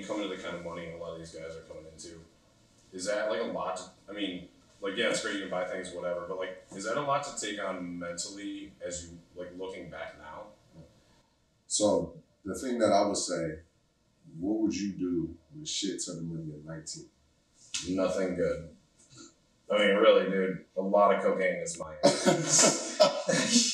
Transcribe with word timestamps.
you 0.00 0.06
come 0.06 0.22
into 0.22 0.34
the 0.34 0.42
kind 0.42 0.56
of 0.56 0.64
money 0.64 0.90
a 0.92 0.96
lot 0.96 1.12
of 1.12 1.18
these 1.18 1.30
guys 1.30 1.56
are 1.56 1.60
coming 1.68 1.84
into, 1.92 2.20
is 2.92 3.06
that 3.06 3.30
like 3.30 3.40
a 3.40 3.44
lot? 3.44 3.76
To, 3.76 3.82
I 4.08 4.12
mean, 4.12 4.48
like 4.80 4.96
yeah, 4.96 5.08
it's 5.08 5.22
great 5.22 5.34
you 5.34 5.42
can 5.42 5.50
buy 5.50 5.64
things, 5.64 5.92
whatever, 5.92 6.24
but 6.28 6.38
like, 6.38 6.64
is 6.74 6.84
that 6.84 6.96
a 6.96 7.02
lot 7.02 7.22
to 7.24 7.46
take 7.46 7.62
on 7.62 7.98
mentally 7.98 8.72
as 8.86 9.04
you 9.04 9.18
like 9.36 9.52
looking 9.58 9.90
back 9.90 10.16
now? 10.18 10.44
So 11.66 12.14
the 12.44 12.54
thing 12.54 12.78
that 12.78 12.92
I 12.92 13.06
would 13.06 13.16
say, 13.16 13.58
what 14.38 14.60
would 14.60 14.74
you 14.74 14.92
do 14.92 15.34
with 15.56 15.68
shit 15.68 16.02
ton 16.04 16.18
of 16.18 16.24
money 16.24 16.52
at 16.52 16.64
19? 16.64 17.04
Nothing 17.90 18.34
good. 18.34 18.68
I 19.72 19.78
mean, 19.78 19.96
really, 19.96 20.28
dude, 20.28 20.64
a 20.76 20.82
lot 20.82 21.14
of 21.14 21.22
cocaine 21.22 21.60
is 21.62 21.78
my. 21.78 21.94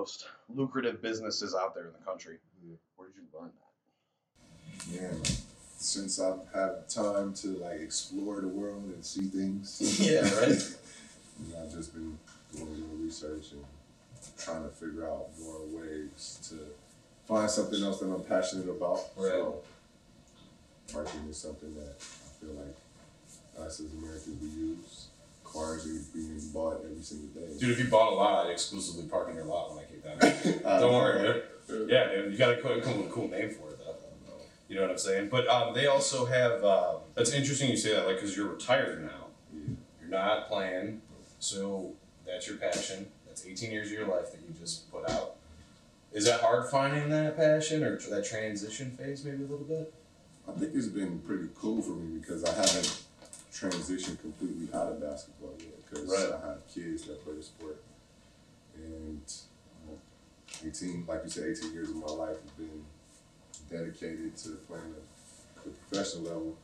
most 0.00 0.28
lucrative 0.54 1.02
businesses 1.02 1.54
out 1.54 1.74
there 1.74 1.86
in 1.86 1.92
the 1.92 2.04
country. 2.10 2.38
Yeah. 2.66 2.76
Where 2.96 3.08
did 3.08 3.16
you 3.16 3.38
learn 3.38 3.50
that? 3.60 5.02
Man, 5.02 5.18
like, 5.22 5.32
since 5.76 6.18
I've 6.18 6.40
had 6.54 6.88
time 6.88 7.34
to 7.34 7.48
like 7.58 7.80
explore 7.80 8.40
the 8.40 8.48
world 8.48 8.84
and 8.84 9.04
see 9.04 9.28
things, 9.28 10.00
Yeah, 10.00 10.22
right. 10.40 10.48
you 11.46 11.52
know, 11.52 11.62
I've 11.62 11.72
just 11.72 11.92
been 11.92 12.18
doing 12.54 12.68
a 12.68 12.70
little 12.70 12.96
research 12.96 13.52
and 13.52 13.64
trying 14.38 14.62
to 14.62 14.70
figure 14.70 15.06
out 15.06 15.28
more 15.38 15.66
ways 15.66 16.40
to 16.48 16.56
find 17.28 17.50
something 17.50 17.82
else 17.82 18.00
that 18.00 18.06
I'm 18.06 18.24
passionate 18.24 18.70
about. 18.70 19.00
So, 19.16 19.62
parking 20.90 21.28
is 21.28 21.36
something 21.36 21.74
that 21.74 21.96
I 22.00 22.44
feel 22.44 22.54
like 22.54 23.66
us 23.66 23.80
as 23.80 23.92
Americans 23.92 24.40
we 24.40 24.48
use. 24.48 25.09
Cars 25.52 25.86
are 25.86 26.14
being 26.14 26.40
bought 26.52 26.84
every 26.84 27.02
single 27.02 27.28
day. 27.28 27.58
Dude, 27.58 27.70
if 27.70 27.78
you 27.78 27.86
bought 27.86 28.12
a 28.12 28.14
lot, 28.14 28.46
I'd 28.46 28.52
exclusively 28.52 29.08
park 29.08 29.28
in 29.30 29.36
your 29.36 29.44
lot 29.44 29.74
when 29.74 29.84
I 29.84 29.88
came 29.88 30.00
down. 30.00 30.62
Don't 30.80 30.92
worry, 30.94 31.42
dude. 31.68 31.90
Yeah, 31.90 32.12
dude, 32.12 32.32
you 32.32 32.38
got 32.38 32.54
to 32.54 32.60
come 32.60 32.72
up 32.72 32.86
with 32.86 33.06
a 33.06 33.10
cool 33.10 33.28
name 33.28 33.50
for 33.50 33.70
it, 33.70 33.78
though. 33.78 33.96
You 34.68 34.76
know 34.76 34.82
what 34.82 34.92
I'm 34.92 34.98
saying? 34.98 35.28
But 35.30 35.48
um, 35.48 35.74
they 35.74 35.86
also 35.86 36.26
have. 36.26 36.62
Um, 36.64 36.98
that's 37.14 37.32
interesting 37.32 37.70
you 37.70 37.76
say 37.76 37.92
that, 37.92 38.06
like, 38.06 38.16
because 38.16 38.36
you're 38.36 38.48
retired 38.48 39.02
now. 39.02 39.26
Yeah. 39.52 39.74
You're 40.00 40.10
not 40.10 40.48
playing, 40.48 41.02
so 41.40 41.94
that's 42.24 42.46
your 42.46 42.56
passion. 42.56 43.08
That's 43.26 43.44
18 43.44 43.72
years 43.72 43.88
of 43.88 43.94
your 43.94 44.06
life 44.06 44.30
that 44.30 44.40
you 44.40 44.54
just 44.58 44.90
put 44.90 45.10
out. 45.10 45.36
Is 46.12 46.24
that 46.26 46.40
hard 46.40 46.70
finding 46.70 47.08
that 47.10 47.36
passion 47.36 47.82
or 47.82 47.96
that 47.96 48.24
transition 48.24 48.92
phase, 48.92 49.24
maybe 49.24 49.38
a 49.38 49.46
little 49.46 49.64
bit? 49.64 49.92
I 50.48 50.52
think 50.58 50.72
it's 50.74 50.86
been 50.86 51.20
pretty 51.20 51.48
cool 51.54 51.82
for 51.82 51.92
me 51.92 52.18
because 52.18 52.44
I 52.44 52.54
haven't 52.54 53.02
transitioned 53.52 54.20
completely 54.20 54.68
out 54.72 54.92
of 54.92 55.00
basketball 55.00 55.54
yet 55.58 55.88
because 55.88 56.08
Right. 56.08 56.40
I 56.42 56.46
have 56.48 56.66
kids 56.72 57.04
that 57.04 57.22
play 57.24 57.34
the 57.34 57.42
sport. 57.42 57.82
And 58.76 59.22
uh, 59.88 59.94
18, 60.66 61.04
like 61.06 61.22
you 61.24 61.30
said, 61.30 61.48
18 61.48 61.72
years 61.72 61.90
of 61.90 61.96
my 61.96 62.06
life 62.06 62.36
have 62.36 62.56
been 62.56 62.84
dedicated 63.68 64.36
to 64.38 64.50
playing 64.68 64.94
at 65.56 65.64
the 65.64 65.70
professional 65.70 66.24
level. 66.24 66.56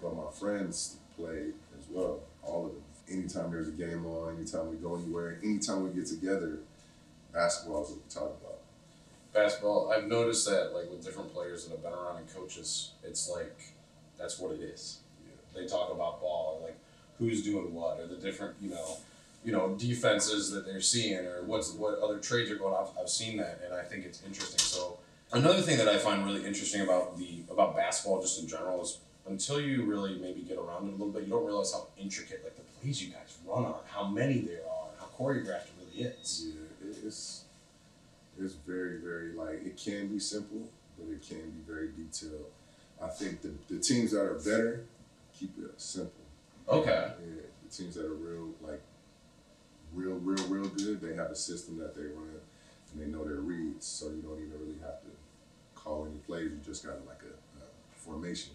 But 0.00 0.16
my 0.16 0.30
friends 0.32 0.96
play 1.16 1.50
as 1.78 1.86
well, 1.90 2.20
all 2.42 2.66
of 2.66 2.72
them. 2.72 2.82
Anytime 3.08 3.50
there's 3.50 3.68
a 3.68 3.72
game 3.72 4.06
on, 4.06 4.36
anytime 4.36 4.70
we 4.70 4.76
go 4.76 4.96
anywhere, 4.96 5.38
anytime 5.42 5.82
we 5.84 5.90
get 5.90 6.06
together, 6.06 6.60
basketball 7.32 7.84
is 7.84 7.90
what 7.90 7.98
we 7.98 8.10
talk 8.10 8.36
about. 8.40 8.58
Basketball, 9.32 9.92
I've 9.92 10.06
noticed 10.06 10.48
that, 10.48 10.72
like, 10.74 10.90
with 10.90 11.04
different 11.04 11.32
players 11.32 11.64
that 11.64 11.72
have 11.72 11.82
been 11.82 11.92
around 11.92 12.18
and 12.18 12.34
coaches, 12.34 12.92
it's 13.02 13.28
like, 13.30 13.74
that's 14.18 14.38
what 14.38 14.54
it 14.54 14.60
is. 14.60 14.98
They 15.54 15.66
talk 15.66 15.90
about 15.92 16.20
ball 16.20 16.58
or 16.60 16.66
like 16.66 16.78
who's 17.18 17.42
doing 17.42 17.74
what 17.74 18.00
or 18.00 18.06
the 18.06 18.16
different 18.16 18.54
you 18.60 18.70
know 18.70 18.96
you 19.44 19.52
know 19.52 19.74
defenses 19.78 20.50
that 20.50 20.64
they're 20.64 20.80
seeing 20.80 21.18
or 21.18 21.42
what's 21.42 21.72
what 21.72 21.98
other 21.98 22.18
trades 22.18 22.50
are 22.50 22.56
going 22.56 22.74
on. 22.74 22.86
I've, 22.86 23.02
I've 23.02 23.08
seen 23.10 23.36
that 23.38 23.60
and 23.64 23.74
I 23.74 23.82
think 23.82 24.04
it's 24.04 24.22
interesting. 24.24 24.58
So 24.58 24.98
another 25.32 25.60
thing 25.60 25.78
that 25.78 25.88
I 25.88 25.98
find 25.98 26.24
really 26.24 26.44
interesting 26.44 26.82
about 26.82 27.18
the 27.18 27.42
about 27.50 27.76
basketball 27.76 28.20
just 28.20 28.40
in 28.40 28.48
general 28.48 28.82
is 28.82 28.98
until 29.26 29.60
you 29.60 29.84
really 29.84 30.18
maybe 30.18 30.40
get 30.40 30.58
around 30.58 30.88
it 30.88 30.94
a 30.94 30.96
little 30.96 31.10
bit, 31.10 31.22
you 31.22 31.30
don't 31.30 31.44
realize 31.44 31.72
how 31.72 31.86
intricate 31.96 32.42
like 32.42 32.56
the 32.56 32.62
plays 32.80 33.02
you 33.02 33.12
guys 33.12 33.38
run 33.46 33.64
on, 33.64 33.76
how 33.86 34.08
many 34.08 34.40
there 34.40 34.62
are, 34.68 34.88
how 34.98 35.06
choreographed 35.16 35.66
it 35.66 35.72
really 35.78 36.08
is. 36.10 36.46
Yeah, 36.46 37.06
it's 37.06 37.44
it's 38.38 38.54
very, 38.54 38.98
very 38.98 39.32
like 39.32 39.64
it 39.64 39.76
can 39.76 40.08
be 40.08 40.18
simple, 40.18 40.68
but 40.98 41.10
it 41.10 41.22
can 41.26 41.50
be 41.50 41.60
very 41.66 41.90
detailed. 41.96 42.50
I 43.02 43.08
think 43.08 43.42
the, 43.42 43.50
the 43.68 43.80
teams 43.80 44.12
that 44.12 44.20
are 44.20 44.34
better 44.34 44.84
keep 45.38 45.56
it 45.58 45.80
simple. 45.80 46.12
Okay. 46.68 46.90
Yeah, 46.90 47.42
the 47.62 47.74
teams 47.74 47.94
that 47.96 48.06
are 48.06 48.14
real 48.14 48.50
like 48.60 48.82
real, 49.92 50.14
real, 50.14 50.46
real 50.48 50.68
good, 50.68 51.00
they 51.00 51.14
have 51.14 51.30
a 51.30 51.36
system 51.36 51.78
that 51.78 51.94
they 51.94 52.02
run 52.02 52.28
and 52.92 53.00
they 53.00 53.06
know 53.06 53.24
their 53.24 53.40
reads, 53.40 53.86
so 53.86 54.06
you 54.06 54.22
don't 54.22 54.38
even 54.38 54.52
really 54.60 54.78
have 54.80 55.00
to 55.02 55.08
call 55.74 56.06
any 56.06 56.18
plays. 56.26 56.50
You 56.50 56.60
just 56.64 56.84
got 56.84 56.94
like 57.06 57.22
a, 57.22 57.62
a 57.62 57.66
formation. 57.96 58.52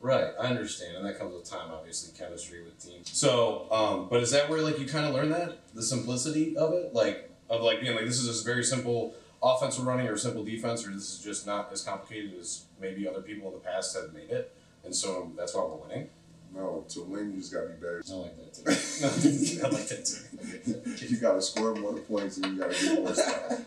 Right, 0.00 0.32
I 0.40 0.46
understand, 0.46 0.96
and 0.96 1.06
that 1.06 1.18
comes 1.18 1.32
with 1.32 1.44
time, 1.48 1.70
obviously, 1.72 2.16
chemistry 2.18 2.64
with 2.64 2.78
teams. 2.84 3.10
So, 3.12 3.68
um, 3.70 4.08
but 4.10 4.20
is 4.20 4.32
that 4.32 4.48
where 4.48 4.60
like 4.60 4.78
you 4.80 4.86
kind 4.86 5.06
of 5.06 5.14
learn 5.14 5.30
that 5.30 5.58
the 5.74 5.82
simplicity 5.82 6.56
of 6.56 6.72
it, 6.72 6.92
like 6.92 7.30
of 7.48 7.62
like 7.62 7.80
being 7.80 7.94
like 7.94 8.04
this 8.04 8.18
is 8.18 8.26
just 8.26 8.44
very 8.44 8.64
simple 8.64 9.14
offensive 9.42 9.84
running 9.86 10.06
or 10.08 10.16
simple 10.16 10.44
defense, 10.44 10.86
or 10.86 10.90
this 10.90 11.12
is 11.12 11.18
just 11.20 11.46
not 11.46 11.72
as 11.72 11.82
complicated 11.82 12.34
as 12.38 12.64
maybe 12.80 13.08
other 13.08 13.22
people 13.22 13.48
in 13.48 13.54
the 13.54 13.60
past 13.60 13.96
have 13.96 14.12
made 14.12 14.30
it, 14.30 14.54
and 14.84 14.94
so 14.94 15.32
that's 15.36 15.54
why 15.54 15.62
we're 15.62 15.88
winning. 15.88 16.08
No, 16.54 16.84
to 16.88 17.02
win, 17.04 17.32
you 17.32 17.38
just 17.38 17.52
got 17.52 17.62
to 17.62 17.68
be 17.68 17.74
better. 17.74 18.02
I 18.10 18.14
like 18.14 18.36
that 18.36 18.54
too. 18.54 19.60
I 19.64 19.68
like 19.70 19.88
that 19.88 20.04
too. 20.04 21.06
you 21.08 21.16
got 21.18 21.34
to 21.34 21.42
score 21.42 21.74
more 21.74 21.94
points 21.94 22.36
and 22.36 22.46
you 22.54 22.58
got 22.60 22.72
to 22.72 22.84
get 22.86 23.02
more 23.02 23.14
stuff. 23.14 23.60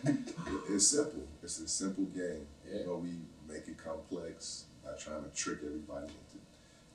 It's 0.68 0.86
simple. 0.86 1.26
It's 1.42 1.58
a 1.58 1.66
simple 1.68 2.04
game. 2.04 2.46
Yeah. 2.70 2.82
But 2.86 3.00
we 3.00 3.10
make 3.48 3.66
it 3.66 3.76
complex 3.76 4.66
by 4.84 4.90
trying 4.98 5.24
to 5.24 5.30
trick 5.30 5.58
everybody 5.64 6.04
into 6.04 6.44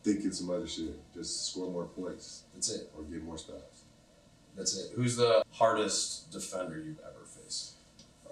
thinking 0.03 0.31
some 0.31 0.49
other 0.49 0.67
shit. 0.67 0.97
Just 1.13 1.51
score 1.51 1.69
more 1.69 1.85
points 1.85 2.43
That's 2.53 2.69
it. 2.71 2.89
or 2.97 3.03
get 3.03 3.23
more 3.23 3.37
stops. 3.37 3.81
That's 4.55 4.77
it. 4.77 4.91
Who's 4.95 5.17
the 5.17 5.43
hardest 5.51 6.31
defender 6.31 6.77
you've 6.77 6.99
ever 6.99 7.25
faced? 7.25 7.73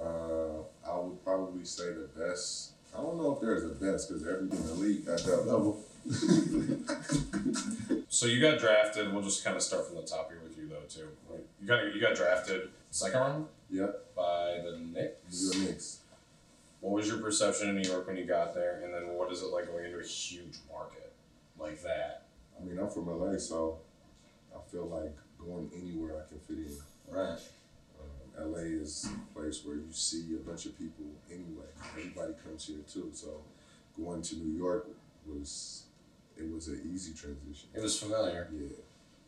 Uh, 0.02 0.62
I 0.90 0.98
would 0.98 1.24
probably 1.24 1.66
say 1.66 1.88
the 1.88 2.10
best. 2.18 2.72
I 2.98 3.02
don't 3.02 3.18
know 3.18 3.34
if 3.34 3.42
there's 3.42 3.64
a 3.64 3.70
best 3.70 4.10
because 4.10 4.28
everything 4.28 4.60
in 4.60 4.68
the 4.68 4.74
league 4.74 5.08
at 5.08 5.24
that 5.24 5.48
level. 5.48 5.84
So 8.20 8.26
you 8.26 8.42
got 8.42 8.60
drafted. 8.60 9.14
We'll 9.14 9.22
just 9.22 9.46
kind 9.46 9.56
of 9.56 9.62
start 9.62 9.88
from 9.88 9.96
the 9.96 10.02
top 10.02 10.30
here 10.30 10.42
with 10.44 10.58
you 10.58 10.68
though 10.68 10.82
too. 10.90 11.08
Right? 11.30 11.40
You 11.62 11.68
got 11.68 11.96
you 11.96 12.02
got 12.02 12.16
drafted 12.16 12.70
second 12.90 13.20
round 13.20 13.46
yep, 13.70 14.14
by 14.16 14.60
the 14.64 14.78
Knicks. 14.78 15.54
you're 15.56 15.64
a 15.64 15.68
mix. 15.68 16.00
What 16.82 16.94
was 16.94 17.08
your 17.08 17.20
perception 17.20 17.70
in 17.70 17.82
New 17.82 17.90
York 17.90 18.08
when 18.08 18.18
you 18.18 18.26
got 18.26 18.56
there, 18.56 18.82
and 18.84 18.94
then 18.94 19.16
what 19.16 19.32
is 19.32 19.42
it 19.42 19.54
like 19.54 19.68
going 19.68 19.86
into 19.86 20.00
a 20.00 20.04
huge 20.04 20.58
market 20.70 21.14
like 21.58 21.82
that? 21.84 22.24
I 22.60 22.66
mean, 22.66 22.80
I'm 22.80 22.90
from 22.90 23.08
LA, 23.08 23.38
so 23.38 23.78
I 24.54 24.60
feel 24.72 24.88
like 24.88 25.16
going 25.38 25.70
anywhere 25.82 26.26
I 26.26 26.28
can 26.28 26.40
fit 26.40 26.66
in. 26.66 26.78
Right. 27.16 27.40
LA 28.40 28.82
is 28.82 29.10
a 29.14 29.34
place 29.34 29.64
where 29.66 29.76
you 29.76 29.88
see 29.92 30.36
a 30.36 30.50
bunch 30.50 30.66
of 30.66 30.78
people 30.78 31.06
anyway. 31.30 31.68
Everybody 31.92 32.34
comes 32.44 32.68
here 32.68 32.80
too. 32.92 33.10
So 33.14 33.42
going 33.98 34.22
to 34.22 34.36
New 34.36 34.58
York 34.58 34.88
was 35.28 35.84
it 36.38 36.52
was 36.52 36.68
an 36.68 36.90
easy 36.94 37.14
transition. 37.14 37.70
It 37.74 37.82
was 37.82 38.00
familiar. 38.00 38.50
Yeah. 38.54 38.68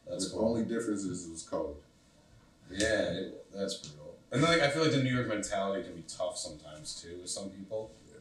That's 0.10 0.32
the 0.32 0.38
cool. 0.38 0.50
only 0.50 0.64
difference 0.64 1.04
is 1.04 1.28
it 1.28 1.32
was 1.32 1.44
cold. 1.44 1.78
Yeah, 2.70 2.88
it, 2.88 3.46
that's 3.54 3.76
brutal. 3.76 4.16
And 4.32 4.42
then, 4.42 4.50
like 4.50 4.62
I 4.62 4.70
feel 4.70 4.84
like 4.84 4.92
the 4.92 5.04
New 5.04 5.14
York 5.14 5.28
mentality 5.28 5.84
can 5.84 5.96
be 5.96 6.04
tough 6.08 6.38
sometimes 6.38 7.02
too 7.02 7.18
with 7.20 7.30
some 7.30 7.50
people. 7.50 7.92
Yeah. 8.10 8.20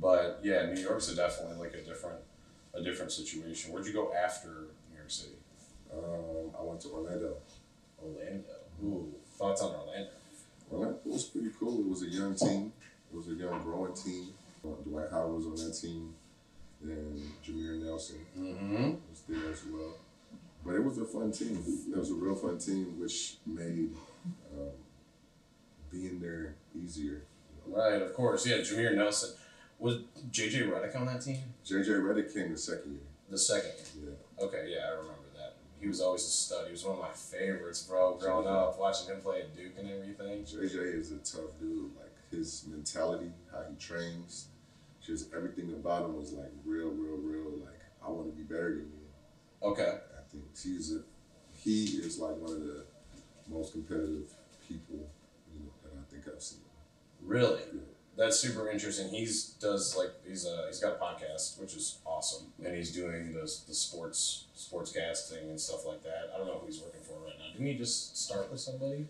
But 0.00 0.40
yeah, 0.42 0.66
New 0.66 0.80
York's 0.80 1.10
a 1.10 1.16
definitely 1.16 1.56
like 1.56 1.74
a 1.74 1.82
different 1.82 2.20
a 2.74 2.82
different 2.82 3.10
situation. 3.12 3.72
Where'd 3.72 3.86
you 3.86 3.92
go 3.92 4.12
after 4.12 4.48
New 4.90 4.96
York 4.96 5.10
City? 5.10 5.36
Um, 5.92 6.50
I 6.58 6.62
went 6.62 6.80
to 6.82 6.88
Orlando. 6.88 7.36
Orlando. 8.02 8.44
Ooh, 8.84 9.14
thoughts 9.38 9.62
on 9.62 9.74
Orlando? 9.74 10.10
Orlando 10.72 10.98
was 11.04 11.24
pretty 11.24 11.50
cool. 11.58 11.80
It 11.80 11.88
was 11.88 12.02
a 12.02 12.06
young 12.08 12.34
team. 12.34 12.72
It 13.12 13.16
was 13.16 13.28
a 13.28 13.34
young 13.34 13.62
growing 13.62 13.94
team. 13.94 14.28
Uh, 14.64 14.68
Dwight 14.84 15.06
Howard 15.10 15.34
was 15.36 15.46
on 15.46 15.54
that 15.68 15.74
team. 15.74 16.14
Then 16.82 17.22
Jameer 17.44 17.82
Nelson 17.82 18.16
Mm-hmm. 18.38 18.90
was 19.10 19.22
there 19.28 19.50
as 19.52 19.64
well. 19.66 19.94
But 20.64 20.74
it 20.74 20.84
was 20.84 20.98
a 20.98 21.04
fun 21.04 21.30
team. 21.30 21.62
It 21.92 21.96
was 21.96 22.10
a 22.10 22.14
real 22.14 22.34
fun 22.34 22.58
team, 22.58 22.98
which 23.00 23.36
made 23.46 23.90
um, 24.52 24.70
being 25.90 26.18
there 26.20 26.56
easier. 26.74 27.22
You 27.66 27.72
know. 27.72 27.78
Right, 27.78 28.02
of 28.02 28.12
course. 28.14 28.44
Yeah, 28.46 28.56
Jameer 28.58 28.94
Nelson. 28.94 29.30
Was 29.78 29.98
JJ 30.30 30.68
Redick 30.70 30.96
on 30.98 31.06
that 31.06 31.20
team? 31.22 31.38
JJ 31.64 31.88
Redick 32.00 32.32
came 32.34 32.50
the 32.52 32.58
second 32.58 32.92
year. 32.92 33.00
The 33.30 33.38
second. 33.38 33.72
Yeah. 34.02 34.44
Okay, 34.44 34.68
yeah, 34.74 34.86
I 34.86 34.90
remember 34.92 35.12
that. 35.12 35.15
He 35.86 35.88
was 35.88 36.00
always 36.00 36.22
a 36.22 36.30
stud. 36.30 36.66
He 36.66 36.72
was 36.72 36.84
one 36.84 36.96
of 36.96 37.02
my 37.02 37.12
favorites, 37.12 37.84
bro. 37.84 38.16
Growing 38.16 38.48
up, 38.48 38.76
watching 38.76 39.06
him 39.06 39.20
play 39.20 39.42
at 39.42 39.56
Duke 39.56 39.74
and 39.78 39.88
everything. 39.88 40.42
JJ 40.42 40.98
is 40.98 41.12
a 41.12 41.18
tough 41.18 41.56
dude. 41.60 41.92
Like 41.94 42.10
his 42.28 42.64
mentality, 42.68 43.30
how 43.52 43.62
he 43.70 43.76
trains, 43.76 44.48
just 45.00 45.32
everything 45.32 45.72
about 45.74 46.06
him 46.06 46.16
was 46.16 46.32
like 46.32 46.50
real, 46.64 46.88
real, 46.88 47.18
real. 47.18 47.52
Like 47.60 47.78
I 48.04 48.10
want 48.10 48.26
to 48.26 48.36
be 48.36 48.42
better 48.42 48.70
than 48.70 48.90
you. 48.90 49.68
Okay. 49.68 49.98
I 50.18 50.22
think 50.28 50.42
he's 50.60 50.92
a 50.92 51.02
he 51.52 51.84
is 51.84 52.18
like 52.18 52.36
one 52.38 52.50
of 52.50 52.64
the 52.64 52.84
most 53.48 53.70
competitive 53.70 54.34
people 54.68 55.08
you 55.54 55.60
know 55.60 55.70
that 55.84 55.92
I 55.92 56.12
think 56.12 56.24
I've 56.26 56.42
seen. 56.42 56.62
Really? 57.22 57.60
Yeah. 57.72 57.80
That's 58.16 58.38
super 58.40 58.70
interesting. 58.70 59.08
He's 59.08 59.50
does 59.60 59.94
like 59.96 60.10
he's 60.26 60.46
uh 60.46 60.64
he's 60.68 60.80
got 60.80 60.94
a 60.94 60.96
podcast 60.96 61.60
which 61.60 61.74
is 61.74 61.98
awesome, 62.06 62.46
and 62.64 62.74
he's 62.74 62.92
doing 62.92 63.32
the 63.32 63.40
the 63.40 63.74
sports 63.74 64.46
sports 64.54 64.90
casting 64.92 65.50
and 65.50 65.60
stuff 65.60 65.84
like 65.86 66.02
that. 66.04 66.30
I 66.34 66.38
don't 66.38 66.46
know 66.46 66.58
who 66.58 66.66
he's 66.66 66.80
working 66.80 67.02
for 67.02 67.18
right 67.24 67.34
now. 67.38 67.52
Didn't 67.52 67.66
he 67.66 67.74
just 67.74 68.16
start 68.16 68.50
with 68.50 68.60
somebody? 68.60 69.06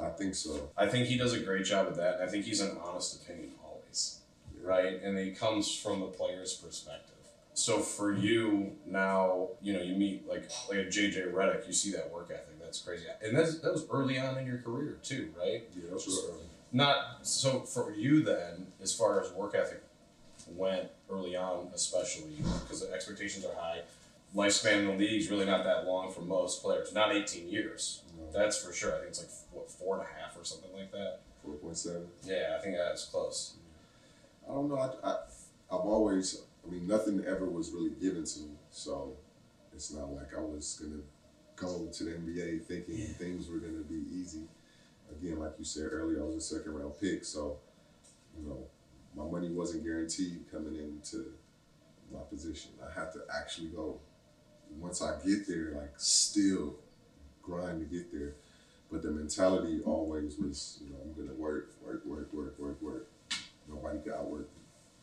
I 0.00 0.08
think 0.10 0.34
so. 0.34 0.70
I 0.76 0.86
think 0.86 1.08
he 1.08 1.18
does 1.18 1.34
a 1.34 1.40
great 1.40 1.64
job 1.64 1.86
with 1.88 1.96
that. 1.96 2.20
I 2.20 2.26
think 2.26 2.44
he's 2.44 2.60
an 2.60 2.78
honest 2.82 3.22
opinion 3.22 3.50
always, 3.62 4.20
right? 4.62 5.02
And 5.02 5.18
he 5.18 5.32
comes 5.32 5.74
from 5.74 6.00
the 6.00 6.06
player's 6.06 6.54
perspective. 6.54 7.16
So 7.52 7.80
for 7.80 8.14
you 8.14 8.76
now, 8.86 9.48
you 9.60 9.72
know, 9.72 9.82
you 9.82 9.94
meet 9.94 10.26
like 10.28 10.48
like 10.70 10.78
a 10.78 10.84
JJ 10.84 11.34
Redick, 11.34 11.66
you 11.66 11.72
see 11.74 11.90
that 11.92 12.10
work 12.10 12.30
ethic. 12.30 12.58
That's 12.60 12.80
crazy, 12.80 13.04
and 13.22 13.36
that's 13.36 13.58
that 13.58 13.72
was 13.72 13.84
early 13.90 14.18
on 14.18 14.38
in 14.38 14.46
your 14.46 14.58
career 14.58 14.98
too, 15.02 15.34
right? 15.38 15.68
Yeah, 15.74 15.90
that's 15.90 16.06
real 16.06 16.30
early. 16.30 16.44
Not 16.72 17.26
so 17.26 17.60
for 17.60 17.92
you 17.92 18.22
then, 18.22 18.66
as 18.82 18.94
far 18.94 19.20
as 19.22 19.30
work 19.32 19.54
ethic 19.54 19.82
went 20.48 20.88
early 21.10 21.36
on, 21.36 21.68
especially 21.74 22.36
because 22.62 22.80
the 22.86 22.92
expectations 22.92 23.44
are 23.44 23.54
high. 23.54 23.80
Lifespan 24.34 24.80
in 24.80 24.86
the 24.86 24.92
league 24.92 25.20
is 25.20 25.30
really 25.30 25.46
not 25.46 25.64
that 25.64 25.86
long 25.86 26.12
for 26.12 26.20
most 26.20 26.62
players. 26.62 26.92
Not 26.92 27.14
eighteen 27.14 27.48
years. 27.48 28.02
No, 28.18 28.30
That's 28.32 28.62
for 28.62 28.72
sure. 28.74 28.92
I 28.94 28.98
think 28.98 29.08
it's 29.08 29.18
like 29.20 29.30
what 29.52 29.70
four 29.70 29.98
and 29.98 30.04
a 30.06 30.20
half 30.22 30.36
or 30.36 30.44
something 30.44 30.70
like 30.74 30.92
that. 30.92 31.20
four 31.42 31.54
point 31.54 31.76
seven. 31.78 32.06
Yeah, 32.24 32.56
I 32.58 32.62
think 32.62 32.76
that's 32.76 33.06
close. 33.06 33.54
I 34.46 34.52
don't 34.52 34.68
know. 34.68 34.76
I, 34.78 35.08
I 35.08 35.12
I've 35.70 35.80
always. 35.86 36.42
I 36.66 36.70
mean, 36.70 36.86
nothing 36.86 37.24
ever 37.26 37.46
was 37.46 37.70
really 37.72 37.90
given 37.98 38.24
to 38.24 38.40
me, 38.40 38.50
so 38.70 39.14
it's 39.74 39.90
not 39.94 40.12
like 40.12 40.36
I 40.36 40.40
was 40.40 40.78
gonna 40.82 41.00
go 41.56 41.86
to 41.90 42.04
the 42.04 42.10
NBA 42.10 42.64
thinking 42.66 42.98
Yeah. 42.98 43.06
things 43.06 43.48
were 43.48 43.56
gonna 43.58 43.84
be 43.88 44.02
easy. 44.14 44.42
Again, 45.10 45.38
like 45.38 45.52
you 45.58 45.64
said 45.64 45.88
earlier, 45.92 46.22
I 46.22 46.26
was 46.26 46.36
a 46.36 46.40
second 46.40 46.74
round 46.74 46.98
pick, 47.00 47.24
so 47.24 47.58
you 48.38 48.48
know 48.48 48.64
my 49.16 49.24
money 49.24 49.50
wasn't 49.50 49.84
guaranteed 49.84 50.44
coming 50.50 50.76
into 50.76 51.32
my 52.12 52.20
position. 52.30 52.72
I 52.82 52.98
had 52.98 53.12
to 53.12 53.20
actually 53.34 53.68
go. 53.68 54.00
Once 54.78 55.00
I 55.00 55.18
get 55.24 55.48
there, 55.48 55.72
like 55.74 55.94
still 55.96 56.76
grind 57.42 57.80
to 57.80 57.86
get 57.86 58.12
there, 58.12 58.34
but 58.92 59.02
the 59.02 59.10
mentality 59.10 59.80
always 59.84 60.36
was, 60.36 60.80
you 60.84 60.90
know, 60.90 60.96
I'm 61.02 61.14
gonna 61.14 61.34
work, 61.34 61.70
work, 61.82 62.04
work, 62.04 62.32
work, 62.34 62.58
work, 62.58 62.82
work. 62.82 63.08
Nobody 63.66 63.98
got 63.98 64.30
me. 64.30 64.40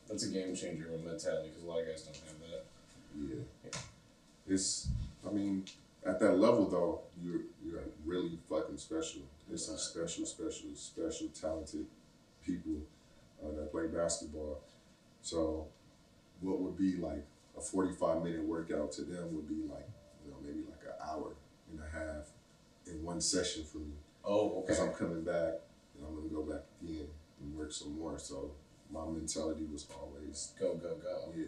That's 0.08 0.24
a 0.24 0.30
game 0.30 0.56
changer 0.56 0.90
with 0.92 1.04
mentality 1.04 1.50
because 1.50 1.64
a 1.64 1.68
lot 1.68 1.80
of 1.80 1.88
guys 1.88 2.04
don't 2.04 2.16
have 2.16 2.40
that. 2.52 2.66
Yeah. 3.20 3.80
It's 4.48 4.88
I 5.28 5.32
mean, 5.32 5.66
at 6.06 6.20
that 6.20 6.38
level 6.38 6.68
though, 6.70 7.02
you're 7.22 7.42
you're 7.64 7.84
really 8.06 8.38
fucking 8.50 8.78
special. 8.78 9.22
There's 9.48 9.66
some 9.66 9.78
special, 9.78 10.26
special, 10.26 10.70
special 10.76 11.28
talented 11.30 11.86
people 12.46 12.78
uh, 13.44 13.52
that 13.56 13.72
play 13.72 13.88
basketball. 13.88 14.62
So 15.22 15.68
what 16.42 16.60
would 16.60 16.78
be 16.78 16.96
like 16.98 17.26
a 17.58 17.62
forty 17.62 17.94
five 17.94 18.24
minute 18.24 18.44
workout 18.44 18.92
to 18.94 19.02
them 19.04 19.36
would 19.36 19.48
be 19.48 19.64
like, 19.72 19.88
you 20.24 20.32
know, 20.32 20.38
maybe 20.42 20.60
like 20.70 20.82
an 20.86 21.08
hour 21.08 21.36
and 21.72 21.80
a 21.80 21.90
half 21.90 22.28
in 22.88 23.04
one 23.04 23.22
session 23.22 23.64
for 23.64 23.80
me. 23.80 23.96
Oh, 24.24 24.60
okay. 24.60 24.74
Because. 24.74 24.80
I'm 24.80 24.94
coming 24.94 25.24
back 25.24 25.54
and 25.96 26.06
I'm 26.08 26.16
gonna 26.16 26.30
go 26.30 26.44
back 26.44 26.64
again 26.84 27.08
and 27.42 27.56
work 27.56 27.72
some 27.72 27.98
more. 27.98 28.18
So 28.20 28.52
my 28.92 29.06
mentality 29.06 29.66
was 29.72 29.88
always 30.00 30.54
Go, 30.60 30.76
go, 30.76 30.96
go. 30.96 31.34
yeah. 31.36 31.46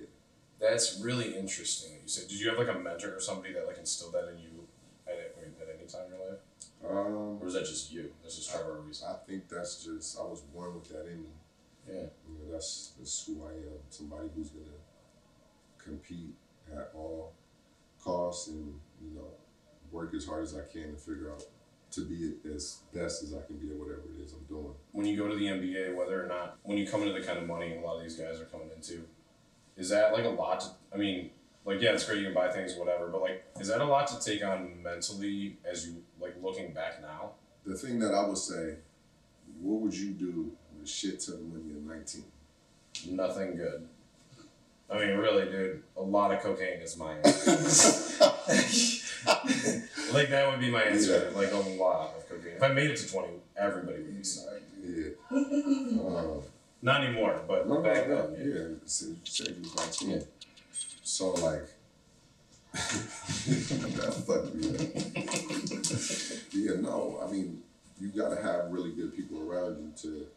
That's 0.59 0.99
really 0.99 1.37
interesting. 1.37 1.93
that 1.93 2.01
You 2.03 2.07
said, 2.07 2.27
did 2.27 2.39
you 2.39 2.49
have 2.49 2.57
like 2.57 2.69
a 2.69 2.79
mentor 2.79 3.15
or 3.15 3.19
somebody 3.19 3.53
that 3.53 3.67
like 3.67 3.77
instilled 3.77 4.13
that 4.13 4.29
in 4.29 4.39
you 4.39 4.67
at, 5.07 5.13
at 5.13 5.67
any 5.77 5.87
time 5.87 6.05
in 6.05 6.17
your 6.17 6.29
life, 6.29 6.39
Um, 6.83 7.39
or 7.39 7.45
was 7.45 7.53
that 7.53 7.65
just 7.65 7.91
you? 7.91 8.11
That's 8.23 8.35
just 8.35 8.49
Trevor 8.49 8.81
Ariza. 8.81 9.05
I 9.09 9.17
think 9.27 9.47
that's 9.49 9.83
just 9.83 10.19
I 10.19 10.23
was 10.23 10.41
born 10.41 10.73
with 10.75 10.89
that 10.89 11.05
in 11.07 11.21
me. 11.21 11.29
Yeah. 11.87 11.93
You 12.27 12.33
know, 12.39 12.51
that's 12.51 12.93
that's 12.97 13.25
who 13.25 13.45
I 13.45 13.51
am. 13.51 13.79
Somebody 13.89 14.29
who's 14.35 14.49
gonna 14.49 14.77
compete 15.77 16.35
at 16.71 16.91
all 16.93 17.33
costs 18.03 18.47
and 18.47 18.73
you 19.01 19.15
know 19.15 19.27
work 19.91 20.13
as 20.13 20.25
hard 20.25 20.43
as 20.43 20.55
I 20.55 20.61
can 20.71 20.93
to 20.93 20.97
figure 20.97 21.31
out 21.31 21.43
to 21.91 22.01
be 22.01 22.33
as 22.53 22.79
best 22.93 23.23
as 23.23 23.33
I 23.33 23.41
can 23.47 23.57
be 23.57 23.69
at 23.69 23.77
whatever 23.77 24.03
it 24.13 24.21
is 24.21 24.33
I'm 24.33 24.43
doing. 24.45 24.73
When 24.91 25.05
you 25.05 25.15
go 25.15 25.27
to 25.29 25.35
the 25.35 25.45
NBA, 25.45 25.95
whether 25.95 26.23
or 26.23 26.27
not 26.27 26.57
when 26.63 26.77
you 26.77 26.87
come 26.87 27.01
into 27.01 27.13
the 27.13 27.25
kind 27.25 27.39
of 27.39 27.47
money 27.47 27.77
a 27.77 27.81
lot 27.81 27.97
of 27.97 28.03
these 28.03 28.17
guys 28.17 28.41
are 28.41 28.45
coming 28.45 28.69
into, 28.75 29.05
is 29.77 29.89
that 29.89 30.13
like 30.13 30.25
a 30.25 30.29
lot? 30.29 30.59
To, 30.61 30.67
I 30.93 30.97
mean, 30.97 31.29
like 31.65 31.81
yeah, 31.81 31.91
it's 31.93 32.05
great 32.05 32.19
you 32.19 32.25
can 32.25 32.33
buy 32.33 32.49
things, 32.49 32.75
whatever, 32.75 33.07
but 33.07 33.21
like, 33.21 33.45
is 33.59 33.67
that 33.67 33.81
a 33.81 33.85
lot 33.85 34.07
to 34.07 34.19
take 34.19 34.43
on 34.43 34.81
mentally 34.81 35.57
as 35.69 35.87
you 35.87 36.03
like 36.19 36.35
looking 36.41 36.73
back 36.73 37.01
now? 37.01 37.31
The 37.65 37.75
thing 37.75 37.99
that 37.99 38.13
I 38.13 38.25
would 38.25 38.37
say, 38.37 38.75
what 39.61 39.81
would 39.81 39.93
you 39.93 40.11
do 40.11 40.51
with 40.79 40.89
shit 40.89 41.27
of 41.27 41.41
money 41.41 41.71
at 41.71 41.81
19? 41.81 42.23
Nothing 43.09 43.57
good. 43.57 43.87
I 44.89 44.99
mean, 44.99 45.17
really, 45.17 45.45
dude, 45.51 45.83
a 45.97 46.01
lot 46.01 46.33
of 46.33 46.41
cocaine 46.41 46.79
is 46.79 46.95
my 46.97 47.13
answer. 47.25 48.23
like 50.13 50.29
that 50.29 50.47
would 50.49 50.61
be 50.61 50.71
my 50.71 50.83
answer. 50.83 51.31
Like 51.35 51.51
a 51.51 51.57
lot 51.57 52.15
of 52.15 52.29
cocaine. 52.29 52.53
If 52.55 52.63
I 52.63 52.69
made 52.69 52.89
it 52.91 52.97
to 52.97 53.11
twenty, 53.11 53.33
everybody 53.57 53.97
would 54.03 54.17
be 54.17 54.23
sorry. 54.23 54.61
Yeah. 54.81 55.09
Um, 56.07 56.41
Not 56.81 57.03
anymore, 57.03 57.41
but 57.47 57.67
No, 57.67 57.81
back 57.81 58.07
no, 58.07 58.27
then. 58.27 58.47
yeah. 58.47 58.85
Said 58.85 59.15
said 59.23 59.47
you 59.49 59.61
was 59.63 59.75
19. 59.75 60.09
Yeah. 60.09 60.19
So 61.03 61.31
like 61.31 61.63
that 62.73 64.23
fucked 64.27 64.53
me 64.53 64.69
up. 64.69 64.79
yeah, 66.53 66.79
no, 66.81 67.19
I 67.25 67.31
mean, 67.31 67.63
you 67.99 68.09
gotta 68.09 68.39
have 68.41 68.71
really 68.71 68.91
good 68.91 69.15
people 69.15 69.41
around 69.49 69.77
you 69.81 69.91
to 70.03 70.27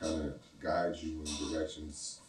kind 0.00 0.24
of 0.26 0.34
guide 0.62 0.96
you 0.96 1.22
in 1.24 1.50
directions 1.50 2.20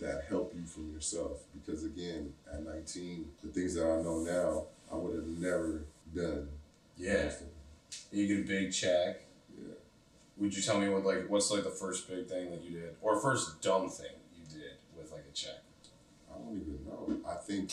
that 0.00 0.24
help 0.28 0.54
you 0.54 0.64
from 0.66 0.92
yourself. 0.92 1.42
Because 1.54 1.84
again, 1.84 2.32
at 2.52 2.64
19, 2.64 3.26
the 3.42 3.50
things 3.50 3.74
that 3.74 3.84
I 3.84 4.02
know 4.02 4.20
now, 4.20 4.64
I 4.90 4.96
would 4.96 5.14
have 5.16 5.26
never 5.26 5.84
done. 6.14 6.48
Yeah. 6.96 7.30
You 8.10 8.26
get 8.26 8.44
a 8.44 8.48
big 8.48 8.72
check. 8.72 9.20
Would 10.36 10.54
you 10.56 10.62
tell 10.62 10.80
me 10.80 10.88
what 10.88 11.04
like 11.04 11.28
what's 11.28 11.50
like 11.50 11.64
the 11.64 11.70
first 11.70 12.08
big 12.08 12.26
thing 12.26 12.50
that 12.50 12.62
you 12.62 12.80
did, 12.80 12.96
or 13.00 13.20
first 13.20 13.62
dumb 13.62 13.88
thing 13.88 14.10
you 14.36 14.44
did 14.46 14.72
with 14.96 15.12
like 15.12 15.24
a 15.30 15.32
check? 15.32 15.62
I 16.32 16.38
don't 16.38 16.56
even 16.56 16.84
know. 16.84 17.28
I 17.28 17.34
think 17.36 17.70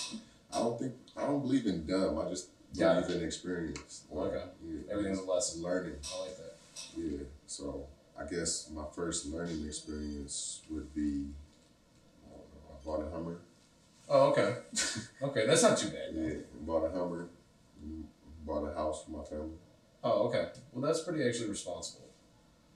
I 0.53 0.59
don't 0.59 0.79
think 0.79 0.93
I 1.17 1.25
don't 1.25 1.41
believe 1.41 1.65
in 1.65 1.85
dumb. 1.85 2.19
I 2.19 2.29
just 2.29 2.49
Yeah. 2.73 3.01
believe 3.01 3.17
in 3.17 3.25
experience. 3.25 4.03
Okay. 4.15 4.43
Yeah. 4.63 4.91
Everything's 4.91 5.19
a 5.19 5.23
lesson. 5.23 5.63
learning. 5.63 5.95
I 6.13 6.19
like 6.21 6.37
that. 6.37 6.55
Yeah. 6.95 7.19
So 7.47 7.87
I 8.17 8.25
guess 8.25 8.69
my 8.69 8.85
first 8.95 9.25
learning 9.27 9.65
experience 9.65 10.61
would 10.69 10.93
be 10.93 11.29
I 12.23 12.29
know, 12.29 12.43
I 12.71 12.85
bought 12.85 13.07
a 13.07 13.09
Hummer. 13.09 13.39
Oh, 14.07 14.31
okay. 14.31 14.55
okay, 15.23 15.47
that's 15.47 15.63
not 15.63 15.77
too 15.77 15.89
bad. 15.89 16.09
Yeah. 16.13 16.33
Bought 16.61 16.85
a 16.85 16.91
Hummer. 16.91 17.29
Bought 18.45 18.65
a 18.69 18.73
house 18.73 19.03
for 19.05 19.11
my 19.11 19.23
family. 19.23 19.57
Oh, 20.03 20.27
okay. 20.27 20.49
Well, 20.71 20.81
that's 20.85 21.01
pretty 21.03 21.27
actually 21.27 21.49
responsible. 21.49 22.07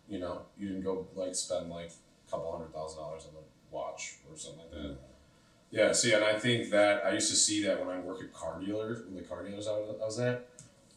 You 0.09 0.19
know, 0.19 0.43
you 0.57 0.67
didn't 0.69 0.83
go 0.83 1.07
like 1.15 1.35
spend 1.35 1.69
like 1.69 1.91
a 2.27 2.31
couple 2.31 2.51
hundred 2.51 2.73
thousand 2.73 2.99
dollars 2.99 3.23
on 3.25 3.31
a 3.35 3.73
watch 3.73 4.15
or 4.29 4.37
something 4.37 4.61
like 4.61 4.71
that. 4.71 4.97
Yeah. 5.71 5.91
See, 5.91 6.13
and 6.13 6.23
I 6.23 6.37
think 6.39 6.69
that 6.71 7.05
I 7.05 7.13
used 7.13 7.29
to 7.31 7.35
see 7.35 7.63
that 7.65 7.79
when 7.79 7.95
I 7.95 7.99
work 7.99 8.21
at 8.21 8.33
car 8.33 8.59
dealers, 8.59 9.03
when 9.03 9.15
the 9.15 9.21
car 9.21 9.43
dealers 9.43 9.67
I 9.67 9.71
was, 9.71 10.19
at, 10.19 10.47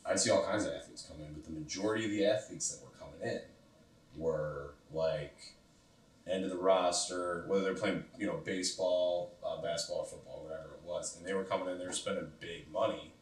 I'd 0.07 0.21
see 0.21 0.31
all 0.31 0.45
kinds 0.45 0.67
of 0.67 0.73
athletes 0.73 1.09
come 1.09 1.21
in, 1.21 1.33
but 1.33 1.45
the 1.45 1.51
majority 1.51 2.05
of 2.05 2.11
the 2.11 2.27
athletes 2.27 2.71
that 2.71 2.85
were 2.85 2.93
coming 2.99 3.21
in 3.23 3.41
were 4.17 4.75
like 4.93 5.55
end 6.27 6.45
of 6.45 6.51
the 6.51 6.57
roster, 6.57 7.45
whether 7.47 7.65
they're 7.65 7.75
playing, 7.75 8.05
you 8.19 8.27
know, 8.27 8.41
baseball, 8.45 9.33
uh, 9.45 9.61
basketball, 9.63 10.05
football, 10.05 10.45
whatever 10.45 10.75
it 10.75 10.87
was, 10.87 11.17
and 11.17 11.27
they 11.27 11.33
were 11.33 11.45
coming 11.45 11.69
in, 11.69 11.79
they 11.79 11.87
were 11.87 11.93
spending 11.93 12.27
big 12.41 12.71
money 12.71 13.13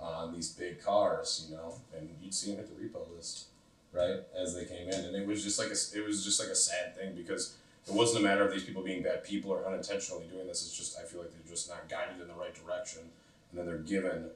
on 0.00 0.32
these 0.32 0.50
big 0.50 0.82
cars, 0.82 1.46
you 1.50 1.56
know, 1.56 1.74
and 1.96 2.08
you'd 2.22 2.34
see 2.34 2.52
them 2.52 2.60
at 2.60 2.68
the 2.68 2.74
repo 2.74 3.04
list, 3.14 3.48
right, 3.98 4.20
as 4.36 4.54
they 4.54 4.64
came 4.64 4.88
in, 4.88 5.04
and 5.04 5.16
it 5.16 5.26
was 5.26 5.42
just 5.42 5.58
like 5.58 5.68
a, 5.68 5.98
it 5.98 6.06
was 6.06 6.24
just 6.24 6.40
like 6.40 6.48
a 6.48 6.54
sad 6.54 6.96
thing 6.96 7.14
because 7.14 7.56
it 7.86 7.92
wasn't 7.92 8.24
a 8.24 8.28
matter 8.28 8.44
of 8.44 8.52
these 8.52 8.64
people 8.64 8.82
being 8.82 9.02
bad 9.02 9.24
people 9.24 9.50
or 9.50 9.66
unintentionally 9.66 10.26
doing 10.30 10.46
this. 10.46 10.62
It's 10.62 10.76
just 10.76 10.98
I 10.98 11.04
feel 11.04 11.20
like 11.20 11.32
they're 11.32 11.50
just 11.50 11.68
not 11.68 11.88
guided 11.88 12.20
in 12.20 12.28
the 12.28 12.34
right 12.34 12.54
direction, 12.54 13.02
and 13.50 13.58
then 13.58 13.66
they're 13.66 13.78
given, 13.78 14.30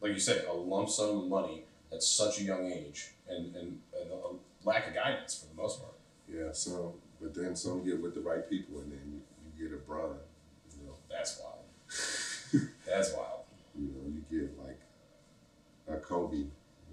like 0.00 0.12
you 0.12 0.20
say, 0.20 0.44
a 0.46 0.52
lump 0.52 0.88
sum 0.88 1.18
of 1.18 1.28
money 1.28 1.64
at 1.92 2.02
such 2.02 2.40
a 2.40 2.44
young 2.44 2.66
age, 2.66 3.10
and 3.28 3.54
and, 3.54 3.78
and 4.00 4.10
a 4.12 4.68
lack 4.68 4.88
of 4.88 4.94
guidance 4.94 5.38
for 5.38 5.54
the 5.54 5.62
most 5.62 5.80
part. 5.80 5.94
Yeah. 6.28 6.52
So, 6.52 6.94
but 7.20 7.34
then 7.34 7.54
some 7.54 7.84
get 7.84 8.00
with 8.00 8.14
the 8.14 8.20
right 8.20 8.48
people, 8.48 8.80
and 8.80 8.92
then 8.92 9.00
you, 9.06 9.20
you 9.58 9.68
get 9.68 9.76
a 9.76 9.80
Bron. 9.80 10.16
You 10.78 10.86
know. 10.86 10.94
That's 11.10 11.40
wild. 11.40 12.68
That's 12.86 13.12
wild. 13.14 13.40
You 13.78 13.88
know. 13.88 14.14
You 14.14 14.40
get 14.40 14.58
like 14.58 14.80
a 15.88 16.00
Kobe, 16.00 16.36
you 16.36 16.44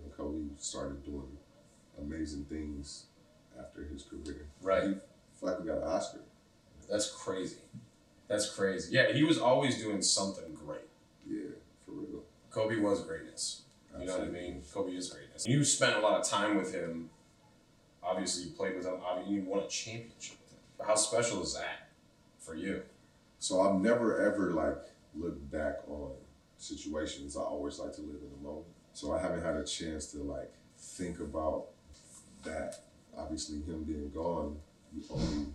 know, 0.04 0.12
Kobe 0.16 0.46
started 0.58 1.04
doing 1.06 1.37
amazing 2.00 2.46
things 2.46 3.06
after 3.60 3.84
his 3.86 4.04
career. 4.04 4.48
Right. 4.62 4.84
He 4.84 4.96
fucking 5.42 5.66
got 5.66 5.78
an 5.78 5.84
Oscar. 5.84 6.20
That's 6.90 7.10
crazy. 7.12 7.58
That's 8.28 8.50
crazy. 8.50 8.94
Yeah, 8.94 9.12
he 9.12 9.24
was 9.24 9.40
always 9.40 9.78
doing 9.82 10.02
something 10.02 10.54
great. 10.54 10.88
Yeah, 11.26 11.52
for 11.86 11.92
real. 11.92 12.24
Kobe 12.50 12.78
was 12.78 13.04
greatness. 13.04 13.64
You 14.00 14.06
know 14.06 14.20
what 14.20 14.28
I 14.28 14.32
mean? 14.32 14.62
Kobe 14.72 14.94
is 14.94 15.10
greatness. 15.10 15.48
You 15.48 15.64
spent 15.64 15.96
a 15.96 16.00
lot 16.00 16.20
of 16.20 16.28
time 16.28 16.56
with 16.56 16.74
him. 16.74 17.10
Obviously, 18.04 18.44
you 18.44 18.52
played 18.52 18.76
with 18.76 18.86
him. 18.86 18.96
Obviously, 19.04 19.36
you 19.36 19.44
won 19.44 19.64
a 19.64 19.68
championship 19.68 20.38
with 20.44 20.54
him. 20.54 20.88
How 20.88 20.96
special 20.96 21.42
is 21.42 21.56
that 21.56 21.90
for 22.38 22.56
you? 22.56 22.84
So 23.40 23.62
I've 23.62 23.82
never 23.82 24.22
ever 24.22 24.52
like 24.52 24.78
looked 25.16 25.50
back 25.52 25.80
on 25.88 26.12
situations. 26.58 27.36
I 27.36 27.42
always 27.42 27.80
like 27.80 27.94
to 27.94 28.02
live 28.02 28.22
in 28.22 28.30
the 28.30 28.48
moment. 28.48 28.68
So 28.94 29.14
I 29.14 29.22
haven't 29.22 29.44
had 29.44 29.56
a 29.56 29.64
chance 29.64 30.12
to 30.12 30.20
like 30.20 30.54
think 30.78 31.20
about 31.20 31.68
that. 32.48 32.80
Obviously, 33.18 33.58
him 33.58 33.84
being 33.84 34.12
gone, 34.14 34.58
you 34.96 35.04
only 35.10 35.48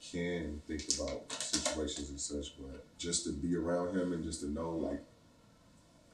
can 0.00 0.60
think 0.66 0.82
about 0.98 1.30
situations 1.32 2.10
and 2.10 2.20
such. 2.20 2.54
But 2.58 2.84
just 2.98 3.24
to 3.24 3.32
be 3.32 3.56
around 3.56 3.96
him 3.96 4.12
and 4.12 4.24
just 4.24 4.40
to 4.40 4.50
know 4.50 4.70
like 4.70 5.00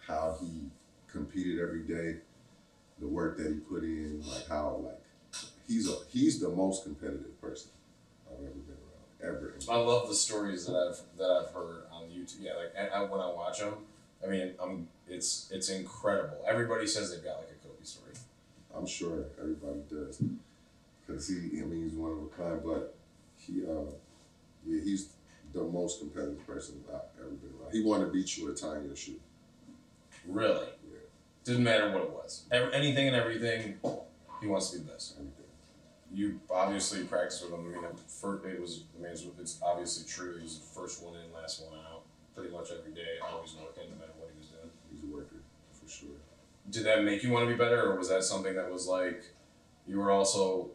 how 0.06 0.36
he 0.40 0.70
competed 1.08 1.60
every 1.60 1.82
day, 1.82 2.18
the 3.00 3.06
work 3.06 3.38
that 3.38 3.46
he 3.48 3.54
put 3.54 3.82
in, 3.82 4.22
like 4.26 4.48
how 4.48 4.80
like 4.84 5.00
he's 5.66 5.88
a 5.88 5.96
he's 6.08 6.40
the 6.40 6.48
most 6.48 6.84
competitive 6.84 7.40
person 7.40 7.70
I've 8.26 8.38
ever 8.38 8.50
been 8.50 8.76
around 8.76 9.36
ever. 9.36 9.54
I 9.70 9.76
love 9.76 10.08
the 10.08 10.14
stories 10.14 10.66
that 10.66 10.76
I've 10.76 11.18
that 11.18 11.30
I've 11.30 11.52
heard 11.52 11.84
on 11.92 12.04
YouTube. 12.04 12.40
Yeah, 12.40 12.54
like 12.54 12.72
and 12.76 12.90
I, 12.90 13.02
when 13.02 13.20
I 13.20 13.28
watch 13.28 13.60
them, 13.60 13.74
I 14.24 14.28
mean, 14.28 14.54
I'm 14.62 14.88
it's 15.08 15.50
it's 15.52 15.68
incredible. 15.68 16.38
Everybody 16.46 16.86
says 16.86 17.10
they've 17.10 17.24
got 17.24 17.38
like 17.38 17.50
a 17.50 17.53
Kobe 17.53 17.53
story. 17.53 17.53
I'm 18.76 18.86
sure 18.86 19.26
everybody 19.40 19.80
does, 19.88 20.22
because 21.06 21.28
he, 21.28 21.60
I 21.60 21.64
mean, 21.64 21.84
he's 21.84 21.94
one 21.94 22.10
of 22.12 22.18
a 22.18 22.26
kind. 22.28 22.60
But 22.64 22.94
he, 23.36 23.62
uh, 23.64 23.90
yeah, 24.66 24.82
he's 24.82 25.10
the 25.52 25.62
most 25.62 26.00
competitive 26.00 26.44
person 26.46 26.82
I've 26.88 27.00
ever 27.20 27.30
been 27.30 27.50
around. 27.60 27.72
He 27.72 27.82
wanted 27.82 28.06
to 28.06 28.12
beat 28.12 28.36
you 28.36 28.50
at 28.50 28.56
tying 28.56 28.84
your 28.86 28.96
shoe. 28.96 29.20
Really, 30.26 30.66
Yeah, 30.90 30.98
didn't 31.44 31.64
matter 31.64 31.90
what 31.92 32.02
it 32.02 32.10
was. 32.10 32.44
Ev- 32.50 32.72
anything 32.72 33.08
and 33.08 33.16
everything, 33.16 33.74
he 34.40 34.46
wants 34.46 34.70
to 34.70 34.78
be 34.78 34.84
the 34.84 34.92
best. 34.92 35.14
everything. 35.16 35.30
You 36.12 36.40
obviously 36.50 37.04
practiced 37.04 37.42
with 37.44 37.52
him. 37.52 37.74
I 37.76 37.80
mean, 37.82 37.90
for, 38.06 38.40
it 38.48 38.60
was. 38.60 38.84
I 38.96 39.02
mean, 39.02 39.12
it's, 39.12 39.58
obviously 39.62 40.06
true. 40.08 40.36
He 40.36 40.44
was 40.44 40.58
the 40.58 40.80
first 40.80 41.02
one 41.02 41.14
in, 41.14 41.32
last 41.34 41.62
one 41.68 41.78
out, 41.78 42.02
pretty 42.34 42.50
much 42.50 42.70
every 42.70 42.92
day, 42.92 43.18
always 43.22 43.54
working, 43.54 43.90
no 43.90 43.98
matter 43.98 44.12
what 44.18 44.30
he 44.32 44.38
was 44.38 44.48
doing. 44.48 44.70
He's 44.90 45.02
a 45.02 45.14
worker 45.14 45.42
for 45.72 45.88
sure. 45.88 46.16
Did 46.74 46.86
that 46.86 47.04
make 47.04 47.22
you 47.22 47.30
want 47.30 47.44
to 47.48 47.50
be 47.52 47.56
better, 47.56 47.92
or 47.92 47.96
was 47.96 48.08
that 48.08 48.24
something 48.24 48.56
that 48.56 48.68
was 48.68 48.88
like, 48.88 49.22
you 49.86 49.96
were 50.00 50.10
also, 50.10 50.70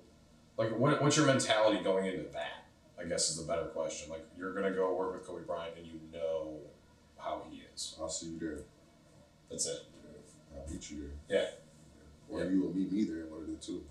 like, 0.58 0.70
what, 0.78 1.02
what's 1.04 1.18
your 1.18 1.26
mentality 1.26 1.84
going 1.84 2.06
into 2.06 2.24
that? 2.32 2.64
I 2.98 3.04
guess 3.04 3.30
is 3.30 3.36
the 3.38 3.44
better 3.44 3.66
question. 3.66 4.10
Like, 4.10 4.26
you're 4.38 4.54
gonna 4.54 4.72
go 4.72 4.94
work 4.96 5.14
with 5.14 5.28
Kobe 5.28 5.44
Bryant, 5.44 5.76
and 5.78 5.86
you 5.86 6.00
know 6.14 6.56
how 7.18 7.42
he 7.50 7.64
is. 7.74 7.98
I'll 8.00 8.08
see 8.08 8.28
you 8.28 8.40
there. 8.40 8.60
That's 9.50 9.66
it. 9.68 9.80
Yeah, 10.54 10.60
I'll 10.62 10.72
meet 10.72 10.90
you 10.90 11.12
there. 11.28 11.42
Yeah. 11.42 11.50
Or 12.30 12.44
Yeah. 12.46 12.50
you 12.50 12.62
will 12.62 12.74
meet 12.74 12.92
me 12.94 13.04
there. 13.04 13.26
One 13.26 13.42
of 13.42 13.48
the 13.48 13.56
two. 13.56 13.84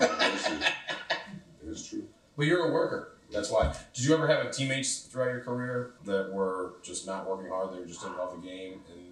No, 0.00 0.06
bullshit. 0.08 0.72
it's 1.68 1.88
true. 1.88 2.06
But 2.36 2.46
you're 2.46 2.68
a 2.68 2.72
worker. 2.72 3.16
That's 3.32 3.50
why. 3.50 3.74
Did 3.94 4.04
you 4.04 4.14
ever 4.14 4.26
have 4.28 4.50
teammates 4.52 5.00
throughout 5.02 5.30
your 5.30 5.40
career 5.40 5.92
that 6.04 6.32
were 6.32 6.74
just 6.82 7.06
not 7.06 7.28
working 7.28 7.48
hard? 7.50 7.72
They 7.72 7.78
were 7.80 7.86
just 7.86 8.02
didn't 8.02 8.18
love 8.18 8.40
the 8.40 8.46
game, 8.46 8.80
and, 8.92 9.09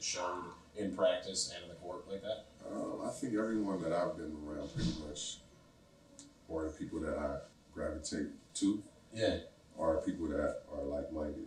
it, 0.00 0.04
and 0.04 0.04
showed 0.04 0.44
in 0.76 0.96
practice 0.96 1.52
and 1.54 1.62
in 1.64 1.68
the 1.68 1.74
court 1.76 2.04
like 2.10 2.22
that. 2.22 2.46
Um, 2.70 3.00
I 3.04 3.10
think 3.10 3.34
everyone 3.34 3.82
that 3.82 3.92
I've 3.92 4.16
been 4.16 4.36
around 4.46 4.74
pretty 4.74 4.92
much, 5.06 5.38
or 6.48 6.64
the 6.64 6.70
people 6.70 7.00
that 7.00 7.16
I 7.18 7.38
gravitate 7.74 8.28
to, 8.54 8.82
Yeah. 9.14 9.38
are 9.78 9.98
people 9.98 10.28
that 10.28 10.62
are 10.72 10.82
like 10.84 11.12
minded. 11.12 11.46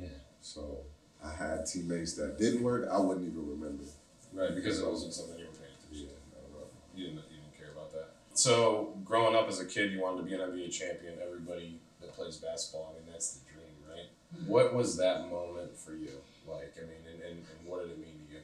Yeah. 0.00 0.08
So 0.40 0.84
I 1.22 1.30
had 1.32 1.66
teammates 1.66 2.14
that 2.14 2.38
didn't 2.38 2.62
work. 2.62 2.88
I 2.90 2.98
wouldn't 2.98 3.26
even 3.26 3.46
remember. 3.48 3.84
Right, 4.32 4.54
because 4.54 4.80
it 4.80 4.86
wasn't 4.86 5.12
something 5.12 5.38
you 5.38 5.46
were 5.46 5.50
paying 5.52 5.74
attention. 5.74 6.08
Yeah, 6.08 6.38
I 6.38 6.52
don't. 6.54 6.70
You 6.94 7.06
didn't, 7.06 7.24
you 7.30 7.38
didn't 7.42 7.58
care 7.58 7.72
about 7.72 7.92
that. 7.92 8.10
So, 8.32 8.94
growing 9.04 9.34
up 9.34 9.48
as 9.48 9.58
a 9.60 9.66
kid, 9.66 9.90
you 9.92 10.00
wanted 10.00 10.18
to 10.18 10.22
be 10.22 10.34
an 10.34 10.40
NBA 10.40 10.70
champion. 10.72 11.14
Everybody 11.20 11.80
that 12.00 12.14
plays 12.14 12.36
basketball, 12.36 12.94
I 12.94 13.00
mean, 13.02 13.12
that's 13.12 13.32
the 13.34 13.40
dream, 13.52 13.74
right? 13.90 14.46
What 14.46 14.72
was 14.72 14.96
that 14.98 15.28
moment 15.28 15.76
for 15.76 15.94
you? 15.94 16.10
Like, 16.46 16.74
I 16.76 16.82
mean, 16.82 17.02
and, 17.06 17.22
and, 17.22 17.38
and 17.38 17.66
what 17.66 17.82
did 17.82 17.92
it 17.92 17.98
mean 17.98 18.14
to 18.26 18.34
you? 18.34 18.40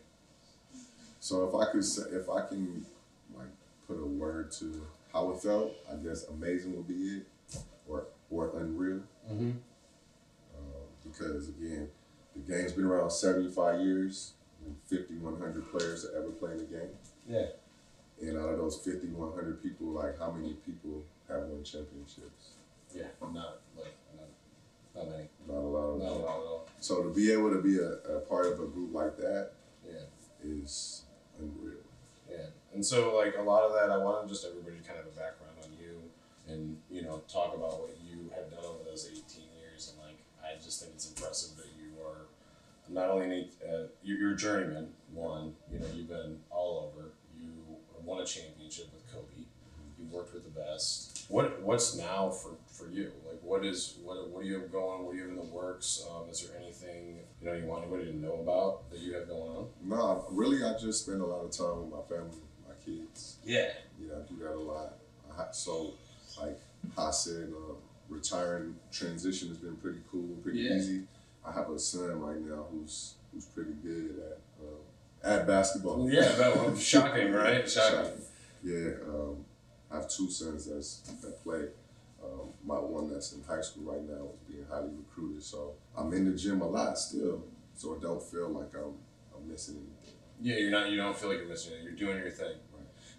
So 1.21 1.49
if 1.49 1.55
I 1.55 1.73
could 1.73 1.85
say, 1.85 2.03
if 2.13 2.29
I 2.29 2.47
can, 2.47 2.85
like, 3.37 3.49
put 3.87 3.99
a 3.99 4.07
word 4.07 4.53
to 4.53 4.87
how 5.13 5.31
it 5.31 5.41
felt, 5.41 5.73
I 5.91 5.97
guess 5.97 6.27
amazing 6.29 6.77
would 6.77 6.89
be 6.89 7.19
it, 7.19 7.27
or 7.89 8.07
or 8.31 8.53
unreal. 8.59 9.01
Mm-hmm. 9.31 9.51
Um, 10.57 10.87
because 11.05 11.49
again, 11.49 11.89
the 12.35 12.53
game's 12.53 12.73
been 12.73 12.85
around 12.85 13.11
seventy 13.11 13.51
five 13.51 13.81
years, 13.81 14.35
and 14.67 14.77
50, 14.87 15.15
100 15.15 15.71
players 15.71 16.03
that 16.03 16.15
ever 16.17 16.31
played 16.31 16.59
the 16.59 16.65
game. 16.65 16.91
Yeah. 17.29 17.47
And 18.21 18.39
out 18.39 18.49
of 18.49 18.59
those 18.59 18.79
5,100 18.85 19.63
people, 19.63 19.89
like 19.89 20.19
how 20.19 20.31
many 20.31 20.55
people 20.67 21.05
have 21.29 21.43
won 21.43 21.63
championships? 21.63 22.57
Yeah, 22.95 23.05
not 23.21 23.61
like, 23.77 23.95
not, 24.97 25.09
many. 25.11 25.29
Not 25.47 25.57
a 25.57 25.61
lot 25.61 25.85
of 25.91 25.99
Not 25.99 26.09
them. 26.15 26.23
at 26.23 26.29
all 26.29 26.41
at 26.41 26.47
all. 26.47 26.69
So 26.81 27.03
to 27.03 27.11
be 27.11 27.33
able 27.33 27.51
to 27.53 27.61
be 27.61 27.79
a, 27.79 28.17
a 28.17 28.21
part 28.21 28.47
of 28.47 28.61
a 28.61 28.67
group 28.67 28.93
like 28.95 29.17
that 29.19 29.53
Yeah. 29.87 30.03
is 30.45 31.03
unreal. 31.39 31.79
Yeah, 32.31 32.47
and 32.75 32.85
so 32.85 33.17
like 33.17 33.37
a 33.39 33.43
lot 33.43 33.63
of 33.65 33.73
that, 33.75 33.91
I 33.91 33.99
wanted 33.99 34.29
just 34.29 34.45
everybody 34.45 34.77
to 34.77 34.83
kind 34.83 34.99
of 34.99 35.05
have 35.07 35.15
a 35.15 35.17
background 35.17 35.57
on 35.65 35.71
you, 35.81 36.03
and 36.49 36.77
you 36.91 37.03
know 37.03 37.23
talk 37.33 37.55
about 37.55 37.81
what 37.81 37.97
you 38.05 38.31
have 38.35 38.51
done 38.51 38.65
over 38.65 38.85
those 38.85 39.07
eighteen 39.11 39.49
years, 39.61 39.93
and 39.93 39.99
like 40.07 40.19
I 40.43 40.61
just 40.63 40.81
think 40.81 40.93
it's 40.95 41.09
impressive 41.09 41.57
that 41.57 41.69
you 41.79 42.03
are 42.05 42.27
not 42.89 43.11
only 43.11 43.35
eight, 43.37 43.53
uh, 43.67 43.87
you're, 44.03 44.19
you're 44.19 44.33
a 44.35 44.37
journeyman. 44.37 44.89
One, 45.13 45.55
you 45.73 45.79
know 45.79 45.87
you've 45.95 46.09
been 46.09 46.39
all 46.51 46.91
over. 46.93 47.11
You 47.41 47.51
won 48.05 48.21
a 48.23 48.27
championship 48.27 48.87
with 48.93 49.07
Kobe. 49.13 49.45
You 49.99 50.07
worked 50.11 50.35
with 50.35 50.45
the 50.45 50.61
best. 50.61 51.16
What 51.29 51.61
what's 51.63 51.97
now 51.97 52.31
for, 52.31 52.53
for 52.69 52.89
you? 52.91 53.11
Like 53.27 53.41
what 53.43 53.65
is 53.65 53.97
what 54.05 54.29
what 54.31 54.43
do 54.43 54.49
you 54.49 54.61
have 54.61 54.71
going? 54.71 55.05
What 55.05 55.13
do 55.13 55.17
you 55.19 55.25
have 55.25 55.33
in 55.33 55.37
the 55.39 55.43
works? 55.55 56.07
Um, 56.09 56.29
is 56.31 56.47
there 56.47 56.57
anything 56.61 57.19
you 57.41 57.47
know 57.49 57.55
you 57.55 57.65
want 57.67 57.83
anybody 57.85 58.13
to 58.13 58.17
know 58.17 58.35
about 58.35 58.89
that 58.91 59.01
you 59.01 59.15
have 59.15 59.29
going 59.29 59.51
on? 59.51 59.67
No, 59.83 60.25
really, 60.31 60.63
I 60.63 60.77
just 60.79 61.05
spend 61.05 61.21
a 61.21 61.27
lot 61.27 61.45
of 61.45 61.51
time 61.51 61.83
with 61.83 61.91
my 61.91 62.17
family, 62.17 62.37
my 62.69 62.75
kids. 62.85 63.37
Yeah. 63.45 63.71
Yeah, 64.01 64.15
I 64.19 64.29
do 64.33 64.39
that 64.45 64.55
a 64.55 64.61
lot. 64.61 64.95
I, 65.37 65.47
so, 65.53 65.95
like 66.41 66.59
I 66.97 67.11
said, 67.11 67.53
um, 67.57 67.77
retiring 68.09 68.77
transition 68.93 69.49
has 69.49 69.59
been 69.59 69.77
pretty 69.77 70.01
cool, 70.11 70.29
pretty 70.43 70.61
Yeah. 70.61 70.75
easy. 70.77 71.03
I 71.45 71.53
have 71.53 71.71
a 71.71 71.79
son 71.79 72.21
right 72.21 72.41
now 72.41 72.67
who's 72.71 73.15
who's 73.33 73.47
pretty 73.47 73.73
good 73.83 74.23
at 74.31 74.39
um, 74.61 74.81
at 75.41 75.47
basketball. 75.47 76.09
Yeah, 76.11 76.29
that 76.33 76.57
was 76.71 76.81
shocking, 76.83 77.33
right? 77.33 77.69
Shocking. 77.69 77.99
Shocking. 77.99 78.23
Yeah, 78.63 78.91
um, 79.09 79.45
I 79.91 79.97
have 79.97 80.09
two 80.09 80.31
sons 80.31 80.67
that's 80.67 80.99
that 81.23 81.43
play. 81.43 81.69
Um, 82.23 82.49
my 82.65 82.79
one 82.79 83.09
that's 83.13 83.33
in 83.33 83.43
high 83.45 83.61
school 83.61 83.85
right 83.93 84.03
now 84.03 84.29
is 84.35 84.41
being 84.53 84.67
highly 84.69 84.91
recruited, 84.97 85.43
so 85.43 85.75
I'm 85.97 86.13
in 86.13 86.25
the 86.31 86.37
gym 86.37 86.61
a 86.61 86.67
lot 86.69 86.99
still. 86.99 87.45
So 87.77 87.93
it 87.95 88.01
don't 88.03 88.23
feel 88.23 88.49
like 88.49 88.75
I'm 88.75 88.95
I'm 89.35 89.49
missing 89.49 89.77
anything. 89.77 90.19
Yeah, 90.41 90.57
you're 90.57 90.71
not. 90.71 90.91
You 90.91 90.97
don't 90.97 91.17
feel 91.17 91.29
like 91.29 91.39
you're 91.39 91.49
missing 91.49 91.75
it. 91.75 91.83
You're 91.83 91.93
doing 91.93 92.19
your 92.19 92.31
thing. 92.31 92.57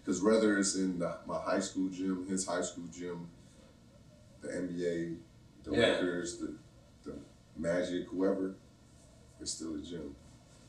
Because 0.04 0.22
whether 0.22 0.56
it's 0.58 0.74
in 0.76 0.98
the, 0.98 1.18
my 1.26 1.38
high 1.38 1.60
school 1.60 1.88
gym, 1.90 2.26
his 2.28 2.46
high 2.46 2.62
school 2.62 2.84
gym, 2.90 3.28
the 4.40 4.48
NBA, 4.48 5.16
the 5.64 5.70
Yeah. 5.72 5.92
Lakers, 5.94 6.38
the, 6.38 6.54
the 7.04 7.18
Magic, 7.56 8.06
whoever, 8.08 8.54
it's 9.40 9.50
still 9.50 9.74
a 9.74 9.80
gym. 9.80 10.14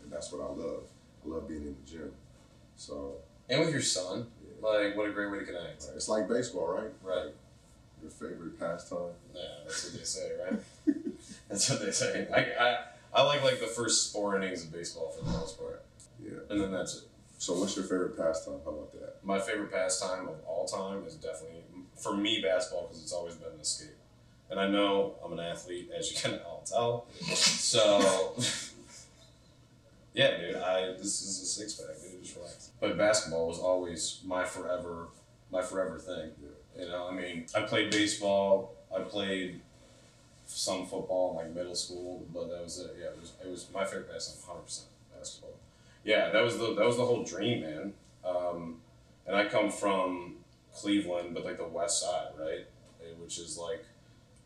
And 0.03 0.11
that's 0.11 0.31
what 0.33 0.41
I 0.41 0.49
love. 0.51 0.83
I 1.23 1.27
love 1.29 1.47
being 1.47 1.61
in 1.61 1.75
the 1.85 1.89
gym. 1.89 2.11
So, 2.75 3.17
And 3.49 3.61
with 3.61 3.71
your 3.71 3.81
son. 3.81 4.27
Like, 4.61 4.95
what 4.95 5.09
a 5.09 5.13
great 5.13 5.31
way 5.31 5.39
to 5.39 5.45
connect. 5.45 5.85
It's 5.95 6.07
like 6.09 6.27
baseball, 6.27 6.67
right? 6.67 6.91
Right. 7.03 7.33
Your 8.01 8.11
favorite 8.11 8.59
pastime. 8.59 9.11
Yeah, 9.35 9.41
that's 9.65 9.83
what 9.85 9.99
they 9.99 10.05
say, 10.05 10.29
right? 10.45 10.59
that's 11.49 11.69
what 11.69 11.81
they 11.85 11.91
say. 11.91 12.27
I, 12.33 12.63
I, 12.63 12.77
I 13.13 13.23
like 13.23 13.43
like 13.43 13.59
the 13.59 13.67
first 13.67 14.13
four 14.13 14.35
innings 14.37 14.63
of 14.63 14.71
baseball 14.71 15.09
for 15.11 15.25
the 15.25 15.31
most 15.31 15.57
part, 15.59 15.83
Yeah. 16.23 16.39
and 16.49 16.61
then 16.61 16.71
that's 16.71 16.97
it. 16.97 17.03
So, 17.39 17.53
what's 17.59 17.75
your 17.75 17.85
favorite 17.85 18.17
pastime? 18.17 18.59
How 18.65 18.71
about 18.71 18.91
that? 18.93 19.15
My 19.23 19.39
favorite 19.39 19.71
pastime 19.71 20.27
of 20.27 20.35
all 20.47 20.65
time 20.65 21.05
is 21.05 21.15
definitely 21.15 21.63
for 21.95 22.15
me 22.15 22.41
basketball 22.41 22.83
because 22.87 23.01
it's 23.01 23.11
always 23.13 23.35
been 23.35 23.51
an 23.53 23.59
escape. 23.59 23.95
And 24.49 24.59
I 24.59 24.67
know 24.67 25.15
I'm 25.23 25.33
an 25.33 25.39
athlete, 25.39 25.91
as 25.97 26.11
you 26.11 26.17
can 26.19 26.39
all 26.45 26.63
tell. 26.65 27.07
So, 27.35 28.35
yeah, 30.13 30.37
dude, 30.37 30.55
I 30.55 30.93
this 30.93 31.21
is 31.21 31.41
a 31.41 31.45
six 31.45 31.73
pack, 31.73 31.95
dude. 32.01 32.23
Just 32.23 32.35
relax. 32.35 32.71
But 32.79 32.97
basketball 32.97 33.47
was 33.47 33.59
always 33.59 34.21
my 34.25 34.43
forever, 34.43 35.07
my 35.51 35.61
forever 35.61 35.99
thing. 35.99 36.31
Yeah. 36.41 36.83
You 36.83 36.89
know, 36.89 37.07
I 37.09 37.13
mean, 37.13 37.45
I 37.55 37.61
played 37.61 37.91
baseball. 37.91 38.75
I 38.95 39.01
played 39.01 39.61
some 40.45 40.85
football 40.87 41.31
in 41.31 41.45
like 41.45 41.55
middle 41.55 41.75
school, 41.75 42.25
but 42.33 42.49
that 42.49 42.63
was 42.63 42.79
it. 42.79 42.95
Yeah, 42.99 43.07
it 43.07 43.17
was 43.19 43.33
it 43.43 43.49
was 43.49 43.67
my 43.73 43.85
favorite 43.85 44.11
pastime, 44.11 44.41
hundred 44.47 44.65
percent 44.65 44.87
basketball. 45.15 45.57
Yeah, 46.03 46.29
that 46.31 46.41
was 46.41 46.57
the 46.57 46.73
that 46.73 46.85
was 46.85 46.97
the 46.97 47.05
whole 47.05 47.23
dream, 47.23 47.61
man. 47.61 47.93
Um, 48.25 48.81
and 49.27 49.35
I 49.35 49.45
come 49.45 49.69
from 49.69 50.37
Cleveland, 50.73 51.33
but 51.33 51.45
like 51.45 51.57
the 51.57 51.67
West 51.67 52.01
Side, 52.01 52.29
right? 52.37 52.65
Which 53.19 53.37
is 53.37 53.57
like, 53.57 53.85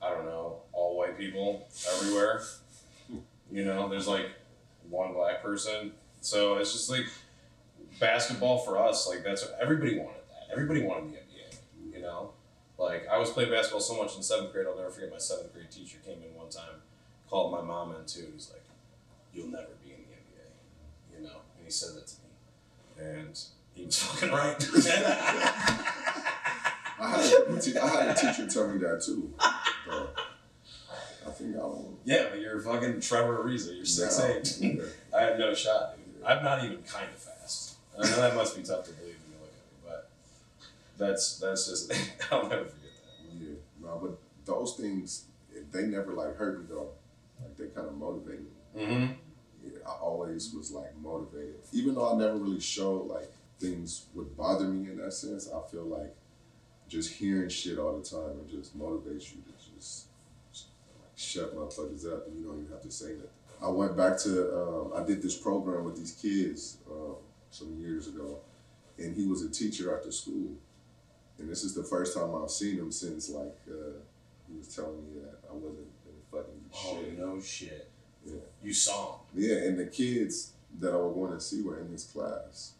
I 0.02 0.10
don't 0.10 0.26
know, 0.26 0.58
all 0.74 0.98
white 0.98 1.18
people 1.18 1.68
everywhere. 1.96 2.42
You 3.52 3.66
know, 3.66 3.88
there's 3.88 4.08
like 4.08 4.30
one 4.94 5.14
black 5.14 5.42
person, 5.42 5.92
so 6.22 6.58
it's 6.58 6.72
just 6.72 6.90
like 6.90 7.06
basketball 8.00 8.60
for 8.60 8.78
us. 8.78 9.08
Like 9.08 9.24
that's 9.24 9.46
everybody 9.60 9.98
wanted 9.98 10.22
that. 10.30 10.52
Everybody 10.52 10.84
wanted 10.84 11.14
the 11.14 11.18
NBA. 11.18 11.96
You 11.96 12.02
know, 12.02 12.32
like 12.78 13.08
I 13.12 13.18
was 13.18 13.32
playing 13.32 13.52
basketball 13.52 13.82
so 13.82 13.98
much 13.98 14.16
in 14.16 14.24
seventh 14.24 14.54
grade. 14.54 14.68
I'll 14.68 14.78
never 14.78 14.92
forget. 14.92 15.12
My 15.12 15.18
seventh 15.18 15.52
grade 15.54 15.72
teacher 15.72 15.98
came 16.06 16.20
in 16.24 16.36
one 16.38 16.50
time, 16.50 16.82
called 17.30 17.52
my 17.52 17.62
mom 17.62 17.96
in 17.96 18.06
too. 18.06 18.28
He's 18.34 18.52
like, 18.52 18.64
"You'll 19.34 19.48
never 19.48 19.74
be 19.84 19.92
in 19.92 19.98
the 19.98 20.14
NBA," 20.14 21.18
you 21.18 21.24
know, 21.28 21.42
and 21.58 21.66
he 21.66 21.72
said 21.72 21.96
that 21.96 22.08
to 22.08 22.16
me, 22.22 23.10
and 23.10 23.40
he 23.74 23.86
was 23.86 23.98
fucking 24.04 24.32
right. 24.32 24.56
I 27.00 27.22
had, 27.22 27.66
had 27.76 28.10
a 28.10 28.14
teacher 28.14 28.48
tell 28.48 28.68
me 28.70 28.78
that 28.80 29.02
too. 29.04 29.34
But 31.52 31.66
I 31.66 31.72
think 31.76 31.88
yeah, 32.06 32.26
but 32.30 32.40
you're 32.40 32.60
fucking 32.60 33.02
Trevor 33.02 33.44
Ariza. 33.44 33.76
You're 33.76 33.86
six 33.86 34.20
Yeah. 34.20 34.68
eight. 34.68 34.80
I 35.16 35.22
have 35.24 35.40
no 35.40 35.54
shot, 35.54 35.96
dude. 35.98 36.24
I'm 36.26 36.44
not 36.44 36.64
even 36.64 36.78
kind 36.84 37.08
of 37.10 37.16
fast. 37.20 37.76
I 37.98 38.04
know 38.10 38.16
that 38.18 38.36
must 38.36 38.56
be 38.56 38.64
tough 38.64 38.86
to 38.86 38.92
believe 38.94 39.16
when 39.24 39.34
you 39.34 39.40
look 39.42 39.50
at 39.50 39.56
me, 39.56 39.88
but 39.88 40.10
that's 40.98 41.40
that's 41.40 41.68
just 41.68 41.92
I'll 42.32 42.44
never 42.48 42.66
forget 42.66 42.92
that. 43.32 43.40
Yeah, 43.40 43.54
no, 43.82 44.00
but 44.02 44.18
those 44.46 44.76
things 44.76 45.26
they 45.72 45.84
never 45.84 46.14
like 46.14 46.36
hurt 46.36 46.60
me 46.60 46.66
though. 46.70 46.90
Like 47.42 47.58
they 47.58 47.68
kind 47.68 47.88
of 47.88 47.98
motivate 47.98 48.40
me. 48.42 48.48
Mm-hmm. 48.78 49.14
Yeah, 49.66 49.80
I 49.88 49.92
always 49.92 50.54
was 50.54 50.72
like 50.72 50.96
motivated, 51.02 51.56
even 51.72 51.96
though 51.96 52.14
I 52.14 52.18
never 52.18 52.36
really 52.38 52.60
showed 52.60 53.08
like 53.08 53.32
things 53.60 54.06
would 54.14 54.36
bother 54.36 54.66
me 54.66 54.90
in 54.92 54.98
that 54.98 55.14
sense. 55.14 55.50
I 55.50 55.62
feel 55.72 55.84
like 55.86 56.16
just 56.90 57.14
hearing 57.14 57.50
shit 57.50 57.78
all 57.80 57.98
the 57.98 58.04
time 58.04 58.40
and 58.40 58.50
just 58.50 58.78
motivates 58.78 59.34
you 59.34 59.42
to 59.42 59.52
just, 59.52 59.53
just 59.53 59.53
like 59.53 59.53
shut 61.24 61.56
motherfuckers 61.56 62.06
up, 62.12 62.28
and 62.28 62.38
you 62.38 62.46
don't 62.46 62.60
even 62.60 62.72
have 62.72 62.82
to 62.82 62.92
say 62.92 63.14
nothing. 63.14 63.30
I 63.62 63.70
went 63.70 63.96
back 63.96 64.18
to 64.20 64.32
um, 64.62 64.92
I 64.96 65.06
did 65.06 65.22
this 65.22 65.38
program 65.38 65.86
with 65.86 65.96
these 65.98 66.12
kids 66.12 66.78
um, 66.92 67.16
some 67.50 67.78
years 67.80 68.08
ago, 68.08 68.40
and 68.98 69.16
he 69.16 69.26
was 69.26 69.42
a 69.44 69.50
teacher 69.50 69.96
after 69.98 70.12
school, 70.12 70.52
and 71.40 71.50
this 71.50 71.64
is 71.64 71.74
the 71.74 71.84
first 71.84 72.16
time 72.18 72.36
I've 72.36 72.50
seen 72.52 72.78
him 72.78 72.92
since 72.92 73.30
like 73.30 73.56
uh, 73.70 74.00
he 74.50 74.58
was 74.58 74.68
telling 74.76 74.98
me 75.06 75.22
that 75.22 75.40
I 75.50 75.54
wasn't 75.54 75.88
in 76.06 76.14
fucking 76.32 76.62
Oh 76.76 77.00
shit. 77.02 77.18
no 77.20 77.40
shit. 77.42 77.90
Yeah. 78.26 78.34
You 78.64 78.74
saw 78.74 79.14
him. 79.14 79.20
Yeah, 79.36 79.56
and 79.68 79.80
the 79.80 79.86
kids 79.88 80.52
that 80.80 80.94
I 80.94 80.98
was 80.98 81.14
going 81.14 81.32
to 81.34 81.40
see 81.40 81.62
were 81.62 81.80
in 81.80 81.90
his 81.92 82.04
class. 82.06 82.74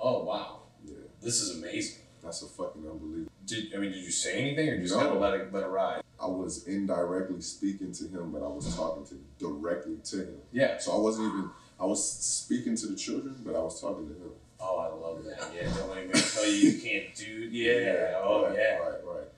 Oh 0.00 0.24
wow. 0.24 0.60
Yeah, 0.86 0.94
This 1.20 1.40
is 1.40 1.58
amazing. 1.58 2.02
That's 2.22 2.42
a 2.42 2.46
fucking 2.46 2.82
unbelievable. 2.88 3.30
Did 3.46 3.74
I 3.74 3.78
mean 3.78 3.92
did 3.92 4.04
you 4.04 4.10
say 4.10 4.40
anything 4.40 4.68
or 4.68 4.78
just 4.80 4.94
No. 4.94 5.00
kind 5.00 5.12
of 5.14 5.20
let 5.20 5.34
it 5.34 5.52
let 5.52 5.62
it 5.64 5.68
ride? 5.68 6.02
I 6.20 6.26
was 6.26 6.66
indirectly 6.66 7.40
speaking 7.40 7.92
to 7.92 8.04
him, 8.08 8.32
but 8.32 8.42
I 8.42 8.48
was 8.48 8.74
talking 8.76 9.04
to 9.06 9.14
directly 9.38 9.96
to 10.04 10.16
him. 10.18 10.36
Yeah. 10.52 10.78
So 10.78 10.92
I 10.92 10.98
wasn't 10.98 11.28
even. 11.32 11.50
I 11.80 11.84
was 11.86 12.02
speaking 12.12 12.74
to 12.76 12.86
the 12.88 12.96
children, 12.96 13.36
but 13.44 13.54
I 13.54 13.60
was 13.60 13.80
talking 13.80 14.08
to 14.08 14.14
him. 14.14 14.30
Oh, 14.60 14.78
I 14.78 14.88
love 14.88 15.24
that. 15.24 15.54
Yeah, 15.54 15.72
don't 15.76 15.90
let 15.90 16.06
me 16.08 16.12
tell 16.20 16.44
you 16.44 16.70
you 16.70 16.82
can't 16.82 17.14
do. 17.14 17.24
Yeah. 17.50 18.20
Oh 18.22 18.46
right, 18.46 18.56
yeah. 18.58 18.78
Right, 18.78 18.98
right, 19.04 19.28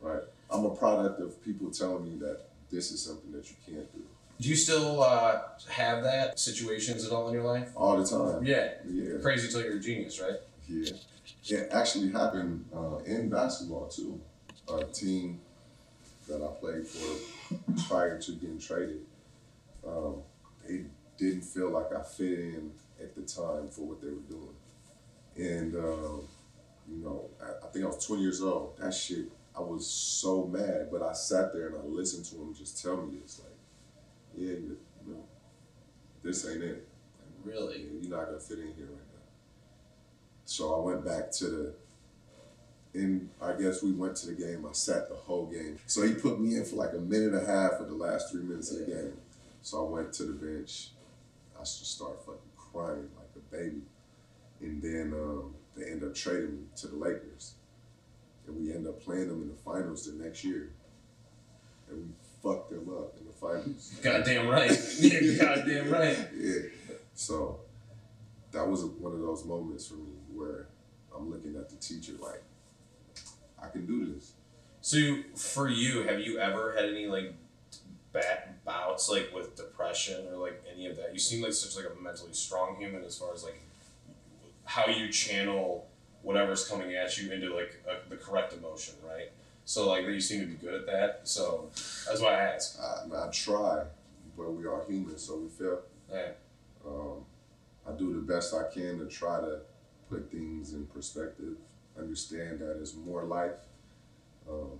right. 0.00 0.22
I'm 0.50 0.64
a 0.64 0.70
product 0.74 1.20
of 1.20 1.42
people 1.44 1.70
telling 1.70 2.04
me 2.04 2.16
that 2.20 2.42
this 2.70 2.92
is 2.92 3.02
something 3.02 3.32
that 3.32 3.50
you 3.50 3.56
can't 3.66 3.92
do 3.92 4.02
Do 4.40 4.48
you 4.48 4.54
still 4.54 5.02
uh, 5.02 5.40
have 5.68 6.04
that 6.04 6.38
situations 6.38 7.04
at 7.04 7.10
all 7.12 7.26
in 7.28 7.34
your 7.34 7.42
life? 7.42 7.70
all 7.74 7.96
the 8.00 8.06
time. 8.06 8.44
Yeah. 8.46 8.74
Yeah, 8.88 9.18
Crazy 9.20 9.48
till 9.50 9.62
you're 9.62 9.76
a 9.76 9.80
genius, 9.80 10.20
right? 10.20 10.38
Yeah. 10.68 10.92
It 11.48 11.68
actually 11.72 12.10
happened 12.10 12.66
uh, 12.74 12.98
in 12.98 13.28
basketball 13.28 13.88
too. 13.88 14.20
A 14.68 14.84
team 14.84 15.40
that 16.28 16.42
I 16.42 16.48
played 16.60 16.86
for 16.86 17.54
prior 17.88 18.20
to 18.20 18.32
getting 18.32 18.58
traded, 18.58 19.00
um, 19.86 20.16
they 20.66 20.84
didn't 21.18 21.42
feel 21.42 21.70
like 21.70 21.92
I 21.92 22.02
fit 22.02 22.38
in 22.38 22.72
at 23.00 23.14
the 23.14 23.22
time 23.22 23.68
for 23.70 23.82
what 23.82 24.00
they 24.02 24.08
were 24.08 24.28
doing. 24.28 24.54
And, 25.36 25.74
um, 25.76 26.22
you 26.88 27.02
know, 27.02 27.30
I, 27.42 27.66
I 27.66 27.70
think 27.70 27.84
I 27.84 27.88
was 27.88 28.04
20 28.04 28.22
years 28.22 28.42
old. 28.42 28.76
That 28.78 28.92
shit, 28.92 29.30
I 29.56 29.60
was 29.60 29.86
so 29.86 30.46
mad, 30.46 30.88
but 30.90 31.02
I 31.02 31.12
sat 31.12 31.52
there 31.52 31.68
and 31.68 31.76
I 31.76 31.84
listened 31.86 32.26
to 32.26 32.36
him 32.36 32.54
just 32.54 32.82
tell 32.82 32.96
me 32.96 33.18
this, 33.22 33.40
like, 33.42 33.56
yeah, 34.36 34.52
you, 34.52 34.76
know, 35.06 35.24
this 36.22 36.46
ain't 36.46 36.62
it. 36.62 36.88
Like, 37.18 37.54
Really? 37.54 37.86
you're 38.00 38.10
not 38.10 38.26
gonna 38.26 38.40
fit 38.40 38.58
in 38.58 38.74
here 38.74 38.86
right 38.86 38.98
now. 38.98 39.07
So 40.48 40.74
I 40.74 40.80
went 40.82 41.04
back 41.04 41.30
to 41.32 41.44
the. 41.44 41.74
And 42.94 43.28
I 43.40 43.52
guess 43.52 43.82
we 43.82 43.92
went 43.92 44.16
to 44.16 44.28
the 44.28 44.32
game. 44.32 44.64
I 44.66 44.72
sat 44.72 45.10
the 45.10 45.14
whole 45.14 45.46
game. 45.46 45.78
So 45.86 46.02
he 46.06 46.14
put 46.14 46.40
me 46.40 46.56
in 46.56 46.64
for 46.64 46.76
like 46.76 46.94
a 46.94 46.98
minute 46.98 47.34
and 47.34 47.42
a 47.42 47.46
half 47.46 47.76
for 47.76 47.84
the 47.84 47.94
last 47.94 48.32
three 48.32 48.42
minutes 48.42 48.72
of 48.72 48.78
the 48.78 48.86
game. 48.86 49.12
So 49.60 49.86
I 49.86 49.90
went 49.90 50.14
to 50.14 50.22
the 50.22 50.32
bench. 50.32 50.88
I 51.54 51.60
just 51.60 51.94
started 51.94 52.20
fucking 52.20 52.40
crying 52.56 53.10
like 53.18 53.28
a 53.36 53.54
baby. 53.54 53.82
And 54.62 54.82
then 54.82 55.12
um, 55.12 55.54
they 55.76 55.90
end 55.90 56.02
up 56.02 56.14
trading 56.14 56.56
me 56.56 56.62
to 56.76 56.86
the 56.86 56.96
Lakers. 56.96 57.52
And 58.46 58.58
we 58.58 58.72
end 58.72 58.88
up 58.88 59.02
playing 59.02 59.28
them 59.28 59.42
in 59.42 59.48
the 59.48 59.62
finals 59.62 60.10
the 60.10 60.24
next 60.24 60.44
year. 60.44 60.70
And 61.90 61.98
we 61.98 62.14
fucked 62.42 62.70
them 62.70 62.88
up 62.88 63.14
in 63.20 63.26
the 63.26 63.32
finals. 63.34 63.94
Goddamn 64.02 64.48
right. 64.48 64.70
Goddamn 65.38 65.90
right. 65.90 66.18
Yeah. 66.34 66.62
So 67.14 67.60
that 68.52 68.66
was 68.66 68.84
one 68.84 69.12
of 69.12 69.20
those 69.20 69.44
moments 69.44 69.86
for 69.86 69.94
me 69.94 70.12
where 70.32 70.66
I'm 71.14 71.30
looking 71.30 71.56
at 71.56 71.68
the 71.68 71.76
teacher 71.76 72.12
like, 72.20 72.42
I 73.62 73.68
can 73.68 73.86
do 73.86 74.06
this. 74.14 74.32
So 74.80 75.16
for 75.34 75.68
you, 75.68 76.02
have 76.02 76.20
you 76.20 76.38
ever 76.38 76.74
had 76.74 76.86
any 76.86 77.06
like 77.06 77.34
bad 78.12 78.54
bouts 78.64 79.10
like 79.10 79.30
with 79.34 79.56
depression 79.56 80.26
or 80.32 80.36
like 80.36 80.62
any 80.72 80.86
of 80.86 80.96
that? 80.96 81.12
You 81.12 81.18
seem 81.18 81.42
like 81.42 81.52
such 81.52 81.76
like 81.76 81.92
a 81.92 82.02
mentally 82.02 82.32
strong 82.32 82.76
human 82.76 83.04
as 83.04 83.18
far 83.18 83.34
as 83.34 83.44
like 83.44 83.60
how 84.64 84.86
you 84.86 85.10
channel 85.10 85.86
whatever's 86.22 86.68
coming 86.68 86.94
at 86.94 87.18
you 87.18 87.32
into 87.32 87.54
like 87.54 87.82
a, 87.88 88.08
the 88.08 88.16
correct 88.16 88.52
emotion, 88.52 88.94
right? 89.06 89.30
So 89.64 89.88
like 89.88 90.04
you 90.04 90.20
seem 90.20 90.40
to 90.40 90.46
be 90.46 90.54
good 90.54 90.74
at 90.74 90.86
that. 90.86 91.20
So 91.24 91.70
that's 92.06 92.20
why 92.20 92.34
I 92.34 92.42
ask. 92.54 92.78
I, 92.80 93.26
I 93.26 93.28
try, 93.30 93.84
but 94.36 94.52
we 94.52 94.64
are 94.66 94.84
human, 94.88 95.18
so 95.18 95.36
we 95.38 95.48
fail. 95.48 95.80
Yeah. 96.10 96.30
Um, 96.86 97.24
I 97.88 97.96
do 97.96 98.12
the 98.12 98.20
best 98.20 98.54
I 98.54 98.72
can 98.72 98.98
to 98.98 99.06
try 99.06 99.40
to 99.40 99.60
put 100.10 100.30
things 100.30 100.74
in 100.74 100.86
perspective, 100.86 101.56
understand 101.98 102.60
that 102.60 102.78
it's 102.80 102.94
more 102.94 103.24
life. 103.24 103.58
Um, 104.48 104.78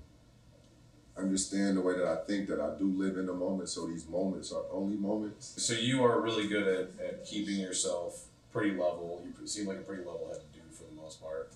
understand 1.17 1.77
the 1.77 1.81
way 1.81 1.97
that 1.97 2.07
I 2.07 2.17
think 2.27 2.49
that 2.49 2.61
I 2.61 2.79
do 2.79 2.87
live 2.87 3.17
in 3.17 3.27
the 3.27 3.35
moment, 3.35 3.69
so 3.69 3.87
these 3.87 4.09
moments 4.09 4.53
are 4.53 4.63
only 4.73 4.97
moments. 4.97 5.63
So 5.63 5.75
you 5.75 6.05
are 6.05 6.21
really 6.21 6.49
good 6.49 6.69
at, 6.69 7.05
at 7.05 7.25
keeping 7.25 7.57
yourself 7.57 8.25
pretty 8.53 8.71
level. 8.71 9.23
You 9.25 9.47
seem 9.47 9.67
like 9.67 9.79
a 9.79 9.83
pretty 9.83 10.05
level-headed 10.05 10.53
dude 10.53 10.73
for 10.73 10.85
the 10.85 11.01
most 11.01 11.21
part. 11.23 11.51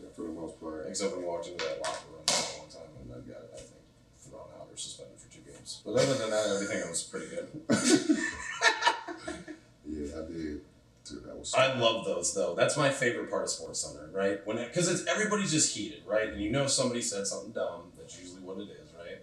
Yeah, 0.00 0.08
for 0.14 0.22
the 0.22 0.28
most 0.28 0.60
part. 0.60 0.86
Except 0.88 1.12
when 1.12 1.22
you 1.22 1.26
walked 1.26 1.48
into 1.48 1.64
that 1.64 1.80
locker 1.82 2.06
room 2.12 2.22
that 2.26 2.54
one 2.58 2.68
time 2.68 2.90
and 3.00 3.10
then 3.10 3.34
got, 3.34 3.44
I 3.54 3.56
think, 3.56 3.80
thrown 4.18 4.42
out 4.58 4.68
or 4.70 4.76
suspended 4.76 5.18
for 5.18 5.32
two 5.32 5.40
games. 5.40 5.80
But 5.84 5.92
other 5.92 6.14
than 6.14 6.30
that, 6.30 6.46
everything 6.48 6.88
was 6.88 7.02
pretty 7.02 7.28
good. 7.28 7.48
Yeah, 9.88 10.18
I 10.18 10.30
did. 10.30 10.60
That 11.10 11.36
was. 11.36 11.54
I 11.54 11.78
love 11.78 12.04
those 12.04 12.34
though. 12.34 12.54
That's 12.54 12.76
my 12.76 12.90
favorite 12.90 13.30
part 13.30 13.44
of 13.44 13.50
Sports 13.50 13.80
Center, 13.80 14.08
right? 14.12 14.40
When 14.46 14.56
because 14.56 14.88
it's 14.88 15.06
everybody's 15.06 15.52
just 15.52 15.76
heated, 15.76 16.02
right? 16.06 16.28
And 16.28 16.40
you 16.40 16.50
know 16.50 16.66
somebody 16.66 17.02
said 17.02 17.26
something 17.26 17.52
dumb. 17.52 17.92
That's 17.98 18.18
usually 18.18 18.42
what 18.42 18.58
it 18.58 18.68
is, 18.70 18.90
right? 18.96 19.22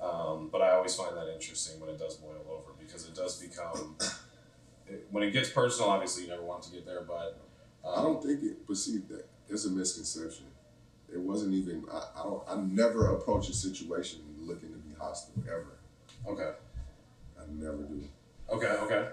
Um, 0.00 0.48
but 0.52 0.60
I 0.60 0.72
always 0.72 0.94
find 0.94 1.16
that 1.16 1.32
interesting 1.32 1.80
when 1.80 1.90
it 1.90 1.98
does 1.98 2.16
boil 2.16 2.44
over 2.50 2.72
because 2.78 3.06
it 3.06 3.14
does 3.14 3.40
become. 3.40 3.96
It, 4.86 5.06
when 5.10 5.22
it 5.22 5.30
gets 5.30 5.48
personal, 5.48 5.88
obviously 5.88 6.24
you 6.24 6.28
never 6.28 6.42
want 6.42 6.62
to 6.64 6.70
get 6.70 6.84
there, 6.84 7.00
but 7.00 7.40
um, 7.84 7.98
I 7.98 8.02
don't 8.02 8.22
think 8.22 8.42
it, 8.42 8.66
but 8.66 8.76
see, 8.76 8.98
that 9.08 9.26
it's 9.48 9.64
a 9.64 9.70
misconception. 9.70 10.44
It 11.10 11.18
wasn't 11.20 11.54
even. 11.54 11.84
I, 11.90 12.20
I 12.20 12.22
don't. 12.22 12.42
I 12.46 12.56
never 12.56 13.14
approach 13.14 13.48
a 13.48 13.54
situation 13.54 14.20
looking 14.40 14.70
to 14.72 14.78
be 14.78 14.94
hostile 14.98 15.42
ever. 15.46 15.78
Okay, 16.26 16.50
I 17.38 17.42
never 17.50 17.82
do. 17.84 18.04
okay, 18.50 18.66
okay. 18.66 19.08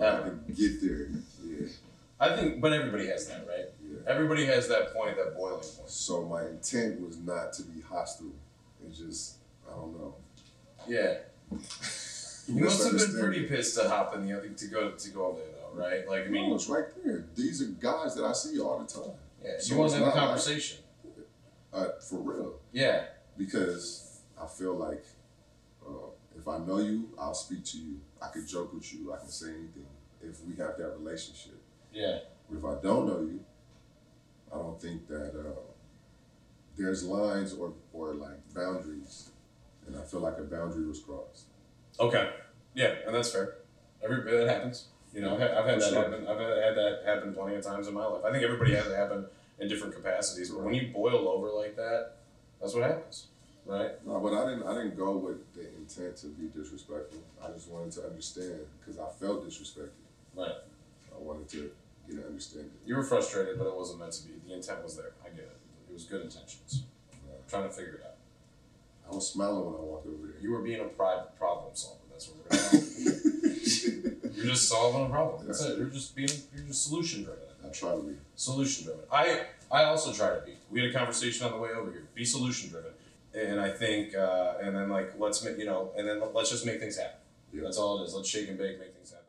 I 0.00 0.20
can 0.20 0.44
get 0.54 0.80
there. 0.80 1.08
Yeah, 1.44 1.66
I 2.20 2.36
think, 2.36 2.60
but 2.60 2.72
everybody 2.72 3.06
has 3.08 3.26
that, 3.28 3.46
right? 3.48 3.66
yeah. 3.82 3.98
Everybody 4.06 4.44
has 4.46 4.68
that 4.68 4.94
point, 4.94 5.16
that 5.16 5.36
boiling 5.36 5.60
point. 5.60 5.90
So 5.90 6.24
my 6.24 6.46
intent 6.46 7.00
was 7.00 7.18
not 7.18 7.52
to 7.54 7.62
be 7.62 7.80
hostile. 7.80 8.32
It's 8.86 8.98
just 8.98 9.36
I 9.68 9.74
don't 9.74 9.92
know. 9.98 10.14
Yeah. 10.86 11.18
You 12.50 12.64
must 12.64 12.82
have 12.82 12.96
been 12.96 13.20
pretty 13.22 13.42
pissed 13.46 13.76
to 13.78 13.86
hop 13.90 14.14
in 14.14 14.26
the 14.26 14.32
other 14.34 14.48
to 14.48 14.66
go 14.68 14.92
to 14.92 15.10
go 15.10 15.36
there 15.36 15.44
though, 15.60 15.78
right? 15.78 16.08
Like 16.08 16.24
I 16.26 16.30
mean, 16.30 16.48
No, 16.48 16.54
it's 16.54 16.66
right 16.66 16.86
there. 17.04 17.26
These 17.36 17.60
are 17.60 17.66
guys 17.66 18.14
that 18.14 18.24
I 18.24 18.32
see 18.32 18.58
all 18.58 18.78
the 18.78 18.86
time. 18.86 19.12
yeah, 19.44 19.50
so 19.58 19.74
you 19.74 19.78
want 19.80 19.92
to 19.92 19.98
have 19.98 20.02
a 20.04 20.06
not 20.06 20.16
like- 20.16 20.24
conversation. 20.28 20.78
Uh, 21.74 21.88
for 22.08 22.16
real. 22.20 22.54
Yeah, 22.72 23.04
because 23.36 24.20
I 24.40 24.46
feel 24.46 24.74
like 24.76 25.04
uh, 25.86 26.08
if 26.38 26.48
I 26.48 26.56
know 26.56 26.78
you, 26.78 27.10
I'll 27.18 27.34
speak 27.34 27.66
to 27.66 27.76
you. 27.76 28.00
I 28.22 28.28
could 28.28 28.46
joke 28.46 28.72
with 28.74 28.92
you. 28.92 29.12
I 29.12 29.18
can 29.18 29.28
say 29.28 29.48
anything. 29.48 29.86
if 30.20 30.42
we 30.44 30.56
have 30.56 30.76
that 30.78 30.94
relationship. 30.98 31.60
Yeah. 31.92 32.18
If 32.52 32.64
I 32.64 32.74
don't 32.82 33.06
know 33.06 33.20
you, 33.20 33.40
I 34.52 34.56
don't 34.56 34.80
think 34.80 35.06
that 35.08 35.38
uh, 35.38 35.60
there's 36.76 37.04
lines 37.04 37.54
or, 37.54 37.72
or 37.92 38.14
like 38.14 38.38
boundaries, 38.54 39.30
and 39.86 39.96
I 39.96 40.02
feel 40.02 40.20
like 40.20 40.38
a 40.38 40.42
boundary 40.42 40.86
was 40.86 41.00
crossed. 41.00 41.44
Okay. 42.00 42.30
Yeah, 42.74 42.94
and 43.06 43.14
that's 43.14 43.30
fair. 43.30 43.56
Every 44.02 44.22
that 44.38 44.48
happens. 44.48 44.86
You 45.12 45.22
know, 45.22 45.34
I've 45.34 45.40
had, 45.40 45.50
I've 45.52 45.66
had 45.66 45.80
that 45.80 45.88
Sure. 45.90 46.02
happen. 46.02 46.26
I've 46.28 46.38
had, 46.38 46.62
had 46.62 46.74
that 46.76 47.02
happen 47.04 47.34
plenty 47.34 47.56
of 47.56 47.64
times 47.64 47.88
in 47.88 47.94
my 47.94 48.04
life. 48.04 48.24
I 48.24 48.30
think 48.30 48.44
everybody 48.44 48.74
has 48.74 48.86
it 48.86 48.94
happen 48.96 49.26
in 49.58 49.68
different 49.68 49.94
capacities. 49.94 50.50
But 50.50 50.62
when 50.62 50.74
you 50.74 50.92
boil 50.92 51.28
over 51.28 51.50
like 51.50 51.76
that, 51.76 52.16
that's 52.60 52.74
what 52.74 52.82
happens, 52.84 53.28
right? 53.68 54.06
No, 54.06 54.18
but 54.18 54.32
I 54.34 54.50
didn't. 54.50 54.66
I 54.66 54.74
didn't 54.74 54.96
go 54.96 55.16
with 55.16 55.52
the 55.54 55.68
intent 55.76 56.16
to 56.18 56.28
be 56.28 56.48
disrespectful. 56.48 57.20
I 57.44 57.50
just 57.52 57.68
wanted 57.70 57.92
to 57.92 58.06
understand 58.06 58.60
because 58.80 58.98
I 58.98 59.08
felt 59.20 59.46
disrespected. 59.46 59.90
Right. 60.34 60.50
I 61.14 61.22
wanted 61.22 61.48
to 61.50 61.70
get 62.08 62.18
an 62.18 62.24
understanding. 62.26 62.70
You 62.86 62.96
were 62.96 63.02
frustrated, 63.02 63.58
but 63.58 63.66
it 63.66 63.76
wasn't 63.76 64.00
meant 64.00 64.12
to 64.12 64.26
be. 64.26 64.34
The 64.46 64.54
intent 64.54 64.82
was 64.82 64.96
there. 64.96 65.12
I 65.24 65.28
get 65.28 65.40
it. 65.40 65.58
It 65.90 65.92
was 65.92 66.04
good 66.04 66.22
intentions. 66.22 66.84
trying 67.48 67.64
to 67.64 67.70
figure 67.70 67.94
it 67.94 68.02
out. 68.04 68.16
I 69.10 69.14
was 69.14 69.30
smiling 69.30 69.64
when 69.64 69.74
I 69.74 69.84
walked 69.84 70.06
over 70.06 70.26
there. 70.26 70.40
You 70.40 70.52
were 70.52 70.62
being 70.62 70.80
a 70.80 70.84
private 70.84 71.36
problem 71.38 71.70
solver. 71.74 72.00
That's 72.10 72.28
what 72.28 72.38
we're 72.38 72.58
gonna. 72.58 74.34
You're 74.36 74.46
just 74.46 74.68
solving 74.68 75.06
a 75.06 75.08
problem. 75.08 75.46
That's 75.46 75.64
it. 75.64 75.78
You're 75.78 75.88
just 75.88 76.14
being. 76.14 76.28
You're 76.54 76.66
just 76.66 76.84
solution 76.88 77.24
driven. 77.24 77.42
I 77.64 77.68
try 77.70 77.92
to 77.92 78.02
be. 78.02 78.14
solution 78.36 78.84
driven. 78.84 79.02
I 79.10 79.46
I 79.70 79.84
also 79.84 80.12
try 80.12 80.34
to 80.34 80.42
be. 80.44 80.52
We 80.70 80.80
had 80.80 80.90
a 80.90 80.92
conversation 80.92 81.46
on 81.46 81.52
the 81.52 81.58
way 81.58 81.70
over 81.70 81.90
here. 81.90 82.08
Be 82.14 82.24
solution 82.24 82.70
driven, 82.70 82.92
and 83.34 83.60
I 83.60 83.70
think, 83.70 84.14
uh, 84.14 84.54
and 84.62 84.74
then 84.76 84.88
like 84.88 85.18
let's 85.18 85.44
make 85.44 85.58
you 85.58 85.66
know, 85.66 85.92
and 85.96 86.08
then 86.08 86.22
let's 86.34 86.50
just 86.50 86.66
make 86.66 86.80
things 86.80 86.96
happen. 86.96 87.20
Yeah. 87.52 87.62
That's 87.62 87.78
all 87.78 88.00
it 88.00 88.06
is. 88.06 88.14
Let's 88.14 88.28
shake 88.28 88.48
and 88.48 88.58
bake, 88.58 88.78
make 88.78 88.94
things 88.94 89.10
happen. 89.10 89.24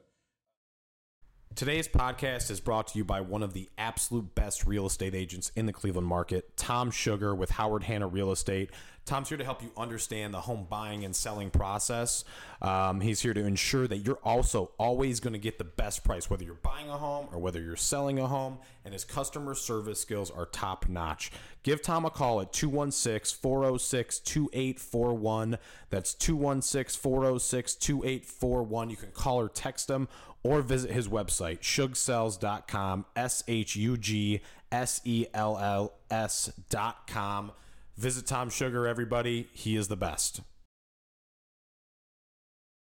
Today's 1.55 1.87
podcast 1.87 2.51
is 2.51 2.61
brought 2.61 2.87
to 2.89 2.97
you 2.97 3.03
by 3.03 3.19
one 3.19 3.43
of 3.43 3.53
the 3.53 3.69
absolute 3.77 4.33
best 4.33 4.65
real 4.65 4.85
estate 4.85 5.13
agents 5.13 5.51
in 5.55 5.65
the 5.65 5.73
Cleveland 5.73 6.07
market, 6.07 6.55
Tom 6.55 6.89
Sugar 6.89 7.35
with 7.35 7.49
Howard 7.49 7.83
Hanna 7.83 8.07
Real 8.07 8.31
Estate. 8.31 8.69
Tom's 9.09 9.29
here 9.29 9.39
to 9.39 9.43
help 9.43 9.63
you 9.63 9.71
understand 9.75 10.35
the 10.35 10.41
home 10.41 10.67
buying 10.69 11.03
and 11.03 11.15
selling 11.15 11.49
process. 11.49 12.23
Um, 12.61 13.01
he's 13.01 13.19
here 13.21 13.33
to 13.33 13.43
ensure 13.43 13.87
that 13.87 13.97
you're 13.97 14.19
also 14.23 14.71
always 14.77 15.19
going 15.19 15.33
to 15.33 15.39
get 15.39 15.57
the 15.57 15.63
best 15.63 16.03
price, 16.03 16.29
whether 16.29 16.43
you're 16.43 16.53
buying 16.53 16.89
a 16.89 16.97
home 16.97 17.27
or 17.31 17.39
whether 17.39 17.59
you're 17.59 17.75
selling 17.75 18.19
a 18.19 18.27
home, 18.27 18.59
and 18.85 18.93
his 18.93 19.03
customer 19.03 19.55
service 19.55 19.99
skills 19.99 20.29
are 20.29 20.45
top 20.45 20.87
notch. 20.87 21.31
Give 21.63 21.81
Tom 21.81 22.05
a 22.05 22.11
call 22.11 22.39
at 22.39 22.53
216 22.53 23.39
406 23.41 24.19
2841. 24.19 25.57
That's 25.89 26.13
216 26.13 27.01
406 27.01 27.75
2841. 27.75 28.89
You 28.91 28.95
can 28.95 29.09
call 29.09 29.39
or 29.39 29.49
text 29.49 29.89
him 29.89 30.07
or 30.43 30.61
visit 30.61 30.91
his 30.91 31.07
website, 31.07 31.61
shugsells.com, 31.61 33.05
S 33.15 33.43
H 33.47 33.75
U 33.75 33.97
G 33.97 34.41
S 34.71 35.01
E 35.03 35.25
L 35.33 35.57
L 35.57 35.93
S.com. 36.11 37.53
Visit 37.99 38.25
Tom 38.27 38.49
Sugar, 38.49 38.87
everybody. 38.87 39.49
He 39.51 39.75
is 39.75 39.89
the 39.89 39.97
best. 39.97 40.39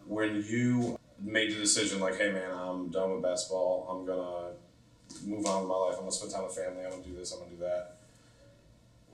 When 0.05 0.43
you 0.45 0.99
made 1.21 1.53
the 1.53 1.61
decision, 1.61 2.01
like, 2.01 2.17
hey 2.19 2.33
man, 2.33 2.51
I'm 2.51 2.89
done 2.91 3.13
with 3.13 3.23
basketball. 3.23 3.87
I'm 3.89 4.05
gonna 4.05 4.55
move 5.25 5.47
on 5.47 5.61
with 5.61 5.69
my 5.69 5.77
life. 5.77 5.95
I'm 5.95 6.01
gonna 6.01 6.11
spend 6.11 6.33
time 6.33 6.43
with 6.43 6.57
family. 6.57 6.85
I'm 6.85 6.91
gonna 6.91 7.05
do 7.05 7.15
this. 7.15 7.33
I'm 7.33 7.39
gonna 7.39 7.53
do 7.53 7.59
that. 7.59 7.99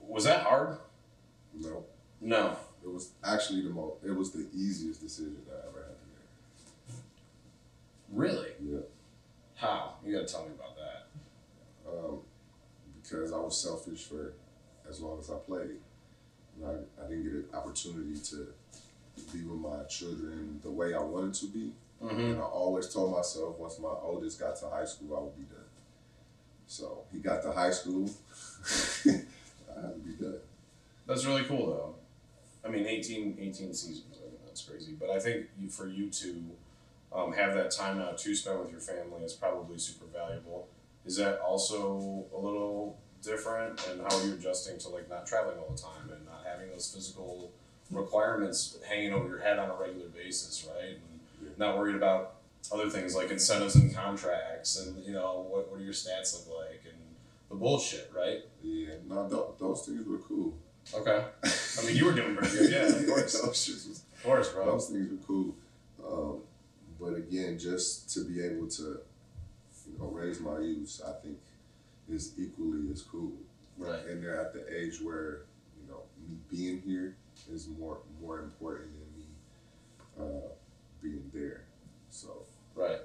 Was 0.01 0.23
that 0.23 0.41
hard? 0.41 0.79
No, 1.53 1.85
No. 2.19 2.57
it 2.83 2.89
was 2.89 3.11
actually 3.23 3.61
the 3.61 3.69
most. 3.69 4.03
It 4.03 4.15
was 4.15 4.31
the 4.31 4.47
easiest 4.51 4.99
decision 4.99 5.37
I 5.47 5.67
ever 5.67 5.77
had 5.83 5.95
to 5.99 6.95
make. 6.95 7.03
Really? 8.09 8.49
Yeah. 8.63 8.79
How? 9.57 9.97
You 10.03 10.13
gotta 10.15 10.25
tell 10.27 10.43
me 10.45 10.53
about 10.55 10.75
that. 10.75 11.07
um, 11.87 12.21
because 13.03 13.31
I 13.31 13.37
was 13.37 13.61
selfish 13.61 14.05
for 14.05 14.33
as 14.93 15.01
long 15.01 15.19
as 15.19 15.29
I 15.29 15.35
played. 15.35 15.81
And 16.55 16.65
I, 16.67 17.03
I 17.03 17.07
didn't 17.07 17.23
get 17.23 17.33
an 17.33 17.45
opportunity 17.53 18.19
to 18.29 18.47
be 19.33 19.43
with 19.43 19.59
my 19.59 19.83
children 19.89 20.59
the 20.61 20.71
way 20.71 20.93
I 20.93 21.01
wanted 21.01 21.33
to 21.35 21.47
be. 21.47 21.71
Mm-hmm. 22.01 22.19
And 22.19 22.37
I 22.39 22.43
always 22.43 22.93
told 22.93 23.15
myself 23.15 23.57
once 23.57 23.79
my 23.79 23.89
oldest 23.89 24.39
got 24.39 24.55
to 24.57 24.69
high 24.69 24.85
school, 24.85 25.17
I 25.17 25.21
would 25.21 25.35
be 25.35 25.43
done. 25.43 25.65
So 26.67 27.03
he 27.11 27.19
got 27.19 27.41
to 27.43 27.51
high 27.51 27.71
school, 27.71 28.09
I 29.05 29.81
had 29.81 29.93
to 29.95 29.99
be 29.99 30.13
done. 30.23 30.37
That's 31.07 31.25
really 31.25 31.43
cool, 31.43 31.67
though. 31.67 31.95
I 32.65 32.71
mean, 32.71 32.85
18, 32.85 33.37
18 33.39 33.73
seasons. 33.73 34.17
I 34.17 34.29
think 34.29 34.45
that's 34.45 34.61
crazy. 34.61 34.93
But 34.97 35.09
I 35.09 35.19
think 35.19 35.47
you, 35.59 35.69
for 35.69 35.87
you 35.87 36.09
to 36.09 36.43
um, 37.13 37.33
have 37.33 37.55
that 37.55 37.71
time 37.71 37.97
now 37.97 38.11
to 38.11 38.35
spend 38.35 38.59
with 38.59 38.71
your 38.71 38.79
family 38.79 39.23
is 39.23 39.33
probably 39.33 39.77
super 39.77 40.05
valuable. 40.05 40.67
Is 41.05 41.17
that 41.17 41.39
also 41.39 42.25
a 42.33 42.37
little 42.37 42.97
different? 43.23 43.85
And 43.87 44.01
how 44.01 44.17
are 44.17 44.25
you 44.25 44.33
adjusting 44.33 44.77
to 44.79 44.89
like 44.89 45.09
not 45.09 45.25
traveling 45.25 45.57
all 45.57 45.73
the 45.75 45.81
time 45.81 46.09
and 46.15 46.25
not 46.25 46.43
having 46.45 46.69
those 46.69 46.91
physical 46.93 47.51
requirements 47.91 48.77
hanging 48.87 49.13
over 49.13 49.27
your 49.27 49.39
head 49.39 49.59
on 49.59 49.69
a 49.69 49.75
regular 49.75 50.07
basis, 50.07 50.67
right? 50.73 50.97
And 51.41 51.57
not 51.57 51.77
worried 51.77 51.95
about 51.95 52.35
other 52.73 52.89
things 52.89 53.15
like 53.15 53.29
incentives 53.29 53.75
and 53.75 53.93
contracts 53.93 54.79
and 54.79 55.03
you 55.03 55.11
know 55.13 55.45
what, 55.49 55.69
what 55.69 55.79
do 55.79 55.83
your 55.83 55.93
stats 55.93 56.33
look 56.47 56.57
like 56.59 56.81
and 56.85 56.97
the 57.49 57.55
bullshit, 57.55 58.11
right? 58.15 58.39
Yeah, 58.63 58.95
no, 59.07 59.27
th- 59.27 59.59
those 59.59 59.85
things 59.85 60.07
were 60.07 60.17
cool. 60.19 60.53
Okay. 60.93 61.23
I 61.43 61.85
mean, 61.85 61.95
you 61.95 62.05
were 62.05 62.13
doing 62.13 62.35
pretty 62.35 62.57
good, 62.57 62.71
yeah, 62.71 62.85
of 62.87 63.05
course. 63.07 63.41
was, 63.45 64.03
Of 64.17 64.23
course, 64.23 64.49
bro. 64.49 64.65
those 64.65 64.89
things 64.89 65.09
were 65.11 65.25
cool. 65.27 65.55
Um, 66.05 66.39
but 66.99 67.15
again, 67.17 67.57
just 67.59 68.09
to 68.13 68.25
be 68.25 68.41
able 68.43 68.67
to, 68.67 68.99
you 69.91 69.97
know, 69.99 70.07
raise 70.07 70.39
my 70.39 70.59
use, 70.59 71.01
I 71.05 71.11
think 71.21 71.37
is 72.09 72.33
equally 72.37 72.91
as 72.91 73.01
cool. 73.01 73.33
Right. 73.77 74.05
And 74.05 74.23
they're 74.23 74.39
at 74.39 74.53
the 74.53 74.63
age 74.73 75.01
where, 75.01 75.43
you 75.81 75.87
know, 75.89 76.01
me 76.27 76.37
being 76.49 76.81
here 76.81 77.15
is 77.51 77.67
more 77.67 77.99
more 78.21 78.39
important 78.39 78.89
than 78.93 79.17
me 79.17 79.25
uh, 80.19 80.47
being 81.01 81.29
there. 81.33 81.65
So 82.09 82.43
Right. 82.75 82.99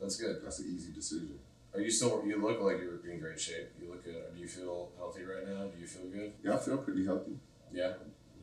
That's 0.00 0.16
good. 0.16 0.40
that's 0.42 0.60
an 0.60 0.72
easy 0.74 0.92
decision. 0.92 1.38
Are 1.74 1.80
you 1.80 1.90
still? 1.90 2.24
You 2.26 2.40
look 2.40 2.60
like 2.60 2.78
you're 2.80 2.98
in 3.12 3.20
great 3.20 3.38
shape. 3.40 3.70
You 3.80 3.90
look 3.90 4.04
good. 4.04 4.34
Do 4.34 4.40
you 4.40 4.48
feel 4.48 4.90
healthy 4.96 5.22
right 5.24 5.46
now? 5.46 5.66
Do 5.66 5.78
you 5.80 5.86
feel 5.86 6.06
good? 6.06 6.32
Yeah, 6.42 6.54
I 6.54 6.56
feel 6.58 6.78
pretty 6.78 7.04
healthy. 7.04 7.38
Yeah. 7.72 7.92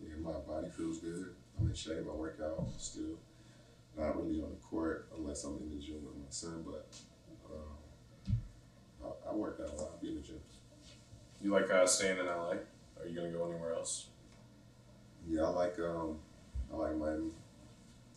Yeah, 0.01 0.15
my 0.21 0.31
body 0.47 0.69
feels 0.69 0.99
good. 0.99 1.33
I'm 1.59 1.67
in 1.67 1.73
shape. 1.73 2.05
I 2.09 2.15
work 2.15 2.39
out 2.43 2.67
still. 2.77 3.17
Not 3.97 4.15
really 4.15 4.41
on 4.41 4.51
the 4.51 4.61
court 4.69 5.09
unless 5.17 5.43
I'm 5.43 5.57
in 5.57 5.69
the 5.77 5.83
gym 5.83 6.05
with 6.05 6.15
my 6.15 6.29
son, 6.29 6.63
but 6.65 6.87
I, 9.25 9.31
I 9.31 9.33
work 9.35 9.59
out 9.61 9.71
a 9.73 9.75
lot. 9.81 9.91
I 9.97 10.01
be 10.01 10.09
in 10.09 10.15
the 10.15 10.21
gym. 10.21 10.39
You 11.41 11.51
like 11.51 11.69
uh, 11.71 11.85
staying 11.85 12.17
in 12.19 12.25
LA? 12.25 12.53
Are 12.99 13.07
you 13.07 13.15
gonna 13.15 13.29
go 13.31 13.49
anywhere 13.49 13.73
else? 13.73 14.07
Yeah, 15.27 15.43
I 15.43 15.49
like 15.49 15.77
um, 15.79 16.17
I 16.73 16.75
like 16.77 16.95
Miami. 16.97 17.29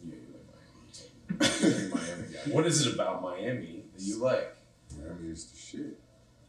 Yeah, 0.05 0.15
you 0.15 0.35
like 0.35 1.41
Miami. 1.41 1.81
You're 1.81 1.89
Miami 1.95 2.33
guy. 2.33 2.53
What 2.55 2.67
is 2.67 2.87
it 2.87 2.95
about 2.95 3.23
Miami 3.23 3.85
that 3.95 4.03
you 4.03 4.19
like? 4.19 4.57
Miami 4.99 5.31
is 5.31 5.47
the 5.47 5.59
shit. 5.59 5.99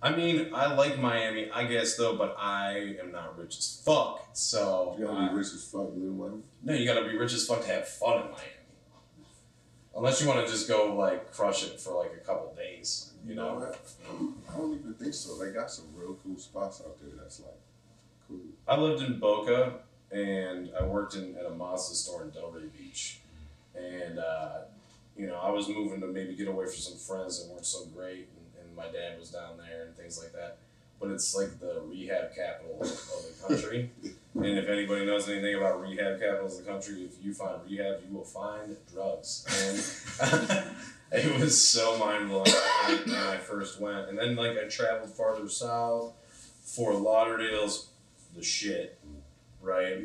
I 0.03 0.15
mean, 0.15 0.49
I 0.53 0.73
like 0.73 0.97
Miami, 0.97 1.51
I 1.51 1.65
guess 1.65 1.95
though, 1.95 2.15
but 2.17 2.35
I 2.39 2.95
am 3.03 3.11
not 3.11 3.37
rich 3.37 3.57
as 3.59 3.81
fuck. 3.85 4.29
So 4.33 4.95
You 4.97 5.05
gotta 5.05 5.17
I- 5.19 5.29
be 5.29 5.35
rich 5.35 5.47
as 5.53 5.63
fuck 5.65 5.89
to 5.89 5.93
live 5.93 6.03
in 6.03 6.17
Miami. 6.17 6.41
no, 6.63 6.73
you 6.73 6.85
gotta 6.85 7.07
be 7.07 7.15
rich 7.17 7.33
as 7.33 7.45
fuck 7.45 7.61
to 7.61 7.67
have 7.67 7.87
fun 7.87 8.25
in 8.25 8.31
Miami. 8.31 8.49
Unless 9.95 10.21
you 10.21 10.27
want 10.27 10.45
to 10.45 10.51
just 10.51 10.67
go 10.67 10.95
like 10.95 11.33
crush 11.33 11.63
it 11.65 11.79
for 11.79 11.93
like 11.93 12.11
a 12.13 12.25
couple 12.25 12.53
days, 12.55 13.11
you 13.27 13.35
know. 13.35 13.55
what? 13.55 13.79
I 14.49 14.57
don't 14.57 14.73
even 14.73 14.93
think 14.93 15.13
so. 15.13 15.37
They 15.37 15.51
got 15.51 15.69
some 15.69 15.85
real 15.95 16.17
cool 16.23 16.37
spots 16.37 16.81
out 16.85 16.97
there. 16.99 17.11
That's 17.21 17.41
like 17.41 17.59
cool. 18.27 18.39
I 18.67 18.77
lived 18.77 19.03
in 19.03 19.19
Boca 19.19 19.73
and 20.11 20.71
I 20.79 20.83
worked 20.83 21.15
in 21.15 21.35
at 21.37 21.45
a 21.45 21.49
Mazda 21.49 21.95
store 21.95 22.23
in 22.23 22.31
Delray 22.31 22.69
Beach. 22.77 23.19
And, 23.75 24.19
uh, 24.19 24.59
you 25.17 25.27
know, 25.27 25.35
I 25.35 25.49
was 25.49 25.67
moving 25.69 26.01
to 26.01 26.07
maybe 26.07 26.35
get 26.35 26.47
away 26.47 26.65
from 26.65 26.75
some 26.75 26.97
friends 26.97 27.41
that 27.41 27.51
weren't 27.51 27.65
so 27.65 27.85
great. 27.85 28.27
And, 28.35 28.65
and 28.65 28.75
my 28.75 28.85
dad 28.85 29.19
was 29.19 29.29
down 29.29 29.57
there 29.57 29.85
and 29.85 29.95
things 29.95 30.19
like 30.21 30.33
that. 30.33 30.57
But 30.99 31.11
it's 31.11 31.35
like 31.35 31.59
the 31.59 31.81
rehab 31.85 32.35
capital 32.35 32.79
of 32.81 32.87
the 32.89 33.47
country. 33.47 33.91
and 34.35 34.45
if 34.45 34.69
anybody 34.69 35.05
knows 35.05 35.27
anything 35.27 35.55
about 35.55 35.81
rehab 35.81 36.19
capitals 36.19 36.59
of 36.59 36.65
the 36.65 36.71
country, 36.71 37.03
if 37.03 37.23
you 37.23 37.33
find 37.33 37.59
rehab, 37.69 37.99
you 38.07 38.15
will 38.15 38.23
find 38.23 38.77
drugs. 38.91 39.45
And 40.21 40.65
it 41.11 41.39
was 41.39 41.61
so 41.61 41.97
mind 41.97 42.29
blowing 42.29 42.51
when 43.05 43.15
I 43.15 43.37
first 43.37 43.81
went. 43.81 44.09
And 44.09 44.17
then, 44.17 44.35
like, 44.35 44.57
I 44.57 44.67
traveled 44.67 45.09
farther 45.09 45.49
south. 45.49 46.13
Fort 46.63 46.95
Lauderdale's 46.95 47.89
the 48.35 48.41
shit, 48.43 48.97
right? 49.61 49.97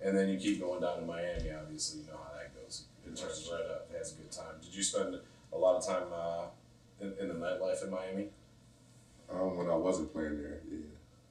And 0.00 0.18
then 0.18 0.28
you 0.28 0.38
keep 0.38 0.60
going 0.60 0.80
down 0.80 0.98
to 1.00 1.06
Miami. 1.06 1.50
Obviously, 1.52 2.00
you 2.00 2.06
know 2.08 2.16
how 2.16 2.36
that 2.36 2.54
goes. 2.60 2.84
It 3.06 3.16
turns 3.16 3.48
right 3.52 3.70
up. 3.70 3.88
Has 3.96 4.12
a 4.12 4.16
good 4.16 4.32
time. 4.32 4.56
Did 4.60 4.74
you 4.74 4.82
spend 4.82 5.16
a 5.52 5.56
lot 5.56 5.76
of 5.76 5.86
time 5.86 6.08
uh, 6.12 6.44
in, 7.00 7.14
in 7.20 7.28
the 7.28 7.34
nightlife 7.34 7.84
in 7.84 7.90
Miami? 7.90 8.28
Um, 9.30 9.56
when 9.56 9.68
I 9.68 9.76
wasn't 9.76 10.12
playing 10.12 10.42
there, 10.42 10.60
yeah, 10.70 10.78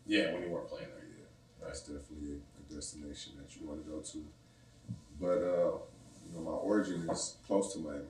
Yeah, 0.05 0.33
when 0.33 0.43
you 0.43 0.49
weren't 0.49 0.69
playing 0.69 0.87
there. 0.95 0.96
That's 1.63 1.81
definitely 1.81 2.33
a, 2.33 2.73
a 2.73 2.75
destination 2.75 3.33
that 3.37 3.55
you 3.59 3.67
want 3.67 3.83
to 3.85 3.89
go 3.91 3.99
to. 3.99 4.25
But 5.19 5.37
uh, 5.43 5.77
you 6.27 6.33
know, 6.35 6.41
my 6.41 6.51
origin 6.51 7.07
is 7.09 7.37
close 7.45 7.73
to 7.73 7.79
Miami, 7.79 8.03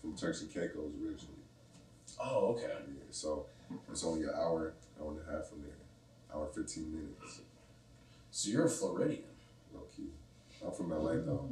from 0.00 0.16
Turks 0.16 0.40
and 0.42 0.52
Caicos 0.52 0.92
originally. 1.02 1.42
Oh, 2.22 2.54
okay. 2.54 2.66
Yeah, 2.66 3.02
so 3.10 3.46
it's 3.90 4.04
only 4.04 4.22
an 4.24 4.30
hour, 4.36 4.74
hour 5.00 5.10
and 5.12 5.20
a 5.28 5.32
half 5.32 5.48
from 5.48 5.62
there. 5.62 5.76
Hour 6.34 6.46
fifteen 6.54 6.92
minutes. 6.92 7.40
So 8.30 8.50
you're 8.50 8.66
a 8.66 8.70
Floridian. 8.70 9.22
Low 9.74 9.82
key. 9.96 10.10
I'm 10.64 10.72
from 10.72 10.90
LA 10.90 11.14
though. 11.14 11.48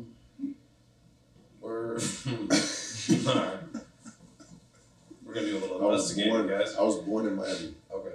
We're. 1.60 1.98
We're 5.24 5.32
gonna 5.34 5.46
do 5.46 5.56
a 5.56 5.60
little 5.60 5.82
I 5.82 5.86
was 5.86 6.10
investigating, 6.16 6.32
born. 6.32 6.48
guys. 6.60 6.76
I 6.76 6.82
was 6.82 6.96
born 6.98 7.26
in 7.26 7.34
Miami. 7.36 7.74
Okay. 7.92 8.14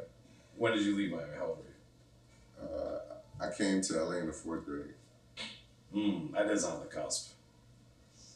When 0.56 0.74
did 0.74 0.84
you 0.86 0.96
leave 0.96 1.12
Miami? 1.12 1.34
How 1.38 1.46
old 1.48 1.58
were 1.58 1.64
you? 1.66 2.78
Uh, 2.78 2.99
I 3.42 3.50
came 3.52 3.82
to 3.82 4.04
LA 4.04 4.18
in 4.18 4.28
the 4.28 4.34
fourth 4.34 4.66
grade. 4.66 4.94
Hmm, 5.94 6.34
that 6.34 6.50
is 6.50 6.64
on 6.64 6.80
the 6.82 6.86
cusp. 6.86 7.34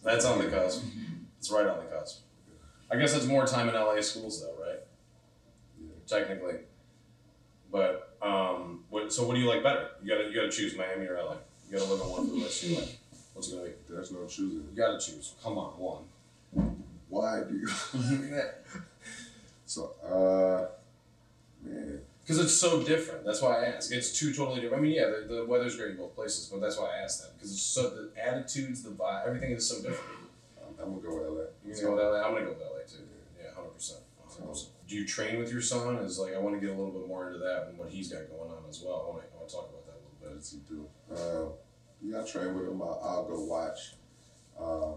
That's 0.04 0.26
on 0.26 0.40
the 0.40 0.48
cusp. 0.50 0.84
It's 1.38 1.52
right 1.52 1.68
on 1.68 1.78
the 1.78 1.92
cusp. 1.92 2.22
I 2.90 2.96
guess 2.98 3.16
it's 3.16 3.26
more 3.26 3.46
time 3.46 3.70
in 3.70 3.76
LA 3.76 4.02
schools 4.02 4.42
though, 4.42 4.56
right? 4.64 4.80
Yeah. 5.82 5.92
Technically. 6.08 6.60
But 7.72 8.16
um, 8.22 8.84
what, 8.90 9.12
so 9.12 9.28
what 9.28 9.36
do 9.36 9.42
you 9.42 9.48
like 9.48 9.64
better? 9.64 9.90
You 10.04 10.10
gotta 10.10 10.30
you 10.30 10.36
gotta 10.36 10.52
choose 10.52 10.76
Miami 10.76 11.08
or 11.08 11.16
LA. 11.16 11.36
You 11.70 11.78
gotta 11.78 11.92
live 11.92 12.02
in 12.02 12.10
one 12.10 12.28
for 12.28 12.36
the 12.36 12.42
rest 12.42 12.64
of 12.64 12.70
your 12.70 12.80
life. 12.80 12.98
What's 13.34 13.50
it 13.50 13.56
gonna 13.56 13.70
be? 13.70 13.74
There's 13.90 14.12
no 14.12 14.26
choosing. 14.26 14.68
You 14.72 14.78
gotta 14.78 15.00
choose. 15.00 15.34
Come 15.44 15.58
on, 15.58 15.72
one. 15.78 16.04
Why 17.10 17.42
do 17.48 17.56
you? 17.56 17.68
So, 19.66 19.92
uh, 20.06 20.68
man, 21.68 22.02
Because 22.24 22.40
it's 22.40 22.54
so 22.56 22.82
different. 22.82 23.26
That's 23.26 23.42
why 23.42 23.58
I 23.58 23.66
ask. 23.66 23.92
It's 23.92 24.18
two 24.18 24.34
totally 24.34 24.62
different. 24.62 24.82
I 24.82 24.86
mean, 24.86 24.96
yeah, 24.96 25.08
the, 25.10 25.36
the 25.36 25.46
weather's 25.46 25.76
great 25.76 25.92
in 25.92 25.98
both 25.98 26.16
places, 26.16 26.48
but 26.48 26.62
that's 26.62 26.78
why 26.78 26.96
I 26.96 27.04
asked 27.04 27.22
that 27.22 27.36
because 27.36 27.52
it's 27.52 27.62
so 27.62 27.90
the 27.90 28.12
attitudes, 28.22 28.82
the 28.82 28.92
vibe, 28.92 29.28
everything 29.28 29.52
is 29.52 29.68
so 29.68 29.76
different. 29.82 30.20
I'm, 30.58 30.74
I'm 30.82 31.02
gonna 31.02 31.02
go 31.02 31.18
with 31.18 31.28
LA. 31.28 31.70
You 31.70 31.76
gonna 31.76 31.86
go 31.88 31.96
with 31.96 32.06
LA? 32.06 32.22
I'm 32.26 32.34
gonna 32.34 32.46
go 32.46 32.52
with 32.52 32.62
LA 32.62 32.80
too. 32.88 33.04
Yeah, 33.38 33.54
hundred 33.54 33.74
percent. 33.74 34.00
Do 34.88 34.96
you 34.96 35.06
train 35.06 35.38
with 35.40 35.52
your 35.52 35.62
son? 35.62 35.96
Is 35.98 36.18
like 36.18 36.34
I 36.34 36.40
want 36.40 36.56
to 36.56 36.66
get 36.66 36.74
a 36.74 36.78
little 36.78 36.94
bit 36.94 37.08
more 37.08 37.28
into 37.28 37.40
that 37.40 37.68
and 37.68 37.78
what 37.78 37.90
he's 37.90 38.12
got 38.12 38.30
going 38.30 38.52
on 38.52 38.64
as 38.70 38.82
well. 38.82 39.06
I 39.06 39.10
want 39.12 39.24
to 39.24 39.28
I 39.34 39.38
want 39.38 39.50
to 39.50 39.56
talk 39.56 39.70
about 39.70 39.86
that 39.86 39.96
a 39.96 40.00
little 40.00 40.16
What 40.20 40.30
bit. 40.32 40.40
does 40.40 40.52
he 40.52 40.60
do? 40.64 40.88
Uh, 41.12 41.52
yeah, 42.02 42.22
I 42.22 42.26
train 42.26 42.54
with 42.56 42.68
him. 42.68 42.82
I'll, 42.82 43.02
I'll 43.04 43.26
go 43.26 43.44
watch. 43.44 43.96
Uh, 44.60 44.96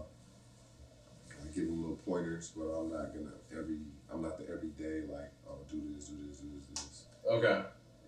I 1.43 1.47
give 1.53 1.65
him 1.65 1.81
little 1.81 1.97
pointers, 1.97 2.51
but 2.55 2.65
I'm 2.65 2.91
not 2.91 3.13
gonna 3.13 3.35
every. 3.51 3.79
I'm 4.11 4.21
not 4.21 4.37
the 4.37 4.45
everyday 4.51 5.01
like, 5.11 5.31
oh, 5.49 5.57
do 5.69 5.81
this, 5.93 6.05
do 6.07 6.15
this, 6.27 6.39
do 6.39 6.47
this, 6.55 6.65
do 6.67 6.73
this. 6.75 6.76
Okay, 7.29 7.61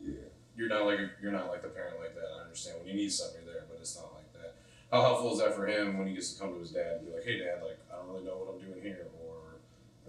Yeah, 0.06 0.14
you're 0.56 0.70
not 0.70 0.86
like 0.86 1.00
you're 1.22 1.32
not 1.32 1.50
like 1.50 1.62
the 1.62 1.68
parent 1.68 2.00
like 2.00 2.16
that. 2.16 2.26
I 2.40 2.44
understand 2.44 2.80
when 2.80 2.88
you 2.88 2.94
need 2.94 3.12
something, 3.12 3.42
you're 3.44 3.54
there, 3.54 3.66
but 3.70 3.80
it's 3.82 3.96
not 3.98 4.14
like 4.14 4.32
that. 4.34 4.56
How 4.92 5.02
helpful 5.02 5.34
is 5.34 5.40
that 5.40 5.56
for 5.56 5.68
him 5.68 5.98
when 5.98 6.08
he 6.08 6.14
gets 6.14 6.34
to 6.34 6.40
come 6.42 6.54
to 6.54 6.60
his 6.60 6.72
dad 6.72 6.98
and 6.98 7.08
be 7.08 7.14
like, 7.14 7.26
"Hey, 7.26 7.40
dad, 7.40 7.62
like 7.62 7.80
I 7.92 7.98
don't 7.98 8.08
really 8.08 8.24
know 8.24 8.38
what 8.38 8.54
I'm 8.54 8.62
doing 8.66 8.82
here," 8.82 9.08
or 9.22 9.60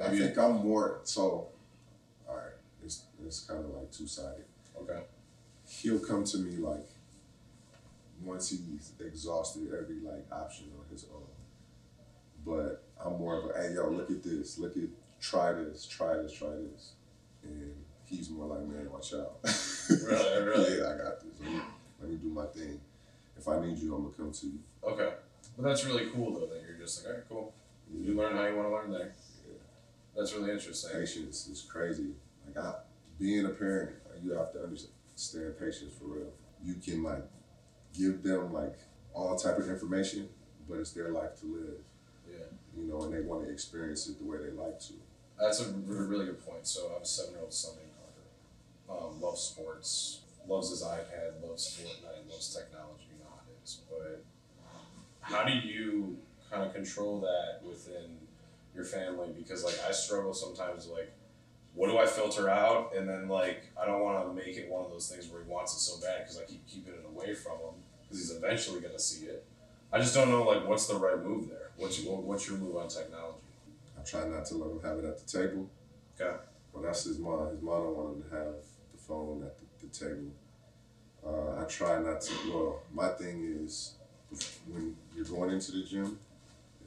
I 0.04 0.16
think 0.16 0.38
I'm 0.38 0.56
more 0.66 1.00
so. 1.04 1.48
All 2.28 2.36
right, 2.36 2.54
it's 2.84 3.02
it's 3.24 3.40
kind 3.40 3.64
of 3.64 3.70
like 3.70 3.90
two 3.90 4.06
sided. 4.06 4.44
okay, 4.80 5.00
He'll 5.66 5.98
come 5.98 6.24
to 6.24 6.38
me 6.38 6.56
like 6.56 6.88
once 8.22 8.50
he's 8.50 8.92
exhausted 9.00 9.68
every 9.72 10.00
like 10.00 10.26
option 10.30 10.66
on 10.78 10.84
his 10.90 11.04
own. 11.12 11.26
But 12.46 12.84
I'm 13.04 13.18
more 13.18 13.38
of 13.38 13.50
a 13.50 13.60
hey 13.60 13.74
yo, 13.74 13.88
look 13.90 14.10
at 14.10 14.22
this, 14.22 14.58
look 14.58 14.76
at 14.76 14.84
try 15.20 15.52
this, 15.52 15.84
try 15.86 16.16
this, 16.16 16.32
try 16.32 16.50
this, 16.50 16.92
and 17.42 17.74
he's 18.10 18.30
more 18.30 18.46
like 18.46 18.66
man, 18.66 18.90
watch 18.90 19.14
out. 19.14 19.38
Really, 19.90 20.44
really? 20.44 20.78
yeah, 20.78 20.94
I 20.94 20.96
got 20.98 21.20
this. 21.20 21.40
Let 21.40 21.50
me, 21.50 21.60
let 22.00 22.10
me 22.10 22.16
do 22.16 22.28
my 22.28 22.46
thing. 22.46 22.80
If 23.36 23.48
I 23.48 23.58
need 23.58 23.76
you, 23.76 23.92
I'm 23.96 24.02
gonna 24.04 24.14
come 24.14 24.30
to 24.30 24.46
you. 24.46 24.58
okay. 24.84 25.14
But 25.56 25.64
that's 25.64 25.84
really 25.84 26.06
cool 26.14 26.32
though 26.34 26.46
that 26.46 26.62
you're 26.62 26.78
just 26.78 27.04
like, 27.04 27.12
all 27.12 27.18
right, 27.18 27.28
cool. 27.28 27.54
You 27.92 28.14
learn 28.14 28.36
how 28.36 28.46
you 28.46 28.54
want 28.54 28.68
to 28.68 28.72
learn 28.72 28.92
there. 28.92 29.12
Yeah. 29.44 29.54
That's 30.16 30.32
really 30.32 30.52
interesting. 30.52 30.92
Patience 30.92 31.48
is 31.48 31.62
crazy. 31.62 32.10
Like 32.46 32.64
I, 32.64 32.74
being 33.18 33.46
a 33.46 33.48
parent, 33.48 33.96
you 34.22 34.32
have 34.32 34.52
to 34.52 34.62
understand 34.62 35.58
patience 35.58 35.92
for 35.98 36.04
real. 36.04 36.32
You 36.64 36.74
can 36.74 37.02
like 37.02 37.24
give 37.92 38.22
them 38.22 38.52
like 38.52 38.78
all 39.12 39.36
type 39.36 39.58
of 39.58 39.68
information, 39.68 40.28
but 40.68 40.78
it's 40.78 40.92
their 40.92 41.08
life 41.10 41.40
to 41.40 41.46
live. 41.46 41.80
Yeah. 42.30 42.36
You 42.76 42.88
know, 42.88 43.02
and 43.02 43.12
they 43.12 43.22
want 43.22 43.44
to 43.44 43.52
experience 43.52 44.08
it 44.08 44.20
the 44.20 44.24
way 44.24 44.38
they 44.38 44.52
like 44.52 44.78
to. 44.80 44.94
That's 45.40 45.60
a 45.60 45.72
really 45.72 46.26
good 46.26 46.46
point. 46.46 46.66
So 46.66 46.90
I 46.90 46.92
have 46.92 47.02
a 47.02 47.06
seven-year-old 47.06 47.52
son 47.52 47.74
named. 47.76 47.89
Um, 48.90 49.20
loves 49.20 49.40
sports, 49.40 50.22
loves 50.48 50.70
his 50.70 50.82
iPad, 50.82 51.40
loves 51.46 51.78
Fortnite, 51.80 52.28
loves 52.28 52.54
technology. 52.54 53.04
You 53.12 53.22
know 53.22 53.30
how 53.30 53.42
it 53.48 53.62
is. 53.62 53.80
But 53.88 54.24
how 55.20 55.44
do 55.44 55.52
you 55.52 56.18
kind 56.50 56.64
of 56.64 56.74
control 56.74 57.20
that 57.20 57.64
within 57.64 58.18
your 58.74 58.84
family? 58.84 59.28
Because 59.36 59.64
like 59.64 59.78
I 59.88 59.92
struggle 59.92 60.34
sometimes. 60.34 60.88
Like, 60.88 61.12
what 61.74 61.88
do 61.88 61.98
I 61.98 62.06
filter 62.06 62.50
out? 62.50 62.92
And 62.96 63.08
then 63.08 63.28
like 63.28 63.66
I 63.80 63.86
don't 63.86 64.02
want 64.02 64.26
to 64.26 64.34
make 64.34 64.56
it 64.56 64.68
one 64.68 64.84
of 64.84 64.90
those 64.90 65.08
things 65.08 65.30
where 65.30 65.42
he 65.42 65.48
wants 65.48 65.74
it 65.74 65.80
so 65.80 66.00
bad 66.04 66.24
because 66.24 66.38
I 66.38 66.44
keep 66.44 66.66
keeping 66.66 66.94
it 66.94 67.04
away 67.06 67.34
from 67.34 67.52
him 67.52 67.74
because 68.02 68.18
he's 68.18 68.36
eventually 68.36 68.80
gonna 68.80 68.98
see 68.98 69.26
it. 69.26 69.44
I 69.92 69.98
just 69.98 70.14
don't 70.14 70.30
know 70.30 70.42
like 70.42 70.66
what's 70.66 70.86
the 70.86 70.96
right 70.96 71.22
move 71.22 71.48
there. 71.48 71.70
What's 71.76 72.02
your, 72.02 72.20
what's 72.20 72.48
your 72.48 72.58
move 72.58 72.76
on 72.76 72.88
technology? 72.88 73.38
I 73.98 74.02
try 74.02 74.26
not 74.28 74.44
to 74.46 74.54
let 74.56 74.70
him 74.70 74.80
have 74.82 74.98
it 74.98 75.08
at 75.08 75.18
the 75.18 75.38
table. 75.38 75.68
Okay. 76.20 76.36
But 76.72 76.82
that's 76.82 77.04
his 77.04 77.18
mom. 77.18 77.50
His 77.50 77.62
mom 77.62 77.82
don't 77.82 77.96
want 77.96 78.16
him 78.16 78.22
to 78.22 78.36
have 78.36 78.54
phone 79.10 79.42
at 79.42 79.58
the, 79.58 79.86
the 79.86 79.92
table. 79.92 80.30
Uh, 81.26 81.60
I 81.60 81.64
try 81.64 82.00
not 82.00 82.20
to. 82.22 82.32
Well, 82.50 82.82
my 82.94 83.08
thing 83.08 83.58
is 83.62 83.94
when 84.68 84.96
you're 85.14 85.24
going 85.24 85.50
into 85.50 85.72
the 85.72 85.82
gym, 85.82 86.18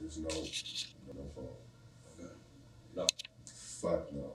there's 0.00 0.18
no 0.18 0.28
no 0.28 1.22
phone. 1.34 1.44
Okay. 2.18 2.32
No. 2.96 3.06
Fuck 3.44 4.12
no. 4.12 4.32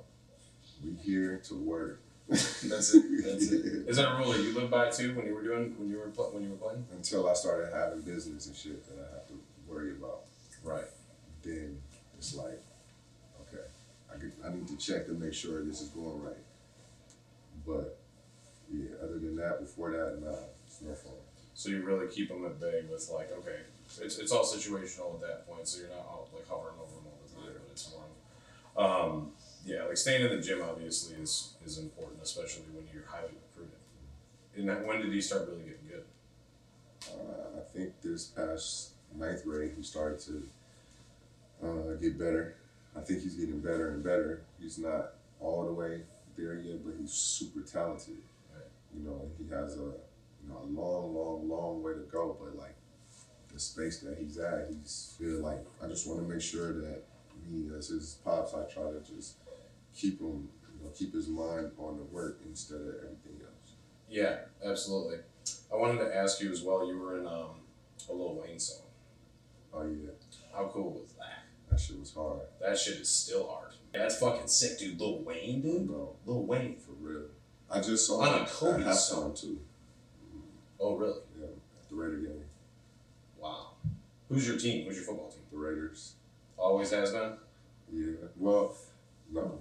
We 0.84 0.94
here 0.94 1.42
to 1.46 1.56
work. 1.56 2.02
That's 2.30 2.94
it. 2.94 3.04
That's 3.24 3.52
it. 3.52 3.66
Is 3.90 3.98
that 3.98 4.14
a 4.14 4.18
rule 4.18 4.32
that 4.32 4.42
you 4.42 4.54
live 4.54 4.70
by 4.70 4.90
too 4.92 5.16
when 5.16 5.26
you 5.26 5.34
were 5.34 5.44
doing 5.44 5.76
when 5.78 5.90
you 5.90 5.98
were 5.98 6.10
when 6.32 6.44
you 6.44 6.52
were 6.52 6.56
playing? 6.56 6.86
Until 6.92 7.28
I 7.28 7.34
started 7.34 7.74
having 7.74 8.02
business 8.02 8.46
and 8.48 8.56
shit 8.56 8.88
that 8.88 9.00
I 9.00 9.16
have 9.16 9.28
to 9.28 9.34
worry 9.68 9.92
about. 9.92 10.22
Right. 10.64 10.86
Then 11.42 11.80
it's 12.18 12.36
like, 12.36 12.62
okay, 13.42 13.64
I 14.14 14.18
get, 14.20 14.34
I 14.46 14.54
need 14.54 14.68
to 14.68 14.78
check 14.78 15.08
to 15.08 15.14
make 15.14 15.34
sure 15.34 15.64
this 15.64 15.82
is 15.82 15.90
going 15.90 16.22
right. 16.22 16.36
But 17.66 17.98
yeah, 18.72 18.96
other 19.04 19.20
than 19.20 19.36
that, 19.38 19.60
before 19.60 19.92
that, 19.92 20.22
nah, 20.22 20.36
it's 20.66 20.82
no 20.82 20.94
phone. 20.94 21.14
So 21.54 21.70
you 21.70 21.82
really 21.82 22.08
keep 22.08 22.30
them 22.30 22.46
at 22.46 22.60
bay 22.60 22.84
with 22.90 23.10
like, 23.14 23.32
okay, 23.40 23.60
it's, 24.02 24.18
it's 24.18 24.32
all 24.32 24.44
situational 24.44 25.16
at 25.16 25.22
that 25.22 25.48
point. 25.48 25.68
So 25.68 25.82
you're 25.82 25.90
not 25.90 26.06
all, 26.08 26.30
like 26.34 26.48
hovering 26.48 26.76
over 26.82 26.96
them 26.96 27.06
all 27.06 27.20
the 27.26 27.36
time, 27.36 27.54
but 27.54 27.72
it's 27.72 27.92
more. 27.92 28.86
Um, 28.86 29.32
yeah, 29.66 29.84
like 29.84 29.98
staying 29.98 30.24
in 30.24 30.36
the 30.36 30.42
gym 30.42 30.62
obviously 30.62 31.16
is 31.22 31.54
is 31.66 31.78
important, 31.80 32.22
especially 32.24 32.64
when 32.74 32.86
you're 32.94 33.04
highly 33.06 33.34
recruited. 33.50 33.76
And 34.56 34.70
that, 34.70 34.86
when 34.86 35.02
did 35.02 35.12
he 35.12 35.22
start 35.22 35.48
really 35.50 35.64
getting 35.64 35.88
good? 35.90 36.04
Uh, 37.12 37.60
I 37.60 37.78
think 37.78 37.94
this 38.02 38.26
past 38.28 38.92
ninth 39.18 39.44
grade, 39.44 39.74
he 39.76 39.84
started 39.84 40.20
to 40.20 41.68
uh, 41.68 41.94
get 42.02 42.18
better. 42.18 42.56
I 42.96 43.02
think 43.02 43.22
he's 43.22 43.36
getting 43.36 43.60
better 43.60 43.90
and 43.90 44.04
better. 44.04 44.42
He's 44.62 44.78
not 44.78 45.14
all 45.40 45.66
the 45.66 45.74
way 45.74 46.02
there 46.40 46.56
yet, 46.56 46.84
but 46.84 46.96
he's 47.00 47.12
super 47.12 47.62
talented. 47.62 48.18
Right. 48.54 48.64
You 48.96 49.04
know, 49.04 49.30
he 49.38 49.48
has 49.54 49.76
a 49.76 49.92
you 50.42 50.48
know 50.50 50.60
a 50.64 50.66
long, 50.66 51.14
long, 51.14 51.50
long 51.50 51.84
way 51.84 51.94
to 51.94 52.08
go. 52.12 52.38
But 52.40 52.56
like 52.58 52.76
the 53.54 53.60
space 53.60 54.00
that 54.00 54.18
he's 54.18 54.38
at, 54.38 54.68
he's 54.70 55.16
feel 55.20 55.42
like 55.42 55.66
I 55.84 55.88
just 55.88 56.08
want 56.08 56.22
to 56.22 56.28
make 56.28 56.42
sure 56.42 56.74
that 56.74 57.04
me 57.48 57.70
as 57.78 57.90
his 57.90 58.20
pops, 58.24 58.54
I 58.54 58.64
try 58.72 58.84
to 58.92 59.02
just 59.02 59.38
keep 59.94 60.20
him, 60.20 60.50
you 60.78 60.84
know, 60.84 60.92
keep 60.96 61.14
his 61.14 61.28
mind 61.28 61.72
on 61.78 61.98
the 61.98 62.04
work 62.04 62.40
instead 62.46 62.82
of 62.82 62.88
everything 62.88 63.42
else. 63.42 63.74
Yeah, 64.10 64.40
absolutely. 64.64 65.18
I 65.72 65.76
wanted 65.76 66.00
to 66.00 66.16
ask 66.16 66.42
you 66.42 66.52
as 66.52 66.62
well. 66.62 66.88
You 66.88 66.98
were 67.00 67.20
in 67.20 67.28
um, 67.28 67.62
a 68.10 68.14
Lil 68.14 68.36
Wayne 68.36 68.60
song. 68.60 68.86
Oh 69.74 69.84
yeah, 69.84 70.10
How 70.52 70.68
cool 70.74 70.92
was 70.94 71.14
that? 71.14 71.44
that 71.70 71.80
shit 71.80 72.00
was 72.00 72.14
hard. 72.14 72.42
That 72.60 72.78
shit 72.78 72.96
is 72.96 73.10
still 73.10 73.48
hard. 73.48 73.74
Yeah, 73.94 74.02
that's 74.02 74.20
fucking 74.20 74.48
sick, 74.48 74.78
dude. 74.80 75.00
Lil 75.00 75.20
Wayne, 75.24 75.62
dude. 75.62 75.90
No, 75.90 76.16
Lil 76.26 76.44
Wayne. 76.46 76.78
for 76.78 76.92
real. 77.00 77.24
I 77.72 77.80
just 77.82 78.06
saw 78.08 78.22
On 78.22 78.42
a 78.42 78.46
Kobe 78.46 78.84
halftime 78.84 78.94
song. 78.96 79.34
too. 79.36 79.60
Oh, 80.80 80.96
really? 80.96 81.20
Yeah, 81.40 81.48
the 81.90 81.96
Raider 81.96 82.18
game, 82.18 82.44
Wow. 83.40 83.72
Who's 84.30 84.48
your 84.48 84.58
team? 84.58 84.86
Who's 84.86 84.96
your 84.98 85.06
football 85.06 85.30
team? 85.30 85.42
the 85.52 85.58
Raiders. 85.58 86.14
Always 86.58 86.92
has 86.92 87.12
been. 87.12 87.34
Yeah. 87.92 88.28
Well, 88.38 88.76
no, 89.32 89.60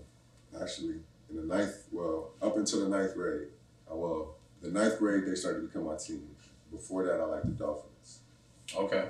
actually, 0.61 0.97
in 1.31 1.37
the 1.37 1.43
ninth, 1.43 1.85
well, 1.93 2.31
up 2.43 2.57
until 2.57 2.81
the 2.88 2.88
ninth 2.97 3.14
grade, 3.14 3.49
I, 3.91 3.95
well, 3.95 4.35
the 4.61 4.71
ninth 4.71 4.99
grade 4.99 5.25
they 5.27 5.35
started 5.35 5.61
to 5.61 5.67
become 5.69 5.85
my 5.87 5.97
team. 5.97 6.29
Before 6.71 7.05
that, 7.05 7.21
I 7.21 7.25
liked 7.25 7.47
the 7.47 7.53
Dolphins. 7.53 8.21
Okay. 8.77 9.09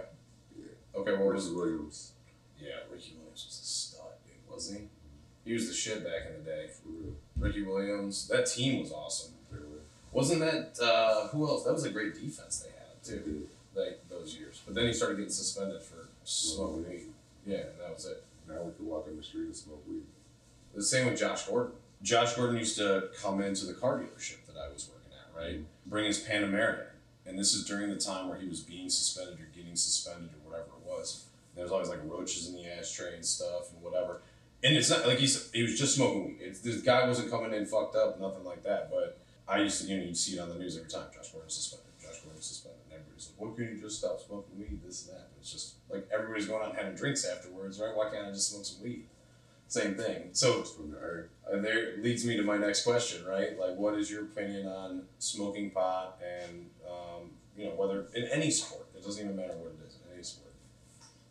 Yeah. 0.57 0.64
Okay. 1.00 1.12
What 1.12 1.35
was? 1.35 1.46
Reggie 1.48 1.57
Williams, 1.57 2.12
Yeah, 2.61 2.68
Ricky 2.92 3.14
Williams 3.18 3.44
was 3.46 3.61
a 3.61 3.64
stud, 3.66 4.12
dude, 4.24 4.35
wasn't 4.52 4.81
he? 4.81 4.88
He 5.48 5.54
was 5.54 5.66
the 5.66 5.72
shit 5.72 6.04
back 6.04 6.26
in 6.28 6.44
the 6.44 6.50
day. 6.50 6.66
for 6.68 6.90
real. 6.90 7.14
Ricky 7.38 7.62
Williams. 7.62 8.28
That 8.28 8.44
team 8.44 8.80
was 8.80 8.92
awesome. 8.92 9.32
Wasn't 10.12 10.40
that 10.40 10.78
uh, 10.82 11.28
who 11.28 11.48
else? 11.48 11.64
That 11.64 11.72
was 11.72 11.84
a 11.84 11.90
great 11.90 12.14
defense 12.14 12.58
they 12.58 12.70
had 12.70 13.02
too. 13.02 13.48
Like 13.74 14.06
those 14.11 14.37
years. 14.37 14.61
But 14.66 14.74
then 14.74 14.84
he 14.87 14.92
started 14.92 15.16
getting 15.16 15.32
suspended 15.32 15.80
for 15.80 16.08
smoking 16.24 16.87
weed. 16.87 17.06
Yeah, 17.46 17.58
and 17.58 17.80
that 17.80 17.94
was 17.94 18.04
it. 18.04 18.22
Now 18.46 18.62
we 18.62 18.72
could 18.72 18.84
walk 18.84 19.06
on 19.08 19.16
the 19.16 19.22
street 19.22 19.44
and 19.46 19.56
smoke 19.56 19.82
weed. 19.88 20.02
The 20.74 20.82
same 20.82 21.06
with 21.06 21.18
Josh 21.18 21.46
Gordon. 21.46 21.72
Josh 22.02 22.34
Gordon 22.34 22.58
used 22.58 22.76
to 22.76 23.08
come 23.18 23.40
into 23.40 23.64
the 23.64 23.72
car 23.72 23.98
dealership 24.00 24.44
that 24.48 24.56
I 24.58 24.70
was 24.70 24.90
working 24.92 25.16
at, 25.16 25.34
right? 25.34 25.64
Bring 25.87 26.04
his 26.04 26.22
Panamera, 26.22 26.88
and 27.26 27.38
this 27.38 27.54
is 27.54 27.64
during 27.64 27.88
the 27.88 27.96
time 27.96 28.28
where 28.28 28.38
he 28.38 28.48
was 28.48 28.61
being 28.61 28.90
suspended 28.90 29.40
or 29.40 29.48
getting 29.56 29.76
suspended 29.76 30.28
or 30.28 30.50
whatever 30.50 30.68
it 30.78 30.87
was. 30.87 31.24
There 31.54 31.64
was 31.64 31.72
always 31.72 31.88
like 31.88 32.00
roaches 32.04 32.48
in 32.48 32.54
the 32.54 32.66
ashtray 32.66 33.14
and 33.14 33.24
stuff 33.24 33.72
and 33.72 33.82
whatever. 33.82 34.20
And 34.64 34.77
it's 34.77 34.90
not 34.90 35.07
like 35.07 35.18
he's 35.18 35.51
he 35.53 35.62
was 35.62 35.79
just 35.79 35.94
smoking 35.94 36.25
weed. 36.25 36.38
It's, 36.40 36.61
this 36.61 36.83
guy 36.83 37.07
wasn't 37.07 37.31
coming 37.31 37.53
in 37.55 37.66
fucked 37.66 37.97
up, 37.97 38.21
nothing 38.21 38.44
like 38.44 38.64
that. 38.64 38.90
But 38.90 39.21
I 39.47 39.61
used 39.61 39.83
to, 39.83 39.88
you 39.88 39.99
know, 39.99 40.05
you'd 40.05 40.16
see 40.16 40.37
it 40.37 40.40
on 40.40 40.49
the 40.49 40.57
news 40.57 40.77
every 40.77 40.90
time. 40.90 41.07
Josh 41.14 41.31
Gordon 41.31 41.51
suspended. 41.51 41.87
Josh 42.01 42.21
Gordon 42.23 42.42
suspended. 42.42 42.81
And 42.87 43.01
everybody's 43.01 43.31
like, 43.31 43.40
what 43.40 43.57
can't 43.57 43.73
you 43.73 43.81
just 43.81 43.99
stop 43.99 44.21
smoking 44.21 44.59
weed?" 44.59 44.81
This 44.85 45.07
and 45.07 45.16
that. 45.16 45.29
But 45.31 45.40
it's 45.40 45.53
just 45.53 45.75
like 45.88 46.09
everybody's 46.12 46.47
going 46.47 46.62
out 46.62 46.71
and 46.71 46.79
having 46.79 46.94
drinks 46.94 47.25
afterwards, 47.25 47.79
right? 47.81 47.94
Why 47.94 48.11
can't 48.11 48.27
I 48.27 48.31
just 48.33 48.51
smoke 48.51 48.64
some 48.64 48.83
weed? 48.83 49.07
Same 49.68 49.94
thing. 49.94 50.31
So 50.33 50.64
earth. 50.99 51.29
uh, 51.47 51.61
there 51.61 51.99
leads 51.99 52.25
me 52.25 52.37
to 52.38 52.42
my 52.42 52.57
next 52.57 52.85
question, 52.85 53.25
right? 53.27 53.59
Like, 53.59 53.77
what 53.77 53.94
is 53.94 54.11
your 54.11 54.23
opinion 54.23 54.66
on 54.66 55.03
smoking 55.18 55.71
pot 55.71 56.18
and, 56.25 56.71
um, 56.88 57.31
you 57.55 57.66
know, 57.66 57.73
whether 57.73 58.07
in 58.14 58.25
any 58.33 58.51
sport, 58.51 58.87
it 58.97 59.05
doesn't 59.05 59.23
even 59.23 59.37
matter 59.37 59.55
what 59.59 59.73
it 59.73 59.87
is, 59.87 59.99
in 60.07 60.14
any 60.14 60.23
sport, 60.23 60.47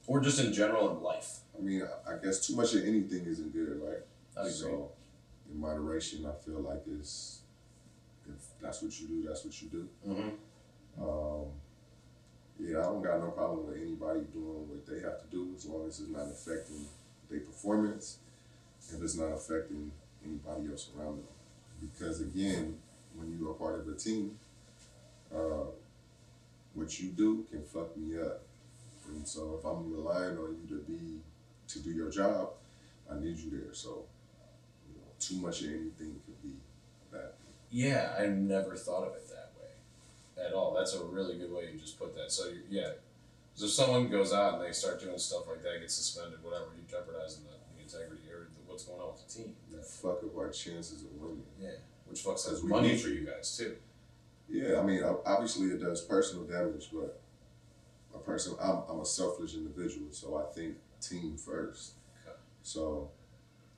or 0.08 0.22
just 0.22 0.39
in 0.39 0.54
general 0.54 0.96
in 0.96 1.04
life. 1.04 1.39
I 1.58 1.62
mean, 1.62 1.84
I- 2.08 2.17
guess 2.24 2.46
too 2.46 2.56
much 2.56 2.74
of 2.74 2.84
anything 2.84 3.26
isn't 3.26 3.54
good, 3.54 3.80
right? 3.82 4.04
I 4.36 4.41
agree. 4.41 4.52
So, 4.52 4.91
in 5.52 5.60
moderation, 5.60 6.26
I 6.26 6.34
feel 6.43 6.60
like 6.62 6.84
it's 6.88 7.41
if 8.28 8.41
that's 8.62 8.82
what 8.82 9.00
you 9.00 9.08
do, 9.08 9.24
that's 9.28 9.46
what 9.46 9.62
you 9.62 9.67
do. 9.70 9.89
Mm-hmm. 10.08 11.04
Um, 11.04 11.46
yeah, 12.60 12.80
I 12.80 12.84
don't 12.84 13.04
got 13.04 13.20
no 13.20 13.30
problem 13.32 13.67
with 13.67 13.78
anybody 13.78 14.22
doing 14.34 14.67
what 14.67 14.86
they 14.86 15.00
have 15.02 15.22
to 15.22 15.28
do 15.32 15.54
as 15.56 15.65
long 15.65 15.88
as 15.88 16.00
it's 16.00 16.10
not 16.10 16.28
affecting 16.28 16.88
their 17.30 17.39
performance, 17.41 18.17
and 18.91 19.04
it's 19.04 19.15
not 19.15 19.32
affecting 19.32 19.91
anybody 20.26 20.72
else 20.72 20.89
around 20.98 21.17
them. 21.17 21.28
Because 21.80 22.22
again, 22.22 22.78
when 23.15 23.38
you 23.38 23.50
are 23.50 23.54
part 23.54 23.80
of 23.80 23.88
a 23.88 23.96
team, 23.96 24.38
uh, 25.34 25.65
what 26.74 27.00
you 27.00 27.10
do 27.10 27.46
can 27.50 27.63
fuck 27.63 27.96
me 27.96 28.20
up. 28.20 28.41
And 29.10 29.28
so 29.28 29.58
if 29.60 29.65
I'm 29.65 29.91
relying 29.91 30.38
on 30.38 30.58
you 30.62 30.78
to 30.78 30.84
be 30.84 31.20
to 31.70 31.80
do 31.80 31.91
your 31.91 32.10
job, 32.10 32.52
I 33.12 33.20
need 33.20 33.38
you 33.38 33.50
there. 33.52 33.74
So, 33.74 34.06
you 34.88 34.96
know, 34.96 35.08
too 35.20 35.36
much 35.38 35.62
of 35.62 35.67
anything 35.70 36.20
could 36.26 36.41
be 36.43 36.56
bad. 37.12 37.32
Yeah, 37.72 38.15
I 38.17 38.28
never 38.28 38.76
thought 38.76 39.08
of 39.08 39.15
it 39.15 39.28
that 39.30 39.52
way 39.60 40.46
at 40.46 40.54
all. 40.54 40.74
That's 40.74 40.93
a 40.96 41.04
really 41.04 41.38
good 41.38 41.52
way 41.52 41.70
you 41.74 41.80
just 41.80 42.00
put 42.00 42.15
that. 42.15 42.32
So, 42.32 42.52
yeah, 42.70 42.91
'Cause 43.54 43.63
if 43.63 43.72
someone 43.72 44.08
goes 44.08 44.34
out 44.34 44.56
and 44.56 44.63
they 44.65 44.72
start 44.72 45.02
doing 45.02 45.17
stuff 45.17 45.48
like 45.48 45.63
that, 45.63 45.80
get 45.80 45.89
suspended, 45.89 46.43
whatever, 46.43 46.65
you 46.78 46.84
jeopardizing 46.88 47.43
the, 47.46 47.58
the 47.76 47.82
integrity 47.82 48.30
or 48.32 48.50
the, 48.54 48.72
what's 48.72 48.84
going 48.84 49.02
on 49.02 49.13
with 49.13 49.28
the 49.28 49.34
team. 49.34 49.56
You 49.72 49.82
fuck 49.82 50.24
up 50.24 50.38
our 50.38 50.50
chances 50.52 51.02
of 51.04 51.12
winning. 51.20 51.43
Yeah, 51.60 51.72
which 52.06 52.24
fucks 52.24 52.48
up 52.56 52.63
money 52.63 52.89
need 52.89 53.02
for 53.02 53.10
you 53.10 53.26
guys 53.26 53.58
too. 53.58 53.78
Yeah, 54.48 54.80
I 54.80 54.84
mean, 54.84 55.02
obviously 55.26 55.70
it 55.70 55.82
does 55.82 56.02
personal 56.02 56.46
damage, 56.46 56.89
but 56.93 57.20
a 58.17 58.23
person, 58.23 58.56
I'm, 58.62 58.82
I'm 58.89 58.99
a 58.99 59.06
selfish 59.06 59.56
individual, 59.56 60.08
so 60.12 60.38
I 60.38 60.53
think 60.53 60.75
team 61.01 61.38
first. 61.38 61.93
So 62.62 63.12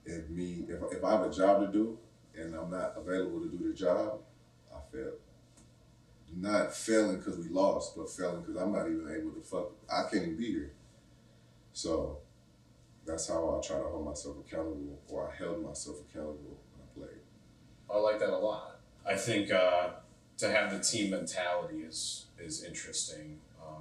if 0.04 0.28
me, 0.28 0.64
if, 0.68 0.80
if 0.96 1.04
I 1.04 1.12
have 1.12 1.22
a 1.22 1.32
job 1.32 1.60
to 1.60 1.72
do 1.72 1.98
and 2.36 2.54
I'm 2.54 2.70
not 2.70 2.94
available 2.96 3.40
to 3.40 3.48
do 3.48 3.68
the 3.68 3.74
job, 3.74 4.20
I 4.72 4.78
fail. 4.92 5.12
Not 6.36 6.74
failing 6.74 7.18
because 7.18 7.38
we 7.38 7.48
lost, 7.48 7.96
but 7.96 8.08
failing 8.08 8.42
because 8.42 8.56
I'm 8.56 8.72
not 8.72 8.86
even 8.86 9.06
able 9.10 9.32
to 9.32 9.40
fuck. 9.42 9.72
I 9.92 10.02
can't 10.10 10.22
even 10.22 10.36
be 10.36 10.52
here. 10.52 10.72
So 11.72 12.18
that's 13.04 13.28
how 13.28 13.56
I 13.56 13.66
try 13.66 13.78
to 13.78 13.84
hold 13.84 14.06
myself 14.06 14.36
accountable, 14.46 14.98
or 15.08 15.28
I 15.28 15.36
held 15.36 15.64
myself 15.64 15.96
accountable 16.08 16.58
when 16.72 17.06
I 17.08 17.08
played. 17.08 17.20
I 17.90 17.98
like 17.98 18.20
that 18.20 18.30
a 18.30 18.38
lot. 18.38 18.78
I 19.04 19.16
think 19.16 19.50
uh, 19.50 19.90
to 20.38 20.50
have 20.50 20.70
the 20.70 20.78
team 20.78 21.10
mentality 21.10 21.78
is 21.78 22.26
is 22.38 22.64
interesting, 22.64 23.38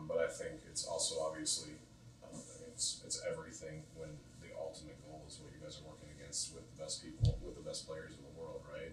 but 0.10 0.18
I 0.18 0.28
think 0.28 0.66
it's 0.68 0.86
also 0.86 1.22
obviously 1.22 1.78
um, 2.26 2.34
I 2.34 2.62
mean, 2.62 2.74
it's 2.74 3.02
it's 3.06 3.22
everything 3.30 3.84
when 3.96 4.10
the 4.42 4.50
ultimate 4.60 4.98
goal 5.06 5.22
is 5.28 5.40
what 5.40 5.54
you 5.54 5.64
guys 5.64 5.78
are 5.80 5.88
working 5.88 6.10
against 6.20 6.54
with 6.56 6.66
the 6.76 6.84
best 6.84 7.04
people, 7.04 7.38
with 7.46 7.56
the 7.56 7.62
best 7.62 7.88
players 7.88 8.12
in 8.18 8.26
the 8.26 8.42
world, 8.42 8.62
right? 8.74 8.92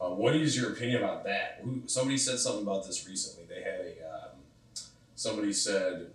Uh, 0.00 0.14
what 0.14 0.34
is 0.34 0.56
your 0.56 0.72
opinion 0.72 1.04
about 1.04 1.24
that? 1.24 1.60
Who, 1.62 1.82
somebody 1.86 2.18
said 2.18 2.38
something 2.38 2.62
about 2.62 2.86
this 2.86 3.06
recently. 3.06 3.44
They 3.44 3.62
had 3.62 3.80
a 3.80 3.92
um, 4.08 4.30
somebody 5.14 5.52
said 5.52 6.08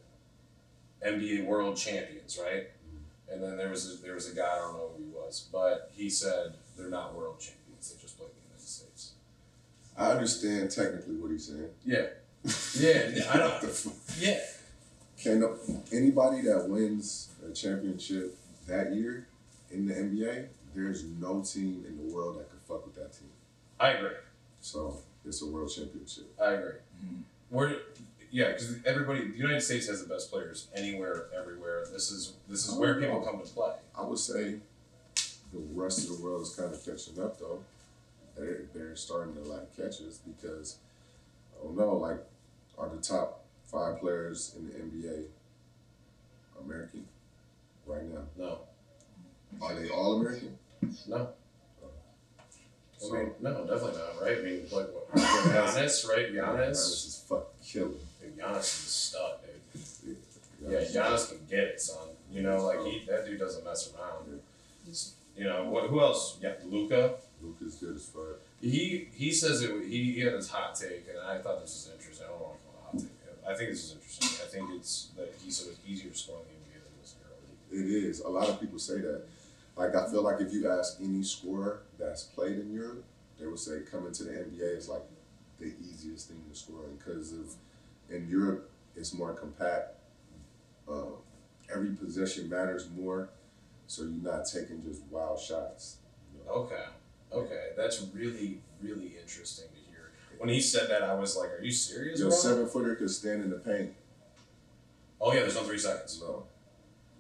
NBA 1.06 1.46
World 1.46 1.78
Champions, 1.78 2.40
right? 2.44 2.68
And 3.32 3.42
then 3.42 3.58
there 3.58 3.70
was 3.70 3.94
a, 3.94 4.02
there 4.04 4.14
was 4.14 4.30
a 4.30 4.36
guy 4.36 4.44
I 4.44 4.58
don't 4.58 4.74
know 4.74 4.92
who 4.98 5.04
he 5.04 5.10
was, 5.10 5.48
but 5.52 5.92
he 5.94 6.10
said 6.10 6.56
they're 6.78 6.90
not 6.90 7.16
world 7.16 7.40
champions. 7.40 7.92
They 7.92 8.02
just 8.02 8.18
play 8.18 8.28
in 8.28 8.34
the 8.36 8.48
United 8.50 8.68
States. 8.68 9.14
I 9.98 10.12
understand 10.12 10.70
technically 10.72 11.16
what 11.16 11.32
he's 11.32 11.48
saying. 11.48 11.70
Yeah, 11.86 12.08
yeah. 12.80 13.24
I 13.34 13.38
don't. 13.38 13.88
Yeah, 14.20 14.40
Can 15.22 15.58
anybody 15.92 16.42
that 16.42 16.68
wins 16.68 17.30
a 17.48 17.54
championship 17.54 18.38
that 18.68 18.94
year 18.94 19.28
in 19.72 19.88
the 19.88 19.94
NBA, 19.94 20.48
there's 20.76 21.04
no 21.04 21.42
team 21.42 21.86
in 21.88 21.98
the 21.98 22.14
world 22.14 22.40
that 22.40 22.50
could 22.50 22.62
fuck 22.62 22.86
with 22.86 22.96
that 22.96 23.14
team. 23.14 23.30
I 23.80 23.92
agree. 23.92 24.16
So 24.60 24.98
it's 25.26 25.42
a 25.42 25.48
world 25.48 25.72
championship. 25.74 26.34
I 26.42 26.52
agree. 26.52 26.72
Mm-hmm. 27.04 27.22
Where, 27.50 27.76
yeah, 28.32 28.50
because 28.50 28.78
everybody, 28.86 29.28
the 29.30 29.38
United 29.38 29.62
States 29.62 29.88
has 29.88 30.02
the 30.02 30.14
best 30.14 30.32
players 30.32 30.68
anywhere, 30.76 31.28
everywhere. 31.38 31.86
This 31.92 32.12
is 32.12 32.34
this 32.48 32.68
is 32.68 32.76
where 32.76 33.00
people 33.00 33.22
come 33.22 33.42
to 33.42 33.48
play. 33.54 33.74
I 33.98 34.04
would 34.04 34.20
say 34.20 34.56
the 35.54 35.60
rest 35.74 36.10
of 36.10 36.18
the 36.18 36.24
world 36.24 36.42
is 36.44 36.56
kind 36.56 36.74
of 36.74 36.84
catching 36.86 37.22
up 37.22 37.40
though. 37.40 37.64
They're, 38.38 38.64
they're 38.74 38.96
starting 38.96 39.36
to 39.36 39.42
like 39.42 39.76
catch 39.76 40.02
us 40.02 40.20
because 40.26 40.78
I 41.60 41.66
don't 41.66 41.78
know, 41.78 41.98
like 41.98 42.20
are 42.82 42.90
the 42.90 43.02
top 43.02 43.44
five 43.66 44.00
players 44.00 44.56
in 44.58 44.68
the 44.68 44.74
NBA 44.74 45.26
American 46.64 47.06
right 47.86 48.04
now? 48.04 48.22
No, 48.38 48.60
Are 49.62 49.76
they 49.76 49.90
all 49.90 50.20
American? 50.20 50.58
no. 51.08 51.30
I 53.04 53.14
mean, 53.16 53.32
no, 53.42 53.66
definitely 53.66 54.00
not. 54.00 54.22
Right? 54.22 54.38
I 54.38 54.42
mean, 54.42 54.62
like 54.72 54.88
what? 54.94 55.12
Giannis, 55.16 56.08
right? 56.08 56.32
Giannis. 56.32 56.70
Giannis 56.70 57.08
is 57.08 57.26
fucking 57.28 57.46
killing. 57.66 57.94
Dude, 58.22 58.38
Giannis 58.38 58.60
is 58.60 58.86
a 58.86 58.90
stud, 58.90 59.32
dude. 60.04 60.18
Yeah, 60.62 60.70
Yeah, 60.80 60.86
Giannis 60.86 61.30
can 61.30 61.40
get 61.50 61.60
it, 61.60 61.82
son. 61.82 62.10
You 62.32 62.44
know, 62.44 62.64
like 62.64 62.80
he 62.82 63.04
that 63.10 63.26
dude 63.26 63.40
doesn't 63.40 63.66
mess 63.66 63.92
around. 63.94 64.40
You 65.36 65.46
know 65.46 65.64
what? 65.70 65.90
Who 65.90 66.00
else? 66.00 66.38
Yeah, 66.42 66.54
Luka. 66.66 67.16
Luka's 67.42 67.76
good 67.76 67.96
as 67.96 68.06
fuck. 68.06 68.40
He 68.62 69.08
he 69.16 69.32
says 69.32 69.64
it. 69.64 69.72
He, 69.88 70.14
he 70.14 70.20
had 70.22 70.34
his 70.34 70.50
hot 70.52 70.76
take, 70.76 71.08
and 71.10 71.18
I 71.28 71.42
thought 71.42 71.62
this 71.62 71.74
was 71.74 71.90
interesting. 71.98 72.28
I 72.28 72.30
don't 72.30 72.42
want 72.42 72.61
I 73.48 73.54
think 73.56 73.70
this 73.72 73.84
is 73.84 73.92
interesting. 73.94 74.28
I 74.46 74.50
think 74.50 74.80
it's 74.80 75.10
that 75.18 75.34
he 75.44 75.52
said 75.52 75.70
it's 75.72 75.80
easier 75.88 76.12
to 76.12 76.18
score 76.18 76.38
in 76.38 76.44
the 76.46 76.80
NBA 76.80 76.84
than 76.84 76.94
this 77.02 77.16
League. 77.72 77.86
It 77.86 78.06
is. 78.10 78.22
A 78.22 78.30
lot 78.30 78.50
of 78.50 78.60
people 78.60 78.80
say 78.80 79.00
that. 79.00 79.24
Like 79.76 79.96
I 79.96 80.10
feel 80.12 80.22
like 80.22 80.42
if 80.42 80.54
you 80.54 80.70
ask 80.70 80.98
any 81.02 81.24
scorer 81.24 81.84
that's 81.98 82.24
played 82.24 82.60
in 82.60 82.74
Europe, 82.74 83.06
they 83.40 83.48
would 83.48 83.60
say 83.60 83.80
coming 83.90 84.12
to 84.12 84.24
the 84.24 84.32
NBA 84.32 84.78
is 84.78 84.90
like 84.90 85.04
the 85.60 85.74
easiest 85.82 86.28
thing 86.28 86.44
to 86.50 86.56
score 86.56 86.86
in 86.86 86.98
because 86.98 87.32
of 87.32 87.56
in 88.10 88.28
Europe 88.30 88.70
it's 88.96 89.14
more 89.14 89.34
compact. 89.34 89.96
Uh, 90.90 91.16
every 91.74 91.92
possession 91.92 92.50
matters 92.50 92.90
more, 92.96 93.30
so 93.88 94.04
you're 94.04 94.12
not 94.12 94.46
taking 94.46 94.84
just 94.84 95.04
wild 95.10 95.40
shots. 95.40 95.98
You 96.34 96.46
know? 96.46 96.52
Okay, 96.52 96.86
okay, 97.32 97.68
that's 97.78 98.02
really 98.14 98.60
really 98.82 99.16
interesting. 99.22 99.68
When 100.42 100.50
he 100.50 100.60
said 100.60 100.90
that, 100.90 101.04
I 101.04 101.14
was 101.14 101.38
like, 101.38 101.52
"Are 101.52 101.62
you 101.62 101.72
serious, 101.72 102.20
Your 102.20 102.30
bro?" 102.30 102.38
seven 102.38 102.68
footer 102.68 102.96
could 102.96 103.12
stand 103.12 103.44
in 103.44 103.52
the 103.52 103.60
paint. 103.60 103.94
Oh 105.22 105.32
yeah, 105.34 105.42
there's 105.42 105.54
no 105.54 105.62
three 105.62 105.78
seconds. 105.78 106.20
No. 106.20 106.46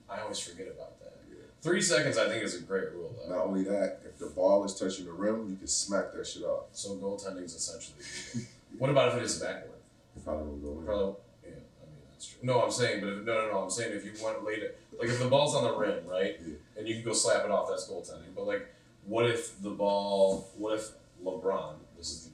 I 0.09 0.21
always 0.21 0.39
forget 0.39 0.69
about 0.69 0.99
that. 1.01 1.13
Yeah. 1.29 1.35
Three 1.61 1.83
seconds, 1.83 2.17
I 2.17 2.27
think, 2.27 2.43
is 2.43 2.55
a 2.55 2.61
great 2.63 2.91
rule, 2.93 3.13
though. 3.21 3.35
not 3.35 3.45
only 3.45 3.63
that, 3.65 3.99
if 4.05 4.17
the 4.17 4.25
ball 4.25 4.63
is 4.65 4.73
touching 4.73 5.05
the 5.05 5.11
rim, 5.11 5.51
you 5.51 5.55
can 5.55 5.67
smack 5.67 6.13
that 6.13 6.25
shit 6.25 6.41
off. 6.41 6.65
So 6.71 6.95
goaltending 6.95 7.43
is 7.43 7.53
essentially. 7.53 7.99
illegal. 8.33 8.49
what 8.79 8.89
about 8.89 9.09
if 9.09 9.17
it 9.17 9.23
is 9.23 9.37
backboard? 9.39 9.77
You 10.15 10.21
probably 10.23 10.47
won't 10.47 10.63
go 10.63 10.79
in. 10.79 10.85
Probably, 10.87 11.13
yeah, 11.43 11.49
I 11.51 11.85
mean, 11.85 12.01
that's 12.11 12.25
true. 12.27 12.39
No, 12.41 12.61
I'm 12.63 12.71
saying, 12.71 13.01
but 13.01 13.09
if, 13.09 13.23
no, 13.23 13.33
no, 13.35 13.51
no, 13.51 13.57
I'm 13.59 13.69
saying 13.69 13.95
if 13.95 14.03
you 14.03 14.13
want 14.19 14.43
late 14.43 14.63
it, 14.63 14.79
like 14.99 15.09
if 15.09 15.19
the 15.19 15.27
ball's 15.27 15.53
on 15.53 15.63
the 15.63 15.75
rim, 15.77 16.07
right, 16.07 16.37
Yeah. 16.43 16.55
and 16.75 16.87
you 16.87 16.95
can 16.95 17.03
go 17.03 17.13
slap 17.13 17.45
it 17.45 17.51
off, 17.51 17.69
that's 17.69 17.87
goaltending. 17.87 18.33
But 18.35 18.47
like, 18.47 18.67
what 19.05 19.27
if 19.29 19.61
the 19.61 19.69
ball, 19.69 20.49
what 20.57 20.73
if 20.79 20.89
LeBron, 21.23 21.75
this 21.95 22.09
is 22.09 22.23
the 22.25 22.30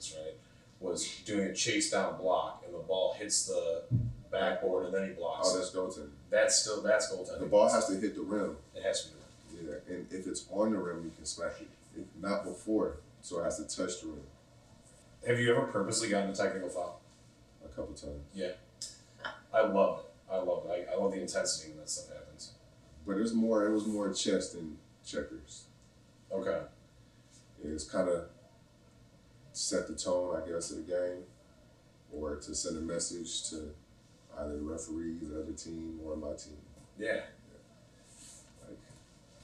person 0.00 0.18
that 0.18 0.24
would 0.24 0.32
do 0.32 0.34
this, 0.34 0.40
right, 0.80 0.86
was 0.88 1.18
doing 1.26 1.46
a 1.48 1.54
chase 1.54 1.90
down 1.90 2.16
block 2.18 2.62
and 2.64 2.74
the 2.74 2.78
ball 2.78 3.14
hits 3.18 3.46
the 3.46 3.82
backboard 4.30 4.86
and 4.86 4.94
then 4.94 5.08
he 5.08 5.14
blocks 5.14 5.48
Oh, 5.50 5.56
it. 5.56 5.58
that's 5.58 5.70
goaltending. 5.74 6.10
That's 6.30 6.56
still, 6.62 6.82
that's 6.82 7.12
goaltending. 7.12 7.40
The 7.40 7.46
ball 7.46 7.68
has 7.70 7.86
to 7.88 7.94
hit 7.94 8.14
the 8.14 8.22
rim. 8.22 8.56
It 8.74 8.82
has 8.82 9.04
to 9.04 9.08
be. 9.10 9.14
Yeah, 9.66 9.94
and 9.94 10.06
if 10.10 10.26
it's 10.26 10.46
on 10.50 10.72
the 10.72 10.78
rim, 10.78 11.04
you 11.04 11.10
can 11.14 11.26
smack 11.26 11.52
it. 11.60 11.68
If 11.98 12.06
not 12.20 12.44
before, 12.44 12.98
so 13.20 13.40
it 13.40 13.44
has 13.44 13.56
to 13.58 13.64
touch 13.64 14.00
the 14.00 14.06
rim 14.08 14.22
Have 15.26 15.38
you 15.38 15.50
ever 15.54 15.66
purposely 15.66 16.08
gotten 16.08 16.30
a 16.30 16.34
technical 16.34 16.68
foul? 16.70 17.00
a 17.64 17.68
couple 17.68 17.92
times. 17.94 18.22
Yeah, 18.32 18.52
I 19.52 19.62
love 19.66 20.00
it. 20.00 20.32
I 20.32 20.38
love 20.38 20.64
it. 20.66 20.88
I, 20.88 20.94
I 20.94 20.96
love 20.96 21.12
the 21.12 21.20
intensity 21.20 21.70
when 21.70 21.78
that 21.80 21.90
stuff 21.90 22.16
happens. 22.16 22.52
But 23.06 23.18
it's 23.18 23.32
more. 23.34 23.66
It 23.66 23.72
was 23.72 23.86
more 23.86 24.12
chess 24.14 24.52
than 24.52 24.78
checkers. 25.04 25.64
Okay. 26.32 26.60
It's 27.62 27.84
kind 27.84 28.08
of 28.08 28.24
set 29.52 29.88
the 29.88 29.94
tone, 29.94 30.40
I 30.42 30.48
guess, 30.48 30.70
of 30.70 30.78
the 30.78 30.82
game, 30.92 31.24
or 32.12 32.36
to 32.36 32.54
send 32.54 32.78
a 32.78 32.80
message 32.80 33.48
to 33.50 33.74
either 34.38 34.56
the 34.56 34.62
referees, 34.62 35.28
the 35.28 35.42
other 35.42 35.52
team, 35.52 36.00
or 36.04 36.16
my 36.16 36.28
team. 36.34 36.56
Yeah. 36.98 37.20
Like, 38.66 38.78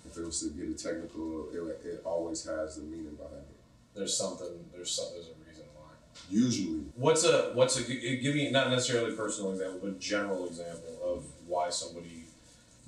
if 0.08 0.16
it 0.16 0.24
was 0.24 0.40
to 0.40 0.50
get 0.50 0.68
a 0.68 0.74
technical, 0.74 1.48
it, 1.52 1.86
it 1.86 2.02
always 2.04 2.44
has 2.44 2.78
a 2.78 2.82
meaning 2.82 3.14
behind 3.16 3.34
it. 3.36 3.56
There's 3.94 4.16
something. 4.16 4.64
There's 4.74 4.90
some. 4.90 5.06
There's 5.14 5.28
a 5.28 5.48
reason 5.48 5.64
why. 5.74 5.90
Usually, 6.30 6.80
What's 6.96 7.24
a 7.24 7.52
what's 7.54 7.78
a 7.78 7.84
gi- 7.84 8.18
give 8.18 8.34
me 8.34 8.50
not 8.50 8.70
necessarily 8.70 9.12
a 9.12 9.16
personal 9.16 9.52
example, 9.52 9.80
but 9.82 9.98
general 10.00 10.46
example 10.46 10.98
of 11.04 11.24
why 11.46 11.70
somebody 11.70 12.24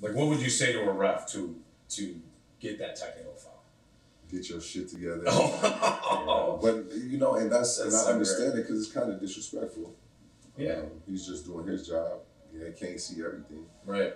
like 0.01 0.13
what 0.13 0.27
would 0.27 0.39
you 0.39 0.49
say 0.49 0.71
to 0.73 0.81
a 0.87 0.91
ref 0.91 1.27
to 1.31 1.55
to 1.89 2.15
get 2.59 2.77
that 2.79 2.95
technical 2.95 3.33
foul? 3.33 3.58
Get 4.31 4.49
your 4.49 4.61
shit 4.61 4.89
together. 4.89 5.23
Oh, 5.31 6.59
But 6.61 6.91
you 6.95 7.17
know, 7.17 7.35
and 7.35 7.51
that's, 7.51 7.79
and 7.79 7.91
That's 7.91 8.03
I 8.03 8.07
so 8.07 8.13
understand 8.13 8.53
it 8.59 8.63
because 8.63 8.83
it's 8.85 8.93
kind 8.93 9.11
of 9.11 9.19
disrespectful. 9.19 9.95
Yeah. 10.57 10.79
Um, 10.79 10.89
he's 11.07 11.25
just 11.25 11.45
doing 11.45 11.65
his 11.67 11.87
job. 11.87 12.19
Yeah, 12.53 12.67
he 12.67 12.71
can't 12.73 12.99
see 12.99 13.21
everything. 13.23 13.65
right. 13.85 14.13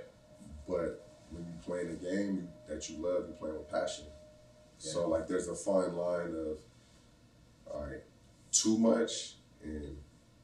But 0.67 1.07
when 1.31 1.45
you're 1.45 1.61
playing 1.65 1.89
a 1.89 1.95
game 1.95 2.47
that 2.67 2.89
you 2.89 2.97
love, 2.97 3.25
you're 3.27 3.37
playing 3.37 3.55
with 3.57 3.69
passion. 3.69 4.05
So 4.77 5.07
like, 5.07 5.27
there's 5.27 5.47
a 5.47 5.55
fine 5.55 5.95
line 5.95 6.35
of, 6.35 6.57
all 7.71 7.85
right, 7.85 8.01
too 8.51 8.77
much 8.77 9.35
and 9.63 9.97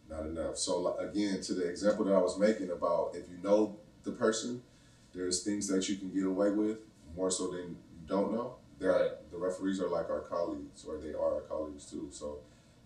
not 0.09 0.25
enough. 0.25 0.57
So 0.57 0.79
like, 0.79 1.09
again, 1.09 1.41
to 1.41 1.53
the 1.53 1.67
example 1.67 2.05
that 2.05 2.13
I 2.13 2.19
was 2.21 2.37
making 2.39 2.71
about 2.71 3.11
if 3.15 3.29
you 3.29 3.37
know 3.43 3.77
the 4.03 4.11
person, 4.11 4.61
there's 5.13 5.43
things 5.43 5.67
that 5.67 5.87
you 5.89 5.97
can 5.97 6.09
get 6.13 6.25
away 6.25 6.51
with 6.51 6.77
more 7.15 7.31
so 7.31 7.47
than 7.47 7.69
you 7.69 8.07
don't 8.07 8.31
know. 8.31 8.55
They're, 8.79 8.91
Right. 8.91 9.31
The 9.31 9.37
referees 9.37 9.81
are 9.81 9.89
like 9.89 10.09
our 10.09 10.21
colleagues, 10.21 10.85
or 10.85 10.97
they 10.97 11.09
are 11.13 11.35
our 11.35 11.41
colleagues 11.41 11.85
too. 11.85 12.07
So 12.11 12.39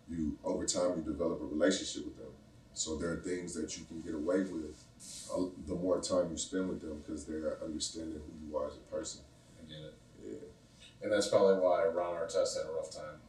you 0.09 0.37
over 0.43 0.65
time 0.65 0.97
you 0.97 1.03
develop 1.03 1.41
a 1.41 1.45
relationship 1.45 2.05
with 2.05 2.17
them. 2.17 2.31
So 2.73 2.97
there 2.97 3.11
are 3.11 3.17
things 3.17 3.53
that 3.53 3.77
you 3.77 3.85
can 3.85 4.01
get 4.01 4.15
away 4.15 4.39
with 4.39 4.83
uh, 5.31 5.45
the 5.67 5.75
more 5.75 6.01
time 6.01 6.31
you 6.31 6.37
spend 6.37 6.69
with 6.69 6.81
them 6.81 7.03
because 7.05 7.25
they're 7.25 7.59
understanding 7.63 8.19
who 8.19 8.47
you 8.47 8.57
are 8.57 8.67
as 8.67 8.75
a 8.75 8.91
person. 8.91 9.21
I 9.61 9.69
get 9.71 9.79
it. 9.79 9.93
Yeah. 10.25 11.03
And 11.03 11.11
that's 11.11 11.27
probably 11.27 11.55
why 11.55 11.85
Ron 11.85 12.15
Artest 12.15 12.57
had 12.57 12.69
a 12.69 12.73
rough 12.73 12.91
time. 12.91 13.19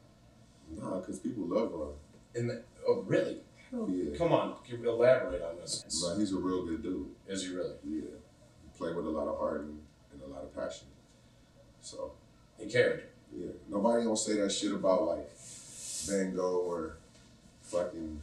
Nah, 0.70 1.00
because 1.00 1.18
people 1.18 1.44
love 1.46 1.72
Ron. 1.72 1.92
And 2.34 2.48
the, 2.48 2.62
oh 2.88 3.02
really? 3.06 3.38
Hell 3.70 3.90
yeah. 3.90 4.16
Come 4.16 4.32
on, 4.32 4.56
elaborate 4.70 5.42
on 5.42 5.56
this. 5.56 5.84
Nah, 6.02 6.16
he's 6.16 6.32
a 6.32 6.38
real 6.38 6.64
good 6.64 6.82
dude. 6.82 7.08
Is 7.28 7.46
he 7.46 7.54
really? 7.54 7.74
Yeah. 7.84 8.00
He 8.00 8.78
played 8.78 8.96
with 8.96 9.06
a 9.06 9.10
lot 9.10 9.28
of 9.28 9.38
heart 9.38 9.60
and, 9.60 9.78
and 10.12 10.22
a 10.22 10.26
lot 10.26 10.42
of 10.42 10.54
passion. 10.54 10.88
So, 11.82 12.12
He 12.58 12.66
cared. 12.70 13.04
yeah. 13.36 13.46
Nobody 13.68 14.04
gonna 14.04 14.16
say 14.16 14.34
that 14.40 14.50
shit 14.50 14.72
about 14.72 15.06
like 15.06 15.30
Van 16.06 16.34
Gogh 16.34 16.64
or 16.66 16.96
fucking 17.62 18.20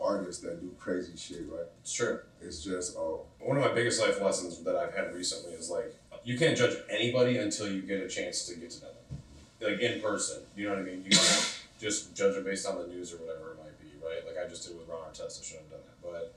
artists 0.00 0.42
that 0.42 0.60
do 0.60 0.70
crazy 0.78 1.12
shit, 1.16 1.46
right? 1.50 1.66
It's 1.82 1.92
true. 1.92 2.20
It's 2.40 2.64
just, 2.64 2.96
oh, 2.96 3.26
One 3.40 3.56
of 3.56 3.62
my 3.62 3.72
biggest 3.72 4.00
life 4.00 4.20
lessons 4.20 4.62
that 4.64 4.76
I've 4.76 4.94
had 4.94 5.14
recently 5.14 5.52
is 5.52 5.70
like 5.70 5.94
you 6.24 6.38
can't 6.38 6.56
judge 6.56 6.76
anybody 6.90 7.38
until 7.38 7.70
you 7.70 7.82
get 7.82 8.00
a 8.02 8.08
chance 8.08 8.46
to 8.46 8.56
get 8.56 8.70
to 8.70 8.82
know 8.82 8.88
them, 8.88 9.72
like 9.72 9.80
in 9.80 10.00
person. 10.00 10.42
You 10.56 10.68
know 10.68 10.74
what 10.74 10.82
I 10.82 10.84
mean? 10.84 11.02
You 11.04 11.10
can't 11.10 11.60
just 11.80 12.14
judge 12.14 12.34
them 12.34 12.44
based 12.44 12.66
on 12.66 12.78
the 12.78 12.86
news 12.86 13.12
or 13.12 13.16
whatever 13.16 13.52
it 13.52 13.58
might 13.58 13.78
be, 13.80 13.88
right? 14.04 14.24
Like 14.26 14.44
I 14.44 14.48
just 14.48 14.66
did 14.66 14.76
with 14.78 14.88
Ron 14.88 14.98
Artest. 15.10 15.40
I 15.40 15.44
shouldn't 15.44 15.70
have 15.70 15.80
done 15.80 15.86
that, 15.86 16.02
but 16.02 16.34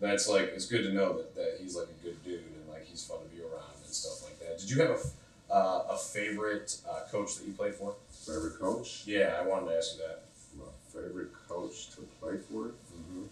that's 0.00 0.28
like 0.28 0.52
it's 0.54 0.66
good 0.66 0.82
to 0.84 0.92
know 0.92 1.16
that, 1.16 1.34
that 1.34 1.58
he's 1.60 1.76
like 1.76 1.88
a 1.88 2.04
good 2.04 2.22
dude 2.24 2.40
and 2.40 2.68
like 2.70 2.86
he's 2.86 3.04
fun 3.04 3.18
to 3.18 3.34
be 3.34 3.42
around 3.42 3.74
and 3.84 3.92
stuff 3.92 4.22
like 4.22 4.38
that. 4.40 4.58
Did 4.58 4.70
you 4.70 4.80
have 4.82 4.90
a 4.90 4.98
uh, 5.54 5.84
a 5.90 5.96
favorite 5.96 6.76
uh, 6.88 7.00
coach 7.10 7.36
that 7.38 7.46
you 7.46 7.52
played 7.52 7.74
for? 7.74 7.94
favorite 8.10 8.58
coach? 8.58 9.04
Yeah, 9.06 9.38
I 9.40 9.46
wanted 9.46 9.70
to 9.70 9.76
ask 9.76 9.96
you 9.96 10.02
that. 10.02 10.24
My 10.58 10.64
favorite 10.92 11.30
coach 11.48 11.90
to 11.90 12.02
play 12.20 12.36
for? 12.38 12.72
Mm-hmm. 12.94 13.24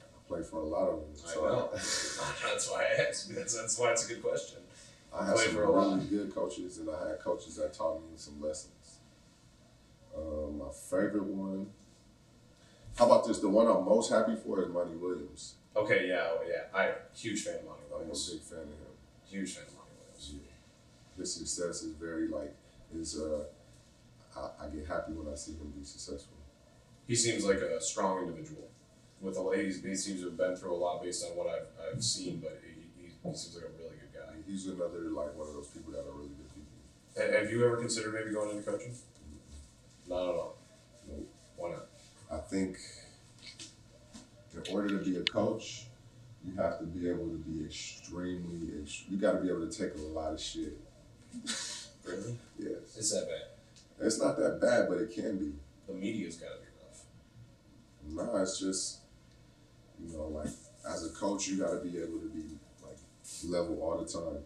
I 0.00 0.28
played 0.28 0.46
for 0.46 0.56
a 0.60 0.64
lot 0.64 0.88
of 0.88 1.00
them. 1.00 1.08
I 1.24 1.28
So 1.28 1.44
know. 1.46 1.68
that's 1.72 2.70
why 2.70 2.82
I 2.84 3.02
asked. 3.08 3.34
That's, 3.34 3.54
that's 3.60 3.78
why 3.78 3.92
it's 3.92 4.06
a 4.08 4.14
good 4.14 4.22
question. 4.22 4.58
I 5.14 5.26
had 5.26 5.36
some 5.38 5.54
for 5.54 5.64
a 5.64 5.70
lot. 5.70 5.94
really 5.96 6.06
good 6.06 6.34
coaches, 6.34 6.78
and 6.78 6.88
I 6.88 7.08
had 7.10 7.20
coaches 7.20 7.56
that 7.56 7.74
taught 7.74 8.00
me 8.00 8.08
some 8.16 8.40
lessons. 8.40 8.98
Um, 10.16 10.58
my 10.58 10.70
favorite 10.70 11.24
one. 11.24 11.66
How 12.98 13.06
about 13.06 13.26
this? 13.26 13.38
The 13.38 13.48
one 13.48 13.66
I'm 13.66 13.84
most 13.84 14.10
happy 14.10 14.36
for 14.36 14.62
is 14.62 14.68
Monty 14.70 14.96
Williams. 14.96 15.54
Okay, 15.74 16.08
yeah, 16.08 16.28
oh, 16.28 16.40
yeah. 16.46 16.64
I 16.78 16.92
huge 17.14 17.42
fan 17.44 17.56
of 17.56 17.64
Monty 17.64 17.82
I'm 17.94 18.02
a 18.02 18.12
big 18.12 18.40
fan 18.42 18.58
of 18.58 18.64
him. 18.64 18.92
Huge 19.26 19.54
fan 19.54 19.64
of 19.64 19.74
Monty 19.74 19.76
Williams. 19.76 19.81
His 21.18 21.34
success 21.34 21.82
is 21.82 21.94
very 21.94 22.28
like 22.28 22.54
is. 22.94 23.18
Uh, 23.20 23.44
I, 24.36 24.64
I 24.64 24.68
get 24.68 24.86
happy 24.86 25.12
when 25.12 25.30
I 25.30 25.36
see 25.36 25.52
him 25.52 25.72
be 25.76 25.84
successful. 25.84 26.36
He 27.06 27.14
seems 27.14 27.44
like 27.44 27.58
a 27.58 27.80
strong 27.80 28.20
individual. 28.26 28.68
With 29.20 29.36
lot, 29.36 29.56
he's, 29.56 29.82
he 29.82 29.94
seems 29.94 30.20
to 30.20 30.26
have 30.26 30.36
been 30.36 30.56
through 30.56 30.74
a 30.74 30.80
lot 30.80 31.02
based 31.02 31.24
on 31.24 31.36
what 31.36 31.46
I've, 31.48 31.94
I've 31.94 32.02
seen, 32.02 32.40
but 32.40 32.60
he, 32.64 32.80
he, 33.00 33.06
he 33.08 33.34
seems 33.36 33.54
like 33.54 33.64
a 33.66 33.68
really 33.78 33.96
good 33.96 34.12
guy. 34.14 34.34
He's 34.46 34.66
another 34.66 35.10
like 35.10 35.36
one 35.36 35.48
of 35.48 35.54
those 35.54 35.68
people 35.68 35.92
that 35.92 36.00
are 36.00 36.12
really 36.12 36.30
good 36.30 36.48
people. 36.54 37.32
Ha- 37.34 37.40
Have 37.42 37.52
you 37.52 37.64
ever 37.64 37.76
considered 37.76 38.14
maybe 38.14 38.32
going 38.34 38.56
into 38.56 38.62
coaching? 38.68 38.94
Not 40.08 40.22
at 40.22 40.34
all. 40.34 40.56
Nope. 41.08 41.28
Why 41.56 41.70
not? 41.70 41.86
I 42.32 42.38
think 42.38 42.78
in 44.54 44.74
order 44.74 44.88
to 44.88 45.04
be 45.04 45.16
a 45.16 45.22
coach, 45.22 45.84
you 46.44 46.54
have 46.56 46.78
to 46.80 46.84
be 46.84 47.08
able 47.08 47.28
to 47.28 47.36
be 47.46 47.64
extremely. 47.64 48.80
Ex- 48.80 49.04
you 49.08 49.16
got 49.18 49.32
to 49.32 49.38
be 49.40 49.48
able 49.48 49.68
to 49.68 49.78
take 49.78 49.94
a 49.96 50.00
lot 50.00 50.32
of 50.32 50.40
shit. 50.40 50.78
Really? 52.04 52.36
Yes, 52.58 52.96
It's 52.98 53.12
that 53.12 53.28
bad. 53.28 54.06
it's 54.06 54.18
not 54.20 54.36
that 54.36 54.60
bad, 54.60 54.88
but 54.88 54.98
it 54.98 55.12
can 55.14 55.38
be. 55.38 55.52
The 55.86 55.94
media's 55.94 56.34
got 56.36 56.48
to 56.48 56.58
be 56.58 58.16
rough. 58.18 58.26
Nah, 58.34 58.42
it's 58.42 58.58
just 58.58 58.98
you 60.04 60.12
know, 60.16 60.26
like 60.26 60.48
as 60.88 61.06
a 61.06 61.10
coach, 61.10 61.46
you 61.46 61.58
got 61.58 61.70
to 61.70 61.76
be 61.78 61.96
able 61.98 62.18
to 62.18 62.28
be 62.34 62.58
like 62.84 62.96
level 63.44 63.80
all 63.82 63.98
the 63.98 64.12
time, 64.12 64.42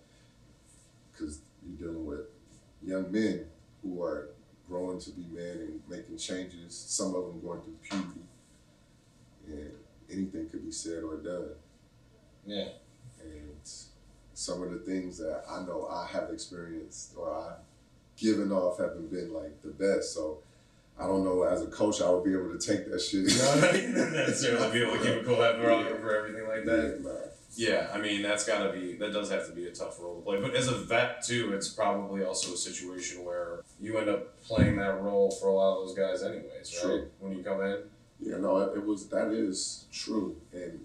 because 1.12 1.40
you're 1.66 1.88
dealing 1.92 2.04
with 2.04 2.26
young 2.84 3.10
men 3.10 3.46
who 3.82 4.02
are 4.02 4.28
growing 4.68 5.00
to 5.00 5.10
be 5.12 5.24
men 5.32 5.56
and 5.58 5.80
making 5.88 6.18
changes. 6.18 6.76
Some 6.76 7.14
of 7.14 7.24
them 7.26 7.40
going 7.40 7.62
through 7.62 7.78
puberty, 7.82 8.20
and 9.48 9.70
anything 10.10 10.50
could 10.50 10.62
be 10.64 10.72
said 10.72 11.02
or 11.04 11.16
done. 11.16 11.48
Yeah. 12.44 12.68
And 13.22 13.56
some 14.36 14.62
of 14.62 14.70
the 14.70 14.78
things 14.78 15.16
that 15.16 15.44
I 15.50 15.62
know 15.62 15.88
I 15.90 16.06
have 16.12 16.28
experienced 16.30 17.14
or 17.16 17.34
I've 17.34 18.20
given 18.20 18.52
off 18.52 18.78
haven't 18.78 19.10
been 19.10 19.32
like 19.32 19.62
the 19.62 19.70
best. 19.70 20.12
So 20.12 20.40
I 21.00 21.06
don't 21.06 21.24
know. 21.24 21.42
As 21.44 21.62
a 21.62 21.68
coach, 21.68 22.02
I 22.02 22.10
would 22.10 22.22
be 22.22 22.34
able 22.34 22.52
to 22.56 22.58
take 22.58 22.90
that 22.90 23.00
shit. 23.00 23.24
not 23.24 24.12
necessarily 24.12 24.72
be 24.72 24.84
able 24.84 24.98
to 24.98 25.02
keep 25.02 25.22
a 25.22 25.24
cool 25.24 25.36
head 25.36 25.56
for, 25.56 25.98
for 26.00 26.14
everything 26.14 26.46
like 26.46 26.66
that. 26.66 27.00
Yeah, 27.02 27.10
nah. 27.10 27.18
Yeah, 27.56 27.90
I 27.94 27.98
mean 27.98 28.20
that's 28.20 28.44
got 28.44 28.64
to 28.64 28.78
be 28.78 28.96
that 28.96 29.14
does 29.14 29.30
have 29.30 29.46
to 29.46 29.52
be 29.52 29.66
a 29.68 29.72
tough 29.72 29.98
role 30.00 30.16
to 30.16 30.20
play. 30.20 30.38
But 30.38 30.54
as 30.54 30.68
a 30.68 30.76
vet 30.76 31.22
too, 31.24 31.54
it's 31.54 31.70
probably 31.70 32.22
also 32.22 32.52
a 32.52 32.58
situation 32.58 33.24
where 33.24 33.62
you 33.80 33.96
end 33.96 34.10
up 34.10 34.38
playing 34.42 34.76
that 34.76 35.00
role 35.00 35.30
for 35.30 35.48
a 35.48 35.54
lot 35.54 35.78
of 35.78 35.86
those 35.86 35.96
guys 35.96 36.22
anyways, 36.22 36.74
right? 36.74 36.82
True. 36.82 37.10
When 37.20 37.32
you 37.32 37.42
come 37.42 37.62
in. 37.62 37.78
Yeah, 38.20 38.36
no, 38.36 38.58
it 38.58 38.84
was 38.84 39.08
that 39.08 39.28
is 39.28 39.86
true. 39.90 40.36
And 40.52 40.80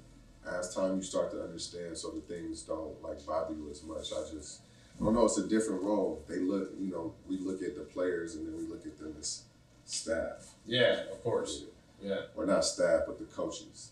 as 0.49 0.73
time 0.75 0.97
you 0.97 1.01
start 1.03 1.31
to 1.31 1.41
understand, 1.43 1.97
so 1.97 2.09
the 2.11 2.21
things 2.21 2.63
don't 2.63 3.01
like 3.03 3.25
bother 3.25 3.53
you 3.53 3.69
as 3.69 3.83
much. 3.83 4.11
I 4.11 4.21
just 4.33 4.61
I 4.99 5.03
don't 5.03 5.13
know. 5.13 5.25
It's 5.25 5.37
a 5.37 5.47
different 5.47 5.81
role. 5.83 6.23
They 6.27 6.37
look, 6.37 6.71
you 6.79 6.91
know, 6.91 7.13
we 7.27 7.37
look 7.37 7.61
at 7.63 7.75
the 7.75 7.81
players 7.81 8.35
and 8.35 8.47
then 8.47 8.57
we 8.57 8.65
look 8.67 8.85
at 8.85 8.97
them 8.99 9.15
as 9.19 9.43
staff, 9.85 10.47
Yeah, 10.65 11.03
of 11.11 11.23
course. 11.23 11.63
Yeah. 12.01 12.21
or 12.35 12.45
not 12.45 12.65
staff, 12.65 13.03
but 13.07 13.19
the 13.19 13.25
coaches. 13.25 13.91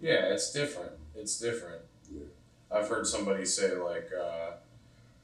Yeah, 0.00 0.32
it's 0.32 0.52
different. 0.52 0.92
It's 1.14 1.38
different. 1.38 1.82
Yeah. 2.12 2.24
I've 2.70 2.88
heard 2.88 3.06
somebody 3.06 3.44
say 3.46 3.74
like, 3.74 4.10
uh, 4.18 4.52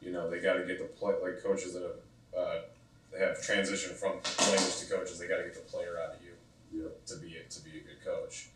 you 0.00 0.12
know, 0.12 0.28
they 0.30 0.40
got 0.40 0.54
to 0.54 0.64
get 0.64 0.78
the 0.78 0.84
play 0.84 1.14
like 1.22 1.42
coaches 1.42 1.74
that 1.74 1.82
have 1.82 2.38
uh, 2.38 2.58
they 3.12 3.18
have 3.20 3.38
transitioned 3.38 3.92
from 3.94 4.18
players 4.22 4.80
to 4.80 4.94
coaches. 4.94 5.18
They 5.18 5.26
got 5.28 5.38
to 5.38 5.44
get 5.44 5.54
the 5.54 5.60
player 5.60 5.96
out 6.02 6.16
of 6.16 6.20
you 6.22 6.32
Yeah. 6.82 6.88
to 7.06 7.16
be 7.16 7.36
a, 7.36 7.48
to 7.48 7.60
be 7.64 7.70
a 7.70 7.80
good 7.80 8.04
coach. 8.04 8.48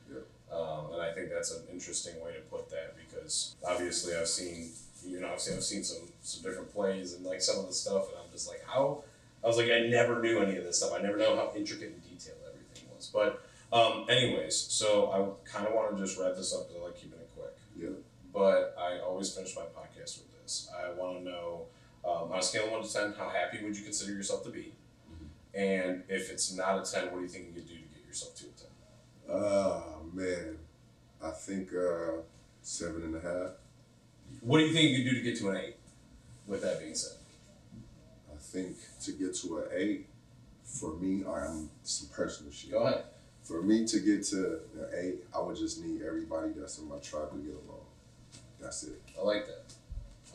Um, 0.52 0.92
and 0.92 1.00
I 1.02 1.12
think 1.12 1.30
that's 1.30 1.52
an 1.52 1.62
interesting 1.72 2.20
way 2.24 2.32
to 2.32 2.40
put 2.50 2.68
that 2.70 2.96
because 2.96 3.54
obviously 3.66 4.16
I've 4.16 4.28
seen 4.28 4.70
you 5.06 5.20
know 5.20 5.32
seen, 5.36 5.54
I've 5.56 5.62
seen 5.64 5.84
some 5.84 6.08
some 6.22 6.42
different 6.42 6.72
plays 6.72 7.14
and 7.14 7.24
like 7.24 7.40
some 7.40 7.58
of 7.60 7.66
the 7.68 7.72
stuff 7.72 8.08
and 8.08 8.18
I'm 8.18 8.30
just 8.32 8.48
like 8.48 8.62
how 8.66 9.04
I 9.42 9.46
was 9.46 9.56
like 9.56 9.70
I 9.70 9.86
never 9.86 10.20
knew 10.20 10.40
any 10.40 10.56
of 10.56 10.64
this 10.64 10.78
stuff. 10.78 10.92
I 10.92 11.00
never 11.00 11.16
know 11.16 11.36
how 11.36 11.52
intricate 11.56 11.92
and 11.92 12.02
detailed 12.02 12.38
everything 12.48 12.88
was. 12.94 13.10
But 13.12 13.42
um, 13.72 14.06
anyways, 14.10 14.56
so 14.56 15.12
I 15.12 15.48
kind 15.50 15.66
of 15.68 15.72
want 15.74 15.96
to 15.96 16.02
just 16.02 16.18
wrap 16.18 16.34
this 16.34 16.52
up 16.52 16.66
because 16.68 16.82
I 16.82 16.86
like 16.86 16.96
keeping 16.96 17.20
it 17.20 17.30
quick 17.36 17.54
Yeah. 17.76 17.90
but 18.32 18.74
I 18.76 18.98
always 18.98 19.32
finish 19.32 19.54
my 19.54 19.62
podcast 19.62 20.18
with 20.18 20.42
this. 20.42 20.68
I 20.76 20.90
want 21.00 21.18
to 21.18 21.24
know, 21.24 21.66
um, 22.04 22.32
on 22.32 22.38
a 22.40 22.42
scale 22.42 22.64
of 22.64 22.72
one 22.72 22.82
to 22.82 22.92
ten, 22.92 23.14
how 23.16 23.28
happy 23.28 23.62
would 23.62 23.76
you 23.78 23.84
consider 23.84 24.12
yourself 24.12 24.42
to 24.44 24.50
be? 24.50 24.72
And 25.54 26.02
if 26.08 26.30
it's 26.30 26.52
not 26.52 26.80
a 26.84 26.90
ten, 26.90 27.06
what 27.12 27.18
do 27.18 27.22
you 27.22 27.28
think 27.28 27.46
you 27.46 27.52
could 27.52 27.68
do 27.68 27.74
to 27.74 27.80
get 27.80 28.06
yourself 28.06 28.34
to 28.36 28.46
a 28.46 28.48
ten? 28.58 28.69
Oh 29.30 29.84
man, 30.12 30.58
I 31.22 31.30
think 31.30 31.70
uh, 31.72 32.22
seven 32.62 33.02
and 33.02 33.14
a 33.16 33.20
half. 33.20 33.50
What 34.40 34.58
do 34.58 34.66
you 34.66 34.72
think 34.72 34.90
you 34.90 35.04
could 35.04 35.10
do 35.10 35.16
to 35.16 35.22
get 35.22 35.38
to 35.38 35.50
an 35.50 35.56
eight? 35.56 35.76
With 36.46 36.62
that 36.62 36.80
being 36.80 36.94
said, 36.94 37.18
I 38.32 38.36
think 38.38 38.76
to 39.02 39.12
get 39.12 39.36
to 39.36 39.58
an 39.58 39.64
eight, 39.72 40.06
for 40.64 40.94
me, 40.94 41.22
I'm 41.24 41.70
some 41.84 42.08
personal 42.08 42.50
shit. 42.50 42.72
Go 42.72 42.82
ahead. 42.82 43.04
For 43.42 43.62
me 43.62 43.86
to 43.86 44.00
get 44.00 44.24
to 44.26 44.60
an 44.74 44.88
eight, 45.00 45.24
I 45.34 45.40
would 45.40 45.56
just 45.56 45.84
need 45.84 46.02
everybody 46.02 46.52
that's 46.56 46.78
in 46.78 46.88
my 46.88 46.98
tribe 46.98 47.30
to 47.30 47.38
get 47.38 47.54
along. 47.54 47.86
That's 48.60 48.82
it. 48.82 49.00
I 49.18 49.22
like 49.22 49.46
that. 49.46 49.64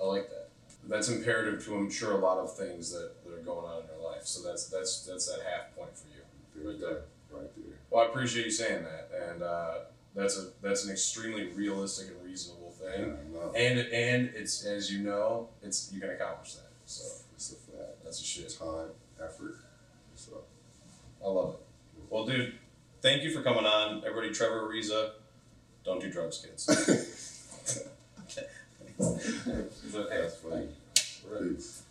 I 0.01 0.05
like 0.05 0.29
that. 0.29 0.49
That's 0.87 1.09
imperative 1.09 1.65
to 1.65 1.75
I'm 1.75 1.89
sure 1.89 2.13
a 2.13 2.17
lot 2.17 2.37
of 2.37 2.55
things 2.55 2.91
that, 2.91 3.11
that 3.25 3.33
are 3.33 3.43
going 3.43 3.65
on 3.65 3.81
in 3.81 3.87
your 3.87 4.09
life. 4.09 4.23
So 4.23 4.47
that's 4.47 4.67
that's 4.69 5.05
that's 5.05 5.27
that 5.27 5.43
half 5.43 5.75
point 5.75 5.97
for 5.97 6.07
you. 6.07 6.23
There 6.55 6.71
Right 6.71 6.79
you 6.79 6.85
there. 6.85 7.01
Right 7.31 7.51
there. 7.55 7.74
Well, 7.95 8.03
I 8.03 8.07
appreciate 8.07 8.43
you 8.43 8.51
saying 8.51 8.83
that, 8.83 9.09
and 9.29 9.41
uh, 9.41 9.75
that's 10.13 10.37
a 10.37 10.47
that's 10.61 10.83
an 10.83 10.91
extremely 10.91 11.45
realistic 11.53 12.09
and 12.09 12.21
reasonable 12.25 12.71
thing. 12.71 13.15
Know. 13.31 13.53
And 13.55 13.79
and 13.79 14.31
it's 14.35 14.65
as 14.65 14.91
you 14.91 14.99
know, 14.99 15.47
it's 15.63 15.93
you 15.93 16.01
can 16.01 16.09
accomplish 16.09 16.55
that. 16.55 16.67
So 16.85 17.05
It's 17.35 17.53
a 17.53 17.55
fact. 17.55 18.03
that's 18.03 18.19
a 18.19 18.23
shit. 18.25 18.53
Time, 18.59 18.89
effort. 19.23 19.59
So 20.15 20.43
I 21.23 21.29
love 21.29 21.53
it. 21.53 21.59
Well, 22.09 22.25
dude, 22.25 22.55
thank 23.01 23.23
you 23.23 23.31
for 23.31 23.41
coming 23.41 23.63
on. 23.65 24.03
Everybody, 24.05 24.33
Trevor 24.33 24.67
Ariza, 24.69 25.11
don't 25.85 26.01
do 26.01 26.11
drugs, 26.11 26.45
kids. 26.45 26.65
That's 28.99 30.35
funny. 30.35 30.67
thank 30.67 30.69
you. 31.23 31.29
We're- 31.31 31.53
peace. 31.55 31.83